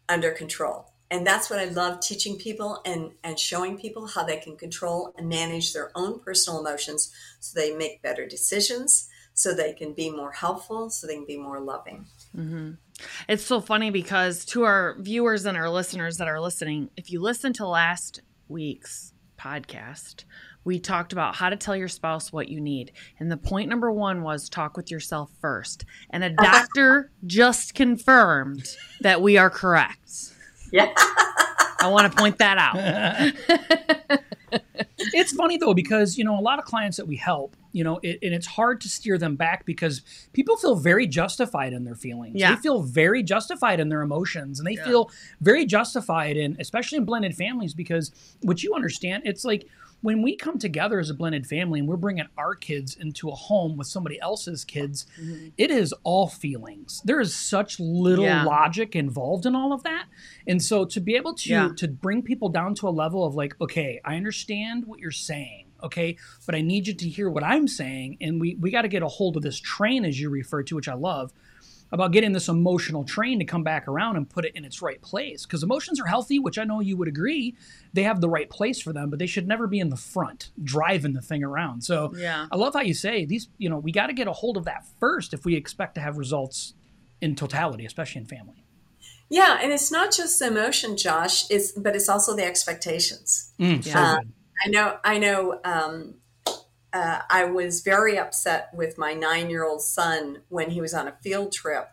under 0.08 0.30
control. 0.30 0.86
And 1.10 1.26
that's 1.26 1.50
what 1.50 1.58
I 1.58 1.66
love 1.66 2.00
teaching 2.00 2.38
people 2.38 2.80
and, 2.86 3.10
and 3.22 3.38
showing 3.38 3.76
people 3.76 4.06
how 4.06 4.24
they 4.24 4.38
can 4.38 4.56
control 4.56 5.12
and 5.18 5.28
manage 5.28 5.74
their 5.74 5.92
own 5.94 6.18
personal 6.20 6.60
emotions 6.60 7.12
so 7.40 7.60
they 7.60 7.76
make 7.76 8.00
better 8.00 8.26
decisions, 8.26 9.10
so 9.34 9.52
they 9.52 9.74
can 9.74 9.92
be 9.92 10.08
more 10.08 10.32
helpful, 10.32 10.88
so 10.88 11.06
they 11.06 11.16
can 11.16 11.26
be 11.26 11.36
more 11.36 11.60
loving. 11.60 12.06
Mm-hmm. 12.36 12.72
It's 13.28 13.44
so 13.44 13.60
funny 13.60 13.90
because 13.90 14.44
to 14.46 14.64
our 14.64 14.96
viewers 14.98 15.44
and 15.44 15.56
our 15.56 15.68
listeners 15.68 16.18
that 16.18 16.28
are 16.28 16.40
listening, 16.40 16.90
if 16.96 17.10
you 17.10 17.20
listen 17.20 17.52
to 17.54 17.66
last 17.66 18.20
week's 18.48 19.12
podcast, 19.38 20.24
we 20.64 20.78
talked 20.78 21.12
about 21.12 21.34
how 21.34 21.50
to 21.50 21.56
tell 21.56 21.74
your 21.74 21.88
spouse 21.88 22.32
what 22.32 22.48
you 22.48 22.60
need. 22.60 22.92
And 23.18 23.30
the 23.30 23.36
point 23.36 23.68
number 23.68 23.90
one 23.90 24.22
was 24.22 24.48
talk 24.48 24.76
with 24.76 24.90
yourself 24.90 25.30
first. 25.40 25.84
And 26.10 26.22
a 26.22 26.30
doctor 26.42 27.10
just 27.26 27.74
confirmed 27.74 28.66
that 29.00 29.20
we 29.20 29.36
are 29.36 29.50
correct. 29.50 30.32
Yeah. 30.72 30.92
I 31.80 31.88
want 31.88 32.10
to 32.10 32.16
point 32.16 32.38
that 32.38 32.58
out. 32.58 32.76
it's 34.98 35.32
funny 35.32 35.58
though 35.58 35.74
because 35.74 36.16
you 36.16 36.24
know 36.24 36.38
a 36.38 36.40
lot 36.40 36.58
of 36.58 36.64
clients 36.64 36.96
that 36.96 37.06
we 37.06 37.16
help 37.16 37.56
you 37.72 37.82
know 37.84 37.98
it, 38.02 38.18
and 38.22 38.34
it's 38.34 38.46
hard 38.46 38.80
to 38.80 38.88
steer 38.88 39.18
them 39.18 39.36
back 39.36 39.64
because 39.64 40.02
people 40.32 40.56
feel 40.56 40.76
very 40.76 41.06
justified 41.06 41.72
in 41.72 41.84
their 41.84 41.94
feelings 41.94 42.34
yeah. 42.38 42.54
they 42.54 42.60
feel 42.60 42.82
very 42.82 43.22
justified 43.22 43.80
in 43.80 43.88
their 43.88 44.02
emotions 44.02 44.58
and 44.58 44.66
they 44.66 44.74
yeah. 44.74 44.84
feel 44.84 45.10
very 45.40 45.64
justified 45.64 46.36
in 46.36 46.56
especially 46.60 46.98
in 46.98 47.04
blended 47.04 47.34
families 47.34 47.74
because 47.74 48.12
what 48.42 48.62
you 48.62 48.74
understand 48.74 49.22
it's 49.26 49.44
like 49.44 49.66
when 50.02 50.20
we 50.20 50.36
come 50.36 50.58
together 50.58 50.98
as 50.98 51.08
a 51.08 51.14
blended 51.14 51.46
family 51.46 51.78
and 51.78 51.88
we're 51.88 51.96
bringing 51.96 52.26
our 52.36 52.54
kids 52.54 52.96
into 52.96 53.30
a 53.30 53.34
home 53.34 53.76
with 53.76 53.86
somebody 53.86 54.20
else's 54.20 54.64
kids, 54.64 55.06
mm-hmm. 55.18 55.48
it 55.56 55.70
is 55.70 55.94
all 56.02 56.28
feelings. 56.28 57.00
There 57.04 57.20
is 57.20 57.34
such 57.34 57.80
little 57.80 58.24
yeah. 58.24 58.44
logic 58.44 58.94
involved 58.94 59.46
in 59.46 59.54
all 59.54 59.72
of 59.72 59.84
that. 59.84 60.06
And 60.46 60.60
so 60.60 60.84
to 60.86 61.00
be 61.00 61.14
able 61.14 61.34
to 61.34 61.72
to 61.74 61.88
bring 61.88 62.22
people 62.22 62.48
down 62.48 62.74
to 62.76 62.88
a 62.88 62.90
level 62.90 63.24
of 63.24 63.34
like, 63.34 63.54
okay, 63.60 64.00
I 64.04 64.16
understand 64.16 64.86
what 64.86 64.98
you're 64.98 65.12
saying, 65.12 65.66
okay, 65.82 66.16
but 66.46 66.54
I 66.54 66.60
need 66.60 66.86
you 66.86 66.94
to 66.94 67.08
hear 67.08 67.30
what 67.30 67.44
I'm 67.44 67.68
saying 67.68 68.18
and 68.20 68.40
we 68.40 68.54
we 68.56 68.70
got 68.70 68.82
to 68.82 68.88
get 68.88 69.02
a 69.02 69.08
hold 69.08 69.36
of 69.36 69.42
this 69.42 69.58
train 69.60 70.04
as 70.04 70.20
you 70.20 70.30
refer 70.30 70.62
to, 70.64 70.76
which 70.76 70.88
I 70.88 70.94
love 70.94 71.32
about 71.92 72.10
getting 72.10 72.32
this 72.32 72.48
emotional 72.48 73.04
train 73.04 73.38
to 73.38 73.44
come 73.44 73.62
back 73.62 73.86
around 73.86 74.16
and 74.16 74.28
put 74.28 74.46
it 74.46 74.56
in 74.56 74.64
its 74.64 74.80
right 74.80 75.00
place. 75.02 75.44
Because 75.44 75.62
emotions 75.62 76.00
are 76.00 76.06
healthy, 76.06 76.38
which 76.38 76.58
I 76.58 76.64
know 76.64 76.80
you 76.80 76.96
would 76.96 77.06
agree. 77.06 77.54
They 77.92 78.04
have 78.04 78.22
the 78.22 78.30
right 78.30 78.48
place 78.48 78.80
for 78.80 78.94
them, 78.94 79.10
but 79.10 79.18
they 79.18 79.26
should 79.26 79.46
never 79.46 79.66
be 79.66 79.78
in 79.78 79.90
the 79.90 79.96
front 79.96 80.50
driving 80.64 81.12
the 81.12 81.20
thing 81.20 81.44
around. 81.44 81.82
So 81.82 82.14
yeah. 82.16 82.46
I 82.50 82.56
love 82.56 82.72
how 82.72 82.80
you 82.80 82.94
say 82.94 83.26
these, 83.26 83.48
you 83.58 83.68
know, 83.68 83.78
we 83.78 83.92
got 83.92 84.06
to 84.06 84.14
get 84.14 84.26
a 84.26 84.32
hold 84.32 84.56
of 84.56 84.64
that 84.64 84.86
first 84.98 85.34
if 85.34 85.44
we 85.44 85.54
expect 85.54 85.94
to 85.96 86.00
have 86.00 86.16
results 86.16 86.72
in 87.20 87.36
totality, 87.36 87.84
especially 87.84 88.22
in 88.22 88.26
family. 88.26 88.64
Yeah, 89.28 89.58
and 89.62 89.72
it's 89.72 89.90
not 89.92 90.12
just 90.12 90.38
the 90.38 90.48
emotion, 90.48 90.96
Josh, 90.96 91.48
is 91.50 91.72
but 91.72 91.94
it's 91.94 92.08
also 92.08 92.34
the 92.36 92.44
expectations. 92.44 93.52
Mm, 93.58 93.82
so 93.82 93.98
uh, 93.98 94.20
I 94.64 94.68
know, 94.68 94.98
I 95.04 95.18
know. 95.18 95.60
Um, 95.64 96.14
uh, 96.92 97.22
I 97.30 97.46
was 97.46 97.80
very 97.80 98.18
upset 98.18 98.68
with 98.74 98.98
my 98.98 99.14
nine 99.14 99.50
year 99.50 99.64
old 99.64 99.82
son 99.82 100.42
when 100.48 100.70
he 100.70 100.80
was 100.80 100.92
on 100.94 101.08
a 101.08 101.16
field 101.22 101.52
trip 101.52 101.88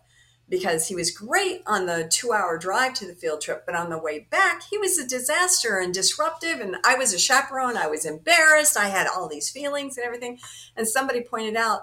because 0.50 0.88
he 0.88 0.96
was 0.96 1.12
great 1.12 1.62
on 1.68 1.86
the 1.86 2.10
two 2.12 2.34
hour 2.34 2.58
drive 2.58 2.96
to 2.96 3.08
the 3.08 3.14
field 3.14 3.40
trip, 3.42 3.64
but 3.66 3.76
on 3.76 3.90
the 3.90 4.00
way 4.00 4.28
back, 4.32 4.64
he 4.70 4.78
was 4.78 4.98
a 4.98 5.08
disaster 5.08 5.78
and 5.78 5.94
disruptive. 5.94 6.60
And 6.60 6.78
I 6.84 6.96
was 6.96 7.14
a 7.14 7.20
chaperone. 7.20 7.78
I 7.78 7.88
was 7.88 8.04
embarrassed. 8.04 8.76
I 8.76 8.90
had 8.90 9.08
all 9.08 9.30
these 9.30 9.50
feelings 9.50 9.96
and 9.96 10.06
everything. 10.06 10.40
And 10.76 10.88
somebody 10.88 11.22
pointed 11.22 11.56
out, 11.56 11.82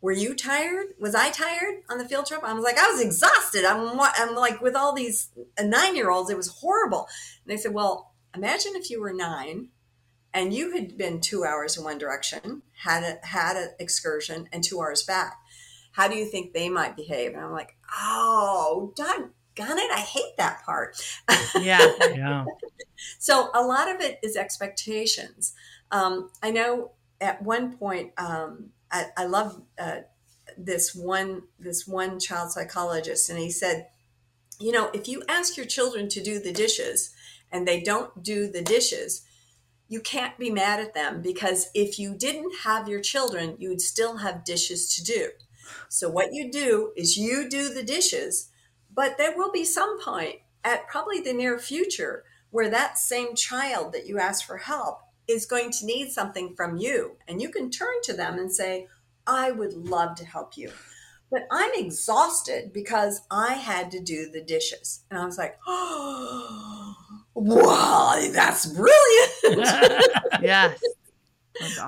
were 0.00 0.12
you 0.12 0.34
tired? 0.34 0.88
Was 0.98 1.14
I 1.14 1.30
tired 1.30 1.82
on 1.88 1.98
the 1.98 2.08
field 2.08 2.26
trip? 2.26 2.42
I 2.42 2.52
was 2.52 2.64
like, 2.64 2.78
I 2.78 2.90
was 2.90 3.00
exhausted. 3.00 3.64
I'm, 3.64 3.98
I'm 4.00 4.34
like 4.34 4.60
with 4.60 4.74
all 4.74 4.92
these 4.92 5.30
nine 5.62 5.94
year 5.94 6.10
olds. 6.10 6.30
It 6.30 6.36
was 6.36 6.48
horrible. 6.48 7.06
And 7.44 7.52
they 7.52 7.60
said, 7.60 7.74
well, 7.74 8.14
imagine 8.34 8.72
if 8.74 8.90
you 8.90 9.00
were 9.00 9.12
nine 9.12 9.68
and 10.32 10.54
you 10.54 10.72
had 10.72 10.96
been 10.96 11.20
two 11.20 11.44
hours 11.44 11.76
in 11.76 11.84
one 11.84 11.98
direction, 11.98 12.62
had 12.84 13.02
a, 13.02 13.26
had 13.26 13.56
an 13.56 13.70
excursion 13.78 14.48
and 14.52 14.62
two 14.62 14.80
hours 14.80 15.02
back. 15.02 15.38
How 15.92 16.08
do 16.08 16.16
you 16.16 16.24
think 16.24 16.52
they 16.52 16.68
might 16.68 16.96
behave? 16.96 17.32
And 17.32 17.42
I'm 17.42 17.52
like, 17.52 17.76
oh, 18.00 18.92
gun 18.96 19.32
it. 19.78 19.90
I 19.92 20.00
hate 20.00 20.36
that 20.38 20.62
part. 20.64 21.00
Yeah. 21.60 21.92
Yeah. 22.00 22.44
so 23.18 23.50
a 23.54 23.62
lot 23.62 23.92
of 23.92 24.00
it 24.00 24.18
is 24.22 24.36
expectations. 24.36 25.52
Um, 25.90 26.30
I 26.42 26.52
know 26.52 26.92
at 27.20 27.42
one 27.42 27.76
point, 27.76 28.12
um, 28.16 28.70
I, 28.90 29.06
I 29.16 29.26
love 29.26 29.60
uh, 29.78 30.00
this 30.56 30.94
one 30.94 31.42
this 31.58 31.86
one 31.86 32.20
child 32.20 32.52
psychologist, 32.52 33.28
and 33.28 33.38
he 33.38 33.50
said, 33.50 33.88
you 34.60 34.72
know, 34.72 34.90
if 34.94 35.08
you 35.08 35.22
ask 35.28 35.56
your 35.56 35.66
children 35.66 36.08
to 36.10 36.22
do 36.22 36.38
the 36.38 36.52
dishes 36.52 37.12
and 37.50 37.66
they 37.66 37.80
don't 37.80 38.22
do 38.22 38.46
the 38.46 38.62
dishes, 38.62 39.22
you 39.90 40.00
can't 40.00 40.38
be 40.38 40.50
mad 40.50 40.78
at 40.78 40.94
them 40.94 41.20
because 41.20 41.68
if 41.74 41.98
you 41.98 42.14
didn't 42.16 42.52
have 42.62 42.88
your 42.88 43.00
children, 43.00 43.56
you 43.58 43.68
would 43.68 43.80
still 43.80 44.18
have 44.18 44.44
dishes 44.44 44.94
to 44.94 45.04
do. 45.04 45.30
So 45.88 46.08
what 46.08 46.32
you 46.32 46.50
do 46.50 46.92
is 46.96 47.18
you 47.18 47.48
do 47.48 47.74
the 47.74 47.82
dishes, 47.82 48.50
but 48.94 49.18
there 49.18 49.36
will 49.36 49.50
be 49.50 49.64
some 49.64 50.00
point 50.00 50.36
at 50.62 50.86
probably 50.86 51.20
the 51.20 51.32
near 51.32 51.58
future 51.58 52.22
where 52.50 52.70
that 52.70 52.98
same 52.98 53.34
child 53.34 53.92
that 53.92 54.06
you 54.06 54.18
ask 54.20 54.46
for 54.46 54.58
help 54.58 55.00
is 55.26 55.44
going 55.44 55.72
to 55.72 55.86
need 55.86 56.10
something 56.10 56.54
from 56.54 56.76
you. 56.76 57.16
And 57.26 57.42
you 57.42 57.48
can 57.48 57.68
turn 57.68 58.00
to 58.04 58.12
them 58.12 58.38
and 58.38 58.52
say, 58.52 58.86
I 59.26 59.50
would 59.50 59.72
love 59.72 60.14
to 60.16 60.24
help 60.24 60.56
you. 60.56 60.70
But 61.32 61.48
I'm 61.50 61.72
exhausted 61.74 62.72
because 62.72 63.22
I 63.28 63.54
had 63.54 63.90
to 63.90 64.00
do 64.00 64.30
the 64.30 64.42
dishes. 64.42 65.04
And 65.10 65.18
I 65.18 65.24
was 65.24 65.38
like, 65.38 65.58
oh, 65.66 66.94
wow, 67.34 68.20
that's 68.32 68.66
brilliant. 68.66 69.32
yes. 70.42 70.80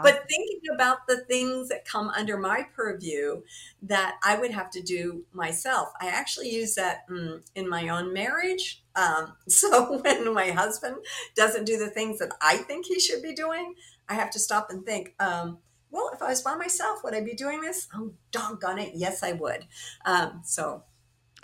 But 0.03 0.29
thinking 0.29 0.61
about 0.75 1.07
the 1.09 1.25
things 1.25 1.69
that 1.69 1.85
come 1.85 2.11
under 2.11 2.37
my 2.37 2.67
purview 2.75 3.43
that 3.83 4.17
I 4.23 4.39
would 4.39 4.51
have 4.51 4.71
to 4.73 4.83
do 4.83 5.25
myself, 5.33 5.89
I 6.01 6.09
actually 6.09 6.51
use 6.51 6.75
that 6.75 7.09
mm, 7.09 7.41
in 7.55 7.69
my 7.69 7.89
own 7.89 8.13
marriage. 8.13 8.83
Um, 8.97 9.35
so 9.49 10.01
when 10.03 10.33
my 10.35 10.51
husband 10.51 10.97
doesn't 11.35 11.65
do 11.65 11.79
the 11.79 11.91
things 11.91 12.19
that 12.19 12.33
I 12.41 12.59
think 12.59 12.87
he 12.87 13.01
should 13.01 13.23
be 13.23 13.35
doing, 13.35 13.75
I 14.09 14.15
have 14.15 14.31
to 14.31 14.39
stop 14.39 14.71
and 14.71 14.85
think, 14.85 15.15
um, 15.21 15.59
well, 15.91 16.11
if 16.13 16.23
I 16.23 16.29
was 16.29 16.43
by 16.43 16.55
myself, 16.55 17.05
would 17.05 17.15
I 17.15 17.21
be 17.21 17.35
doing 17.35 17.61
this? 17.61 17.89
Oh, 17.95 18.13
doggone 18.31 18.79
it. 18.79 18.93
Yes, 18.95 19.23
I 19.23 19.33
would. 19.33 19.67
Um, 20.05 20.41
so 20.45 20.85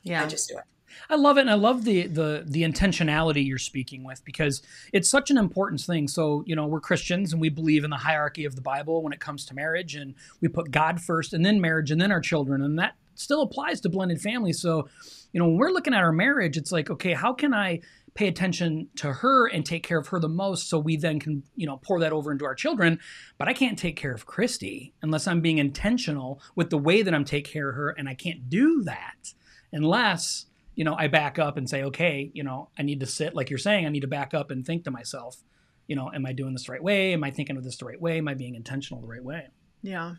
yeah, 0.03 0.23
I 0.23 0.27
just 0.27 0.49
do 0.49 0.57
it. 0.57 0.65
I 1.09 1.17
love 1.17 1.39
it, 1.39 1.43
and 1.43 1.51
I 1.51 1.55
love 1.55 1.85
the 1.85 2.07
the 2.07 2.45
the 2.47 2.63
intentionality 2.63 3.47
you're 3.47 3.59
speaking 3.59 4.05
with 4.05 4.25
because 4.25 4.63
it's 4.93 5.09
such 5.09 5.31
an 5.31 5.39
important 5.39 5.81
thing. 5.81 6.09
So 6.09 6.43
you 6.47 6.57
know, 6.57 6.67
we're 6.67 6.81
Christians 6.81 7.33
and 7.33 7.41
we 7.41 7.49
believe 7.49 7.85
in 7.85 7.91
the 7.91 7.97
hierarchy 7.97 8.45
of 8.45 8.55
the 8.55 8.63
Bible 8.63 9.03
when 9.03 9.13
it 9.13 9.21
comes 9.21 9.45
to 9.47 9.55
marriage, 9.55 9.95
and 9.95 10.15
we 10.41 10.49
put 10.49 10.71
God 10.71 11.01
first, 11.01 11.33
and 11.33 11.45
then 11.45 11.61
marriage, 11.61 11.91
and 11.91 12.01
then 12.01 12.13
our 12.13 12.21
children, 12.21 12.63
and 12.63 12.79
that 12.79 12.95
still 13.15 13.43
applies 13.43 13.81
to 13.81 13.89
blended 13.89 14.21
families. 14.21 14.61
So, 14.61 14.89
you 15.33 15.41
know, 15.41 15.49
when 15.49 15.57
we're 15.57 15.71
looking 15.71 15.93
at 15.93 16.03
our 16.03 16.13
marriage, 16.13 16.57
it's 16.57 16.71
like, 16.71 16.89
okay, 16.89 17.13
how 17.13 17.33
can 17.33 17.53
I 17.53 17.81
pay 18.15 18.27
attention 18.27 18.89
to 18.97 19.13
her 19.13 19.47
and 19.47 19.65
take 19.65 19.85
care 19.85 19.99
of 19.99 20.09
her 20.09 20.19
the 20.19 20.29
most 20.29 20.69
so 20.69 20.77
we 20.77 20.97
then 20.97 21.21
can 21.21 21.41
you 21.55 21.67
know 21.67 21.77
pour 21.77 22.01
that 22.01 22.13
over 22.13 22.33
into 22.33 22.45
our 22.45 22.55
children 22.55 22.99
but 23.39 23.47
i 23.47 23.53
can't 23.53 23.79
take 23.79 23.95
care 23.95 24.13
of 24.13 24.27
kristy 24.27 24.91
unless 25.03 25.29
i'm 25.29 25.41
being 25.41 25.59
intentional 25.59 26.43
with 26.57 26.69
the 26.69 26.77
way 26.77 27.01
that 27.03 27.15
i'm 27.15 27.25
taking 27.25 27.53
care 27.53 27.69
of 27.69 27.77
her 27.77 27.91
and 27.91 28.09
i 28.09 28.15
can't 28.15 28.51
do 28.51 28.83
that 28.83 29.35
unless 29.73 30.47
you 30.79 30.85
know, 30.85 30.95
I 30.97 31.09
back 31.09 31.41
up 31.41 31.57
and 31.57 31.69
say, 31.69 31.83
okay, 31.83 32.31
you 32.35 32.45
know, 32.45 32.69
I 32.79 32.83
need 32.85 33.01
to 33.01 33.07
sit, 33.07 33.35
like 33.35 33.51
you're 33.51 33.59
saying, 33.59 33.85
I 33.85 33.89
need 33.89 34.03
to 34.03 34.07
back 34.07 34.33
up 34.33 34.53
and 34.53 34.65
think 34.65 34.85
to 34.85 34.93
myself, 34.93 35.43
you 35.89 35.97
know, 35.97 36.09
am 36.15 36.25
I 36.25 36.33
doing 36.33 36.53
this 36.53 36.67
the 36.67 36.73
right 36.73 36.83
way? 36.83 37.15
Am 37.15 37.25
I 37.25 37.33
thinking 37.33 37.57
of 37.57 37.65
this 37.65 37.79
the 37.79 37.87
right 37.87 38.01
way? 38.01 38.19
Am 38.19 38.29
I 38.29 38.35
being 38.35 38.55
intentional 38.55 39.01
the 39.01 39.09
right 39.09 39.25
way? 39.25 39.49
Yeah. 39.83 40.15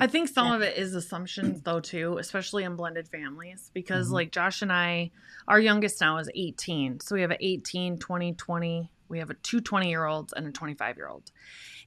I 0.00 0.08
think 0.08 0.28
some 0.28 0.48
yeah. 0.48 0.56
of 0.56 0.62
it 0.62 0.76
is 0.76 0.96
assumptions 0.96 1.62
though 1.62 1.78
too, 1.78 2.18
especially 2.18 2.64
in 2.64 2.74
blended 2.74 3.06
families 3.06 3.70
because 3.74 4.06
mm-hmm. 4.06 4.14
like 4.14 4.32
Josh 4.32 4.60
and 4.60 4.72
I, 4.72 5.12
our 5.46 5.60
youngest 5.60 6.00
now 6.00 6.18
is 6.18 6.28
18. 6.34 6.98
So 6.98 7.14
we 7.14 7.20
have 7.20 7.30
an 7.30 7.38
18, 7.38 7.98
20, 7.98 8.32
20, 8.32 8.90
we 9.08 9.20
have 9.20 9.30
a 9.30 9.34
two 9.34 9.60
20 9.60 9.88
year 9.88 10.04
olds 10.04 10.32
and 10.32 10.48
a 10.48 10.50
25 10.50 10.96
year 10.96 11.06
old. 11.06 11.30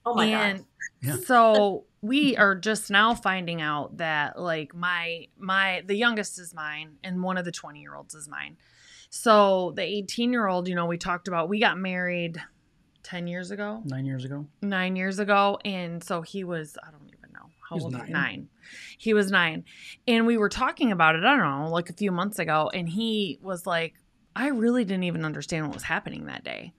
Oh 0.04 0.14
my 0.14 0.26
and 0.26 0.58
god. 0.58 0.66
Yeah. 1.02 1.16
So 1.16 1.84
we 2.02 2.36
are 2.36 2.54
just 2.54 2.90
now 2.90 3.14
finding 3.14 3.60
out 3.60 3.98
that 3.98 4.38
like 4.40 4.74
my 4.74 5.26
my 5.38 5.82
the 5.86 5.94
youngest 5.94 6.38
is 6.38 6.54
mine 6.54 6.96
and 7.04 7.22
one 7.22 7.36
of 7.36 7.44
the 7.44 7.52
20 7.52 7.80
year 7.80 7.94
olds 7.94 8.14
is 8.14 8.28
mine. 8.28 8.56
So 9.10 9.72
the 9.76 9.82
18 9.82 10.32
year 10.32 10.46
old, 10.46 10.68
you 10.68 10.74
know, 10.74 10.86
we 10.86 10.98
talked 10.98 11.28
about 11.28 11.48
we 11.48 11.60
got 11.60 11.78
married 11.78 12.40
10 13.02 13.26
years 13.26 13.50
ago. 13.50 13.82
9 13.84 14.04
years 14.04 14.24
ago. 14.24 14.46
9 14.62 14.96
years 14.96 15.18
ago 15.18 15.58
and 15.64 16.02
so 16.02 16.22
he 16.22 16.44
was 16.44 16.76
I 16.82 16.90
don't 16.90 17.08
even 17.08 17.32
know 17.32 17.50
how 17.68 17.78
old 17.78 17.92
nine. 17.92 18.10
nine. 18.10 18.48
He 18.98 19.14
was 19.14 19.30
9. 19.30 19.64
And 20.06 20.26
we 20.26 20.38
were 20.38 20.50
talking 20.50 20.92
about 20.92 21.16
it, 21.16 21.24
I 21.24 21.36
don't 21.36 21.62
know, 21.64 21.70
like 21.70 21.90
a 21.90 21.94
few 21.94 22.12
months 22.12 22.38
ago 22.38 22.70
and 22.72 22.88
he 22.88 23.38
was 23.42 23.66
like 23.66 23.94
I 24.36 24.48
really 24.48 24.84
didn't 24.84 25.04
even 25.04 25.24
understand 25.24 25.66
what 25.66 25.74
was 25.74 25.82
happening 25.82 26.26
that 26.26 26.44
day. 26.44 26.72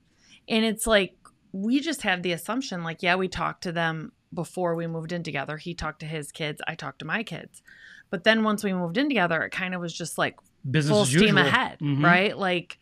And 0.48 0.64
it's 0.64 0.86
like 0.86 1.16
we 1.52 1.80
just 1.80 2.02
have 2.02 2.22
the 2.22 2.32
assumption 2.32 2.82
like 2.82 3.02
yeah 3.02 3.14
we 3.14 3.28
talked 3.28 3.62
to 3.62 3.72
them 3.72 4.12
before 4.34 4.74
we 4.74 4.86
moved 4.86 5.12
in 5.12 5.22
together. 5.22 5.58
He 5.58 5.74
talked 5.74 6.00
to 6.00 6.06
his 6.06 6.32
kids. 6.32 6.62
I 6.66 6.74
talked 6.74 7.00
to 7.00 7.04
my 7.04 7.22
kids. 7.22 7.62
But 8.08 8.24
then 8.24 8.44
once 8.44 8.64
we 8.64 8.72
moved 8.72 8.96
in 8.96 9.08
together 9.08 9.42
it 9.42 9.50
kind 9.50 9.74
of 9.74 9.80
was 9.80 9.92
just 9.92 10.18
like 10.18 10.36
Business 10.68 10.96
full 10.96 11.04
steam 11.04 11.20
usual. 11.20 11.38
ahead 11.38 11.78
mm-hmm. 11.80 12.04
right? 12.04 12.36
Like 12.36 12.78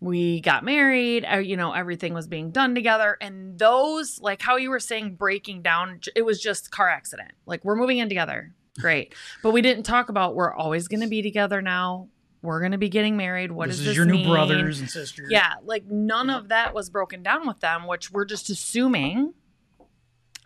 we 0.00 0.40
got 0.40 0.64
married 0.64 1.24
uh, 1.24 1.36
you 1.36 1.56
know 1.56 1.72
everything 1.72 2.14
was 2.14 2.26
being 2.26 2.50
done 2.50 2.74
together. 2.74 3.16
And 3.20 3.58
those 3.58 4.20
like 4.20 4.42
how 4.42 4.56
you 4.56 4.70
were 4.70 4.80
saying 4.80 5.16
breaking 5.16 5.62
down 5.62 6.00
it 6.14 6.22
was 6.22 6.40
just 6.40 6.70
car 6.70 6.88
accident. 6.88 7.32
Like 7.46 7.64
we're 7.64 7.76
moving 7.76 7.98
in 7.98 8.08
together. 8.08 8.52
Great. 8.80 9.14
But 9.42 9.50
we 9.50 9.60
didn't 9.60 9.82
talk 9.82 10.08
about 10.08 10.34
we're 10.34 10.52
always 10.52 10.88
going 10.88 11.02
to 11.02 11.08
be 11.08 11.20
together 11.22 11.60
now 11.60 12.08
we're 12.42 12.60
going 12.60 12.72
to 12.72 12.78
be 12.78 12.88
getting 12.88 13.16
married. 13.16 13.52
What 13.52 13.68
this 13.68 13.76
does 13.76 13.80
is 13.80 13.86
this 13.86 13.96
your 13.96 14.06
mean? 14.06 14.26
new 14.26 14.32
brothers 14.32 14.80
and 14.80 14.90
sisters. 14.90 15.28
Yeah, 15.30 15.54
like 15.64 15.86
none 15.86 16.28
of 16.28 16.48
that 16.48 16.74
was 16.74 16.90
broken 16.90 17.22
down 17.22 17.46
with 17.46 17.60
them, 17.60 17.86
which 17.86 18.10
we're 18.10 18.24
just 18.24 18.50
assuming 18.50 19.32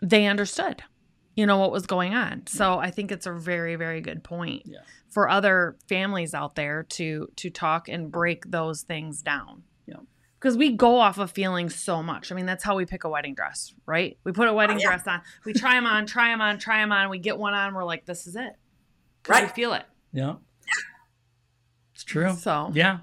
they 0.01 0.27
understood, 0.27 0.83
you 1.35 1.45
know, 1.45 1.57
what 1.57 1.71
was 1.71 1.87
going 1.87 2.13
on. 2.13 2.45
So 2.47 2.77
I 2.77 2.91
think 2.91 3.11
it's 3.11 3.25
a 3.25 3.33
very, 3.33 3.75
very 3.75 4.01
good 4.01 4.23
point 4.23 4.63
yeah. 4.65 4.79
for 5.09 5.27
other 5.27 5.75
families 5.89 6.35
out 6.35 6.55
there 6.55 6.83
to 6.83 7.29
to 7.35 7.49
talk 7.49 7.89
and 7.89 8.11
break 8.11 8.51
those 8.51 8.83
things 8.83 9.23
down. 9.23 9.63
Yeah. 9.87 9.95
Because 10.39 10.55
we 10.55 10.73
go 10.73 10.99
off 10.99 11.17
of 11.17 11.31
feeling 11.31 11.67
so 11.67 12.03
much. 12.03 12.31
I 12.31 12.35
mean, 12.35 12.45
that's 12.45 12.63
how 12.63 12.75
we 12.75 12.85
pick 12.85 13.05
a 13.05 13.09
wedding 13.09 13.33
dress, 13.33 13.73
right? 13.87 14.19
We 14.23 14.33
put 14.33 14.47
a 14.47 14.51
oh, 14.51 14.53
wedding 14.53 14.77
oh, 14.77 14.81
yeah. 14.81 14.87
dress 14.89 15.07
on, 15.07 15.21
we 15.45 15.53
try 15.53 15.73
them 15.73 15.87
on, 15.87 16.05
try 16.05 16.29
them 16.29 16.41
on, 16.41 16.59
try 16.59 16.81
them 16.81 16.91
on. 16.91 17.09
We 17.09 17.17
get 17.17 17.39
one 17.39 17.55
on, 17.55 17.73
we're 17.73 17.83
like, 17.83 18.05
this 18.05 18.27
is 18.27 18.35
it. 18.35 18.53
Right. 19.27 19.45
We 19.45 19.49
feel 19.49 19.73
it. 19.73 19.83
Yeah. 20.13 20.35
It's 22.07 22.13
true. 22.13 22.33
So 22.35 22.71
yeah. 22.73 22.99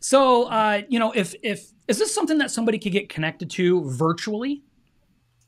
So 0.00 0.44
uh, 0.48 0.82
you 0.88 0.98
know, 0.98 1.12
if 1.12 1.36
if 1.42 1.70
is 1.86 2.00
this 2.00 2.12
something 2.12 2.38
that 2.38 2.50
somebody 2.50 2.80
could 2.80 2.90
get 2.90 3.08
connected 3.08 3.48
to 3.50 3.88
virtually? 3.88 4.64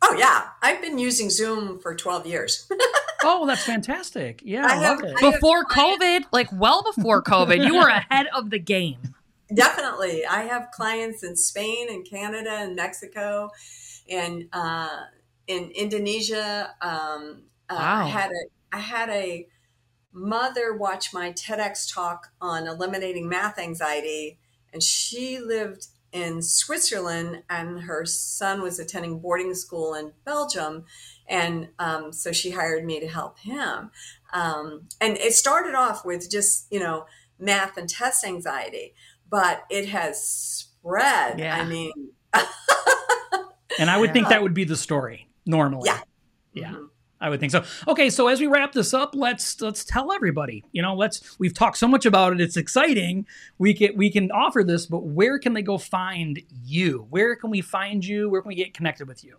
Oh 0.03 0.15
yeah, 0.17 0.51
I've 0.63 0.81
been 0.81 0.99
using 0.99 1.29
Zoom 1.29 1.81
for 1.81 1.97
twelve 1.97 2.27
years. 2.27 2.69
oh, 3.25 3.45
that's 3.45 3.65
fantastic! 3.65 4.41
Yeah, 4.45 4.67
I, 4.67 4.71
I 4.71 4.75
have, 4.77 5.03
love 5.03 5.11
it. 5.11 5.21
Before 5.21 5.65
COVID, 5.65 6.27
like 6.33 6.49
well 6.53 6.85
before 6.95 7.25
COVID, 7.25 7.67
you 7.67 7.75
were 7.75 7.89
ahead 7.89 8.27
of 8.37 8.51
the 8.51 8.61
game. 8.61 9.01
Definitely, 9.53 10.25
I 10.25 10.43
have 10.43 10.71
clients 10.71 11.25
in 11.25 11.37
Spain 11.37 11.89
and 11.91 12.09
Canada 12.09 12.53
and 12.53 12.77
Mexico, 12.77 13.51
and 14.09 14.49
uh, 14.53 15.07
in 15.49 15.73
Indonesia. 15.73 16.73
Um, 16.81 17.43
uh, 17.69 17.75
wow. 17.75 18.05
I 18.05 18.09
had 18.09 18.31
a 18.31 18.77
I 18.77 18.79
had 18.79 19.09
a 19.09 19.49
mother 20.13 20.75
watched 20.75 21.15
my 21.15 21.33
TEDx 21.33 21.93
talk 21.93 22.29
on 22.41 22.67
eliminating 22.67 23.29
math 23.29 23.59
anxiety, 23.59 24.39
and 24.73 24.83
she 24.83 25.39
lived 25.39 25.87
in 26.13 26.43
Switzerland, 26.43 27.43
and 27.49 27.83
her 27.83 28.05
son 28.05 28.61
was 28.61 28.79
attending 28.79 29.19
boarding 29.19 29.55
school 29.55 29.95
in 29.95 30.13
Belgium. 30.25 30.85
And 31.29 31.69
um, 31.79 32.13
so 32.13 32.33
she 32.33 32.51
hired 32.51 32.85
me 32.85 33.01
to 33.01 33.09
help 33.09 33.39
him. 33.39 33.91
Um, 34.33 34.89
and 35.01 35.17
it 35.17 35.33
started 35.33 35.75
off 35.75 36.05
with 36.05 36.31
just, 36.31 36.67
you 36.71 36.81
know, 36.81 37.07
math 37.39 37.77
and 37.79 37.89
test 37.89 38.25
anxiety, 38.25 38.95
but 39.29 39.65
it 39.71 39.89
has 39.89 40.23
spread. 40.25 41.39
Yeah. 41.39 41.57
I 41.57 41.65
mean, 41.65 41.93
and 43.79 43.91
I 43.91 43.99
would 43.99 44.13
think 44.13 44.29
that 44.29 44.43
would 44.43 44.55
be 44.55 44.65
the 44.65 44.77
story 44.77 45.29
normally. 45.47 45.87
Yeah. 45.87 46.01
Yeah. 46.53 46.69
Mm-hmm. 46.73 46.85
I 47.23 47.29
would 47.29 47.39
think 47.39 47.53
so. 47.53 47.65
Okay, 47.87 48.11
so 48.11 48.27
as 48.27 48.41
we 48.41 48.49
wrap 48.49 48.73
this 48.73 48.93
up, 48.93 49.15
let's 49.15 49.61
let's 49.61 49.85
tell 49.85 50.13
everybody. 50.13 50.65
You 50.73 50.83
know, 50.83 50.95
let's 50.95 51.39
we've 51.39 51.55
talked 51.55 51.79
so 51.79 51.87
much 51.87 52.05
about 52.05 52.33
it. 52.33 52.41
It's 52.41 52.57
exciting. 52.57 53.27
We 53.59 53.75
can 53.75 53.97
we 53.97 54.11
can 54.11 54.33
offer 54.33 54.65
this, 54.65 54.87
but 54.87 55.05
where 55.05 55.39
can 55.39 55.53
they 55.53 55.63
go 55.63 55.79
find 55.79 56.43
you? 56.65 57.07
Where 57.11 57.37
can 57.37 57.51
we 57.51 57.61
find 57.61 58.05
you? 58.05 58.29
Where 58.29 58.43
can 58.43 58.49
we 58.49 58.57
get 58.57 58.75
connected 58.75 59.07
with 59.07 59.23
you? 59.23 59.37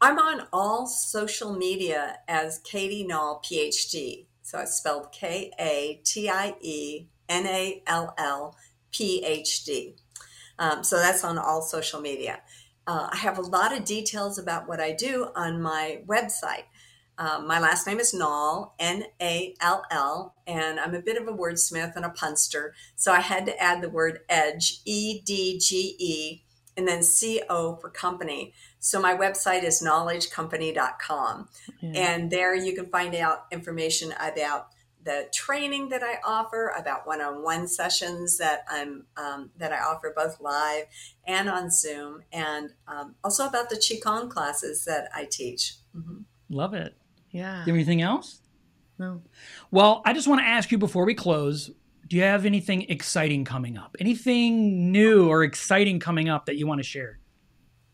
I'm 0.00 0.18
on 0.18 0.46
all 0.54 0.86
social 0.86 1.54
media 1.54 2.16
as 2.26 2.58
Katie 2.60 3.06
Nall, 3.06 3.44
PhD. 3.44 4.26
So 4.42 4.58
it's 4.58 4.74
spelled 4.74 5.12
K 5.12 5.52
A 5.60 6.00
T 6.02 6.30
I 6.30 6.54
E 6.62 7.08
N 7.28 7.46
A 7.46 7.82
L 7.86 8.14
L 8.16 8.56
P 8.90 9.22
H 9.22 9.64
D. 9.64 9.96
Um, 10.58 10.82
so 10.82 10.96
that's 10.96 11.24
on 11.24 11.36
all 11.36 11.60
social 11.60 12.00
media. 12.00 12.40
Uh, 12.86 13.08
I 13.12 13.16
have 13.16 13.38
a 13.38 13.42
lot 13.42 13.76
of 13.76 13.84
details 13.84 14.38
about 14.38 14.68
what 14.68 14.80
I 14.80 14.92
do 14.92 15.28
on 15.34 15.60
my 15.60 16.02
website. 16.06 16.64
Um, 17.16 17.46
my 17.46 17.60
last 17.60 17.86
name 17.86 18.00
is 18.00 18.12
Nall, 18.12 18.72
N 18.78 19.04
A 19.22 19.54
L 19.60 19.84
L, 19.90 20.34
and 20.46 20.80
I'm 20.80 20.94
a 20.94 21.00
bit 21.00 21.16
of 21.16 21.28
a 21.28 21.32
wordsmith 21.32 21.94
and 21.94 22.04
a 22.04 22.10
punster. 22.10 22.74
So 22.96 23.12
I 23.12 23.20
had 23.20 23.46
to 23.46 23.62
add 23.62 23.82
the 23.82 23.88
word 23.88 24.20
edge, 24.28 24.80
E 24.84 25.20
D 25.20 25.58
G 25.58 25.94
E, 25.98 26.42
and 26.76 26.88
then 26.88 27.02
C 27.02 27.40
O 27.48 27.76
for 27.76 27.88
company. 27.88 28.52
So 28.80 29.00
my 29.00 29.16
website 29.16 29.62
is 29.62 29.80
knowledgecompany.com. 29.80 31.48
Yeah. 31.80 31.90
And 31.94 32.30
there 32.30 32.54
you 32.54 32.74
can 32.74 32.86
find 32.86 33.14
out 33.14 33.46
information 33.52 34.12
about 34.20 34.68
the 35.04 35.28
training 35.32 35.90
that 35.90 36.02
I 36.02 36.18
offer, 36.26 36.72
about 36.76 37.06
one-on-one 37.06 37.68
sessions 37.68 38.38
that 38.38 38.64
I'm 38.68 39.04
um, 39.16 39.50
that 39.58 39.72
I 39.72 39.78
offer 39.78 40.12
both 40.16 40.40
live 40.40 40.86
and 41.26 41.48
on 41.48 41.70
Zoom, 41.70 42.22
and 42.32 42.70
um, 42.88 43.14
also 43.22 43.46
about 43.46 43.70
the 43.70 43.76
Qigong 43.76 44.30
classes 44.30 44.84
that 44.86 45.08
I 45.14 45.26
teach. 45.30 45.74
Mm-hmm. 45.96 46.22
Love 46.48 46.74
it. 46.74 46.94
Yeah. 47.30 47.62
Do 47.64 47.70
you 47.70 47.74
have 47.74 47.76
anything 47.76 48.02
else? 48.02 48.40
No. 48.98 49.22
Well, 49.70 50.02
I 50.04 50.12
just 50.12 50.28
want 50.28 50.40
to 50.40 50.46
ask 50.46 50.70
you 50.70 50.78
before 50.78 51.04
we 51.04 51.14
close. 51.14 51.70
Do 52.08 52.16
you 52.16 52.22
have 52.22 52.46
anything 52.46 52.82
exciting 52.82 53.44
coming 53.44 53.76
up? 53.76 53.96
Anything 53.98 54.92
new 54.92 55.28
or 55.28 55.42
exciting 55.42 55.98
coming 56.00 56.28
up 56.28 56.46
that 56.46 56.56
you 56.56 56.66
want 56.66 56.78
to 56.78 56.84
share? 56.84 57.18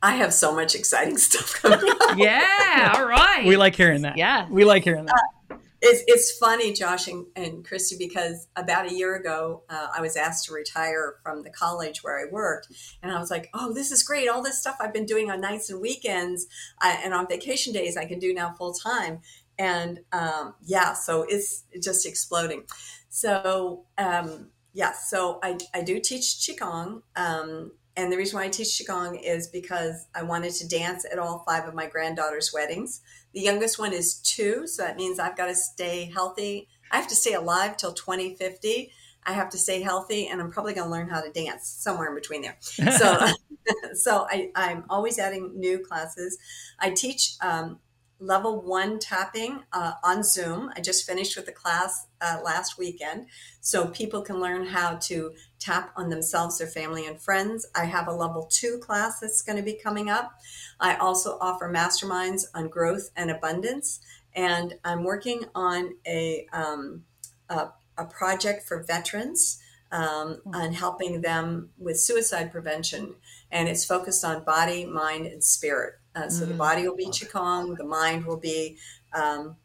I 0.03 0.17
have 0.17 0.35
so 0.35 0.55
much 0.55 0.75
exciting 0.75 1.17
stuff 1.19 1.55
coming 1.63 1.79
up. 1.79 2.19
yeah, 2.19 2.95
all 2.97 3.07
right. 3.07 3.45
We 3.47 3.57
like 3.57 3.77
hearing 3.77 4.03
that. 4.03 4.17
Yeah. 4.17 4.49
We 4.51 4.65
like 4.65 4.85
hearing 4.85 5.07
that. 5.07 5.15
Uh, 5.15 5.40
it's, 5.83 6.03
it's 6.07 6.37
funny, 6.39 6.73
Josh 6.73 7.09
and, 7.09 7.27
and 7.35 7.65
Kristy, 7.67 7.99
because 7.99 8.49
about 8.57 8.91
a 8.91 8.95
year 8.95 9.17
ago, 9.17 9.63
uh, 9.71 9.89
I 9.97 10.01
was 10.01 10.17
asked 10.17 10.47
to 10.47 10.53
retire 10.53 11.17
from 11.23 11.43
the 11.43 11.51
college 11.51 12.03
where 12.03 12.19
I 12.19 12.31
worked. 12.31 12.69
And 13.03 13.11
I 13.11 13.19
was 13.19 13.31
like, 13.31 13.49
oh, 13.55 13.73
this 13.73 13.91
is 13.91 14.03
great. 14.03 14.29
All 14.29 14.43
this 14.43 14.61
stuff 14.61 14.77
I've 14.81 14.93
been 14.93 15.07
doing 15.07 15.31
on 15.31 15.41
nights 15.41 15.71
and 15.71 15.81
weekends 15.81 16.47
uh, 16.83 16.97
and 17.03 17.15
on 17.15 17.27
vacation 17.29 17.73
days, 17.73 17.97
I 17.97 18.05
can 18.05 18.19
do 18.19 18.35
now 18.35 18.53
full 18.53 18.75
time. 18.75 19.21
And 19.59 20.01
um, 20.13 20.55
yeah, 20.63 20.95
so 20.95 21.25
it's 21.29 21.65
just 21.83 22.07
exploding. 22.07 22.65
So, 23.09 23.85
um, 23.99 24.51
yeah, 24.73 24.93
so 24.93 25.39
I, 25.43 25.59
I 25.75 25.83
do 25.83 25.99
teach 26.01 26.25
Qigong. 26.41 27.03
Um, 27.17 27.73
and 27.97 28.13
the 28.13 28.17
reason 28.17 28.39
why 28.39 28.45
I 28.45 28.49
teach 28.49 28.69
Qigong 28.69 29.21
is 29.23 29.49
because 29.49 30.07
I 30.15 30.23
wanted 30.23 30.55
to 30.55 30.69
dance 30.69 31.05
at 31.11 31.19
all 31.19 31.43
five 31.47 31.67
of 31.67 31.75
my 31.75 31.87
granddaughters' 31.87 32.53
weddings. 32.55 33.01
The 33.33 33.41
youngest 33.41 33.79
one 33.79 33.93
is 33.93 34.15
two, 34.15 34.67
so 34.67 34.83
that 34.83 34.97
means 34.97 35.19
I've 35.19 35.37
got 35.37 35.47
to 35.47 35.55
stay 35.55 36.11
healthy. 36.13 36.69
I 36.91 36.97
have 36.97 37.09
to 37.09 37.15
stay 37.15 37.35
alive 37.35 37.77
till 37.77 37.93
2050. 37.93 38.91
I 39.25 39.33
have 39.33 39.51
to 39.51 39.59
stay 39.59 39.83
healthy, 39.83 40.27
and 40.27 40.41
I'm 40.41 40.51
probably 40.51 40.75
going 40.75 40.87
to 40.87 40.91
learn 40.91 41.09
how 41.09 41.21
to 41.21 41.31
dance 41.31 41.69
somewhere 41.69 42.09
in 42.09 42.15
between 42.15 42.43
there. 42.43 42.57
So, 42.61 43.27
so 43.95 44.27
I, 44.29 44.51
am 44.57 44.85
always 44.89 45.19
adding 45.19 45.59
new 45.59 45.79
classes. 45.79 46.39
I 46.79 46.91
teach 46.91 47.35
um, 47.41 47.79
level 48.19 48.63
one 48.63 48.99
tapping 48.99 49.63
uh, 49.73 49.93
on 50.03 50.23
Zoom. 50.23 50.71
I 50.77 50.81
just 50.81 51.07
finished 51.07 51.37
with 51.37 51.47
the 51.47 51.53
class 51.53 52.07
uh, 52.21 52.39
last 52.45 52.79
weekend, 52.79 53.27
so 53.61 53.89
people 53.89 54.23
can 54.23 54.41
learn 54.41 54.67
how 54.67 54.97
to 54.97 55.33
tap 55.61 55.93
on 55.97 56.09
themselves, 56.09 56.59
their 56.59 56.67
family, 56.67 57.07
and 57.07 57.21
friends. 57.21 57.67
I 57.77 57.85
have 57.85 58.09
a 58.09 58.13
level 58.13 58.49
two 58.51 58.79
class 58.79 59.21
that's 59.21 59.43
going 59.43 59.59
to 59.59 59.63
be 59.63 59.75
coming 59.75 60.11
up. 60.11 60.33
I 60.81 60.97
also 60.97 61.39
offer 61.41 61.73
masterminds 61.73 62.47
on 62.55 62.69
growth 62.69 63.11
and 63.15 63.31
abundance, 63.31 64.01
and 64.35 64.75
I'm 64.85 65.05
working 65.05 65.45
on 65.55 65.95
a, 66.07 66.47
um, 66.53 67.05
a, 67.49 67.69
a 67.97 68.07
project 68.07 68.67
for 68.67 68.83
veterans. 68.83 69.63
Um, 69.93 70.41
on 70.55 70.73
helping 70.73 71.21
them 71.21 71.71
with 71.77 71.99
suicide 71.99 72.53
prevention, 72.53 73.17
and 73.51 73.69
it's 73.69 73.85
focused 73.85 74.25
on 74.25 74.45
body, 74.45 74.87
mind, 74.87 75.27
and 75.27 75.43
spirit. 75.43 75.95
Uh, 76.15 76.29
so 76.29 76.43
mm-hmm. 76.43 76.53
the 76.53 76.57
body 76.57 76.87
will 76.87 76.95
be 76.95 77.07
Qigong, 77.07 77.77
the 77.77 77.83
mind 77.83 78.25
will 78.25 78.37
be 78.37 78.77
um, 79.13 79.57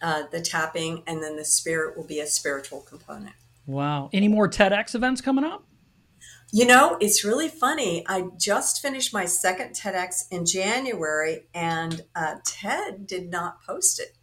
uh, 0.00 0.22
the 0.32 0.40
tapping, 0.40 1.02
and 1.06 1.22
then 1.22 1.36
the 1.36 1.44
spirit 1.44 1.94
will 1.94 2.06
be 2.06 2.20
a 2.20 2.26
spiritual 2.26 2.80
component. 2.80 3.34
Wow. 3.70 4.10
Any 4.12 4.26
more 4.26 4.48
TEDx 4.48 4.94
events 4.94 5.20
coming 5.20 5.44
up? 5.44 5.64
You 6.52 6.66
know, 6.66 6.96
it's 7.00 7.24
really 7.24 7.48
funny. 7.48 8.04
I 8.08 8.24
just 8.36 8.82
finished 8.82 9.14
my 9.14 9.24
second 9.24 9.76
TEDx 9.76 10.24
in 10.32 10.44
January, 10.44 11.46
and 11.54 12.04
uh, 12.16 12.36
TED 12.44 13.06
did 13.06 13.30
not 13.30 13.62
post 13.62 14.00
it. 14.00 14.16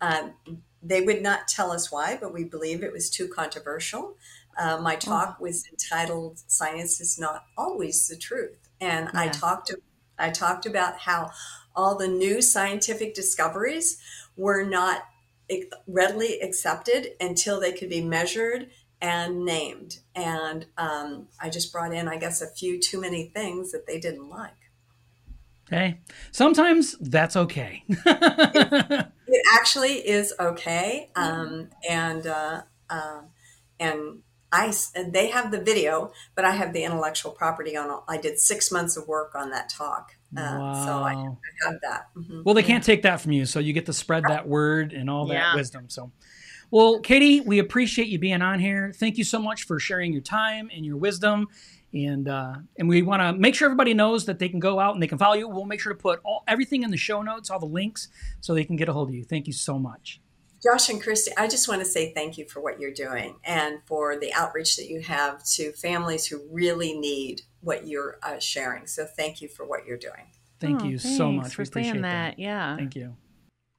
Um, 0.00 0.34
they 0.80 1.00
would 1.00 1.22
not 1.22 1.48
tell 1.48 1.72
us 1.72 1.90
why, 1.90 2.16
but 2.20 2.32
we 2.32 2.44
believe 2.44 2.84
it 2.84 2.92
was 2.92 3.10
too 3.10 3.26
controversial. 3.26 4.16
Uh, 4.56 4.78
my 4.78 4.94
oh. 4.94 4.98
talk 4.98 5.40
was 5.40 5.66
entitled 5.68 6.38
"Science 6.46 7.00
is 7.00 7.18
Not 7.18 7.44
Always 7.58 8.06
the 8.06 8.16
Truth," 8.16 8.68
and 8.80 9.10
yeah. 9.12 9.20
I 9.20 9.28
talked 9.28 9.74
I 10.16 10.30
talked 10.30 10.66
about 10.66 10.98
how 10.98 11.32
all 11.74 11.96
the 11.96 12.08
new 12.08 12.40
scientific 12.40 13.14
discoveries 13.14 13.98
were 14.36 14.62
not 14.62 15.02
readily 15.86 16.40
accepted 16.40 17.12
until 17.20 17.60
they 17.60 17.72
could 17.72 17.88
be 17.88 18.00
measured 18.00 18.70
and 19.00 19.44
named. 19.44 19.98
And 20.14 20.66
um, 20.76 21.28
I 21.40 21.50
just 21.50 21.72
brought 21.72 21.92
in, 21.92 22.08
I 22.08 22.16
guess, 22.16 22.40
a 22.40 22.46
few 22.46 22.80
too 22.80 23.00
many 23.00 23.26
things 23.34 23.72
that 23.72 23.86
they 23.86 24.00
didn't 24.00 24.28
like. 24.28 24.52
Hey, 25.68 25.98
sometimes 26.30 26.96
that's 26.98 27.36
okay. 27.36 27.82
it, 27.88 27.98
it, 29.26 29.46
actually 29.54 29.94
is 29.94 30.32
okay. 30.38 31.10
Um, 31.16 31.70
and 31.88 32.24
uh, 32.24 32.62
uh, 32.88 33.22
and 33.80 34.20
I 34.52 34.72
they 35.08 35.28
have 35.30 35.50
the 35.50 35.60
video, 35.60 36.12
but 36.36 36.44
I 36.44 36.52
have 36.52 36.72
the 36.72 36.84
intellectual 36.84 37.32
property 37.32 37.76
on. 37.76 38.00
I 38.06 38.16
did 38.16 38.38
six 38.38 38.70
months 38.70 38.96
of 38.96 39.08
work 39.08 39.34
on 39.34 39.50
that 39.50 39.68
talk, 39.68 40.12
uh, 40.36 40.40
wow. 40.40 40.84
so 40.84 40.90
I, 40.90 41.12
I, 41.12 41.70
have 41.70 41.80
that. 41.82 42.08
Mm-hmm. 42.16 42.42
Well, 42.44 42.54
they 42.54 42.62
can't 42.62 42.82
take 42.82 43.02
that 43.02 43.20
from 43.20 43.32
you, 43.32 43.46
so 43.46 43.60
you 43.60 43.72
get 43.72 43.86
to 43.86 43.92
spread 43.92 44.24
that 44.28 44.48
word 44.48 44.92
and 44.92 45.08
all 45.08 45.26
that 45.26 45.34
yeah. 45.34 45.54
wisdom. 45.54 45.88
So, 45.88 46.10
well, 46.70 47.00
Katie, 47.00 47.40
we 47.40 47.58
appreciate 47.58 48.08
you 48.08 48.18
being 48.18 48.42
on 48.42 48.58
here. 48.58 48.92
Thank 48.94 49.18
you 49.18 49.24
so 49.24 49.38
much 49.38 49.64
for 49.64 49.78
sharing 49.78 50.12
your 50.12 50.22
time 50.22 50.68
and 50.74 50.84
your 50.84 50.96
wisdom. 50.96 51.48
And 51.94 52.28
uh, 52.28 52.56
and 52.78 52.88
we 52.88 53.02
want 53.02 53.22
to 53.22 53.32
make 53.32 53.54
sure 53.54 53.66
everybody 53.66 53.94
knows 53.94 54.26
that 54.26 54.38
they 54.38 54.48
can 54.48 54.58
go 54.58 54.80
out 54.80 54.94
and 54.94 55.02
they 55.02 55.06
can 55.06 55.18
follow 55.18 55.34
you. 55.34 55.48
We'll 55.48 55.64
make 55.64 55.80
sure 55.80 55.92
to 55.92 55.98
put 55.98 56.20
all 56.24 56.42
everything 56.48 56.82
in 56.82 56.90
the 56.90 56.96
show 56.96 57.22
notes, 57.22 57.48
all 57.48 57.60
the 57.60 57.66
links, 57.66 58.08
so 58.40 58.52
they 58.52 58.64
can 58.64 58.76
get 58.76 58.88
a 58.88 58.92
hold 58.92 59.08
of 59.08 59.14
you. 59.14 59.24
Thank 59.24 59.46
you 59.46 59.52
so 59.52 59.78
much. 59.78 60.20
Josh 60.62 60.88
and 60.88 61.02
Kristy, 61.02 61.28
I 61.36 61.48
just 61.48 61.68
want 61.68 61.80
to 61.80 61.84
say 61.84 62.12
thank 62.12 62.38
you 62.38 62.46
for 62.46 62.60
what 62.60 62.80
you're 62.80 62.92
doing 62.92 63.36
and 63.44 63.78
for 63.86 64.16
the 64.16 64.32
outreach 64.32 64.76
that 64.76 64.88
you 64.88 65.00
have 65.02 65.44
to 65.54 65.72
families 65.72 66.26
who 66.26 66.40
really 66.50 66.98
need 66.98 67.42
what 67.60 67.86
you're 67.86 68.18
uh, 68.22 68.38
sharing. 68.38 68.86
So 68.86 69.04
thank 69.04 69.40
you 69.42 69.48
for 69.48 69.66
what 69.66 69.86
you're 69.86 69.98
doing. 69.98 70.32
Thank 70.60 70.82
oh, 70.82 70.86
you 70.86 70.98
so 70.98 71.30
much. 71.30 71.54
For 71.54 71.64
saying 71.64 72.00
that. 72.02 72.36
that. 72.36 72.38
Yeah. 72.38 72.76
Thank 72.76 72.96
you. 72.96 73.16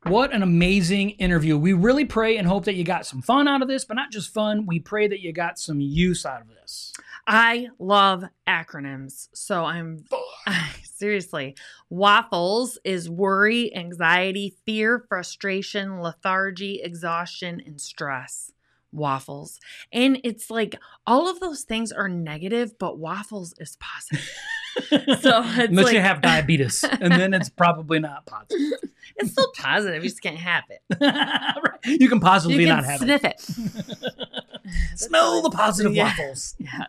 What 0.04 0.32
an 0.34 0.44
amazing 0.44 1.12
interview. 1.12 1.58
We 1.58 1.74
really 1.74 2.06
pray 2.06 2.38
and 2.38 2.48
hope 2.48 2.66
that 2.66 2.76
you 2.76 2.84
got 2.84 3.06
some 3.06 3.22
fun 3.22 3.48
out 3.48 3.62
of 3.62 3.68
this, 3.68 3.84
but 3.84 3.96
not 3.96 4.12
just 4.12 4.34
fun. 4.34 4.66
We 4.66 4.80
pray 4.80 5.08
that 5.08 5.20
you 5.20 5.34
got 5.34 5.60
some 5.60 5.82
use 5.82 6.26
out 6.26 6.42
of 6.42 6.48
this. 6.48 6.94
I 7.26 7.70
love 7.80 8.24
acronyms. 8.48 9.28
So 9.34 9.66
I'm 9.66 10.06
seriously. 10.98 11.56
Waffles 11.90 12.78
is 12.84 13.10
worry, 13.10 13.76
anxiety, 13.76 14.56
fear, 14.66 15.00
frustration, 15.08 16.00
lethargy, 16.00 16.82
exhaustion, 16.82 17.62
and 17.66 17.80
stress. 17.80 18.52
Waffles. 18.92 19.60
And 19.92 20.20
it's 20.24 20.50
like 20.50 20.76
all 21.06 21.30
of 21.30 21.40
those 21.40 21.64
things 21.64 21.92
are 21.92 22.08
negative, 22.08 22.80
but 22.80 22.98
waffles 22.98 23.54
is 23.60 23.78
positive. 23.80 24.30
so 25.20 25.42
unless 25.44 25.86
like, 25.86 25.94
you 25.94 26.00
have 26.00 26.22
diabetes, 26.22 26.84
and 26.84 27.12
then 27.12 27.34
it's 27.34 27.50
probably 27.58 28.00
not 28.00 28.26
positive. 28.26 28.80
It's 29.18 29.32
still 29.32 29.52
positive. 29.58 30.04
You 30.04 30.10
just 30.10 30.22
can't 30.22 30.38
have 30.38 30.64
it. 30.70 30.82
right. 31.02 31.80
You 31.84 32.08
can 32.08 32.20
positively 32.20 32.64
you 32.64 32.70
can 32.70 32.78
not 32.78 32.86
have 32.86 33.00
sniff 33.00 33.24
it. 33.24 33.40
Sniff 33.40 34.04
it. 34.04 35.00
Smell 35.00 35.42
the 35.42 35.50
positive 35.50 35.94
yeah. 35.94 36.06
waffles. 36.06 36.56
Yeah. 36.60 36.86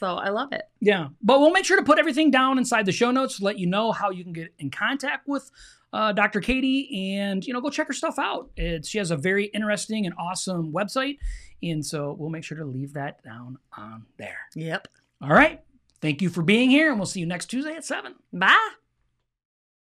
So 0.00 0.14
I 0.14 0.30
love 0.30 0.52
it. 0.52 0.62
Yeah. 0.80 1.08
But 1.22 1.40
we'll 1.40 1.50
make 1.50 1.66
sure 1.66 1.76
to 1.76 1.84
put 1.84 1.98
everything 1.98 2.30
down 2.30 2.56
inside 2.56 2.86
the 2.86 2.92
show 2.92 3.10
notes 3.10 3.36
to 3.36 3.44
let 3.44 3.58
you 3.58 3.66
know 3.66 3.92
how 3.92 4.08
you 4.10 4.24
can 4.24 4.32
get 4.32 4.54
in 4.58 4.70
contact 4.70 5.28
with 5.28 5.50
uh, 5.92 6.12
Dr. 6.12 6.40
Katie 6.40 7.16
and, 7.18 7.44
you 7.46 7.52
know, 7.52 7.60
go 7.60 7.68
check 7.68 7.86
her 7.86 7.92
stuff 7.92 8.18
out. 8.18 8.50
It's, 8.56 8.88
she 8.88 8.96
has 8.96 9.10
a 9.10 9.16
very 9.16 9.46
interesting 9.46 10.06
and 10.06 10.14
awesome 10.18 10.72
website. 10.72 11.18
And 11.62 11.84
so 11.84 12.16
we'll 12.18 12.30
make 12.30 12.44
sure 12.44 12.56
to 12.56 12.64
leave 12.64 12.94
that 12.94 13.22
down 13.22 13.58
on 13.76 14.06
there. 14.16 14.38
Yep. 14.54 14.88
All 15.20 15.28
right. 15.28 15.60
Thank 16.00 16.22
you 16.22 16.30
for 16.30 16.42
being 16.42 16.70
here, 16.70 16.88
and 16.88 16.98
we'll 16.98 17.04
see 17.04 17.20
you 17.20 17.26
next 17.26 17.46
Tuesday 17.46 17.74
at 17.74 17.84
7. 17.84 18.14
Bye. 18.32 18.79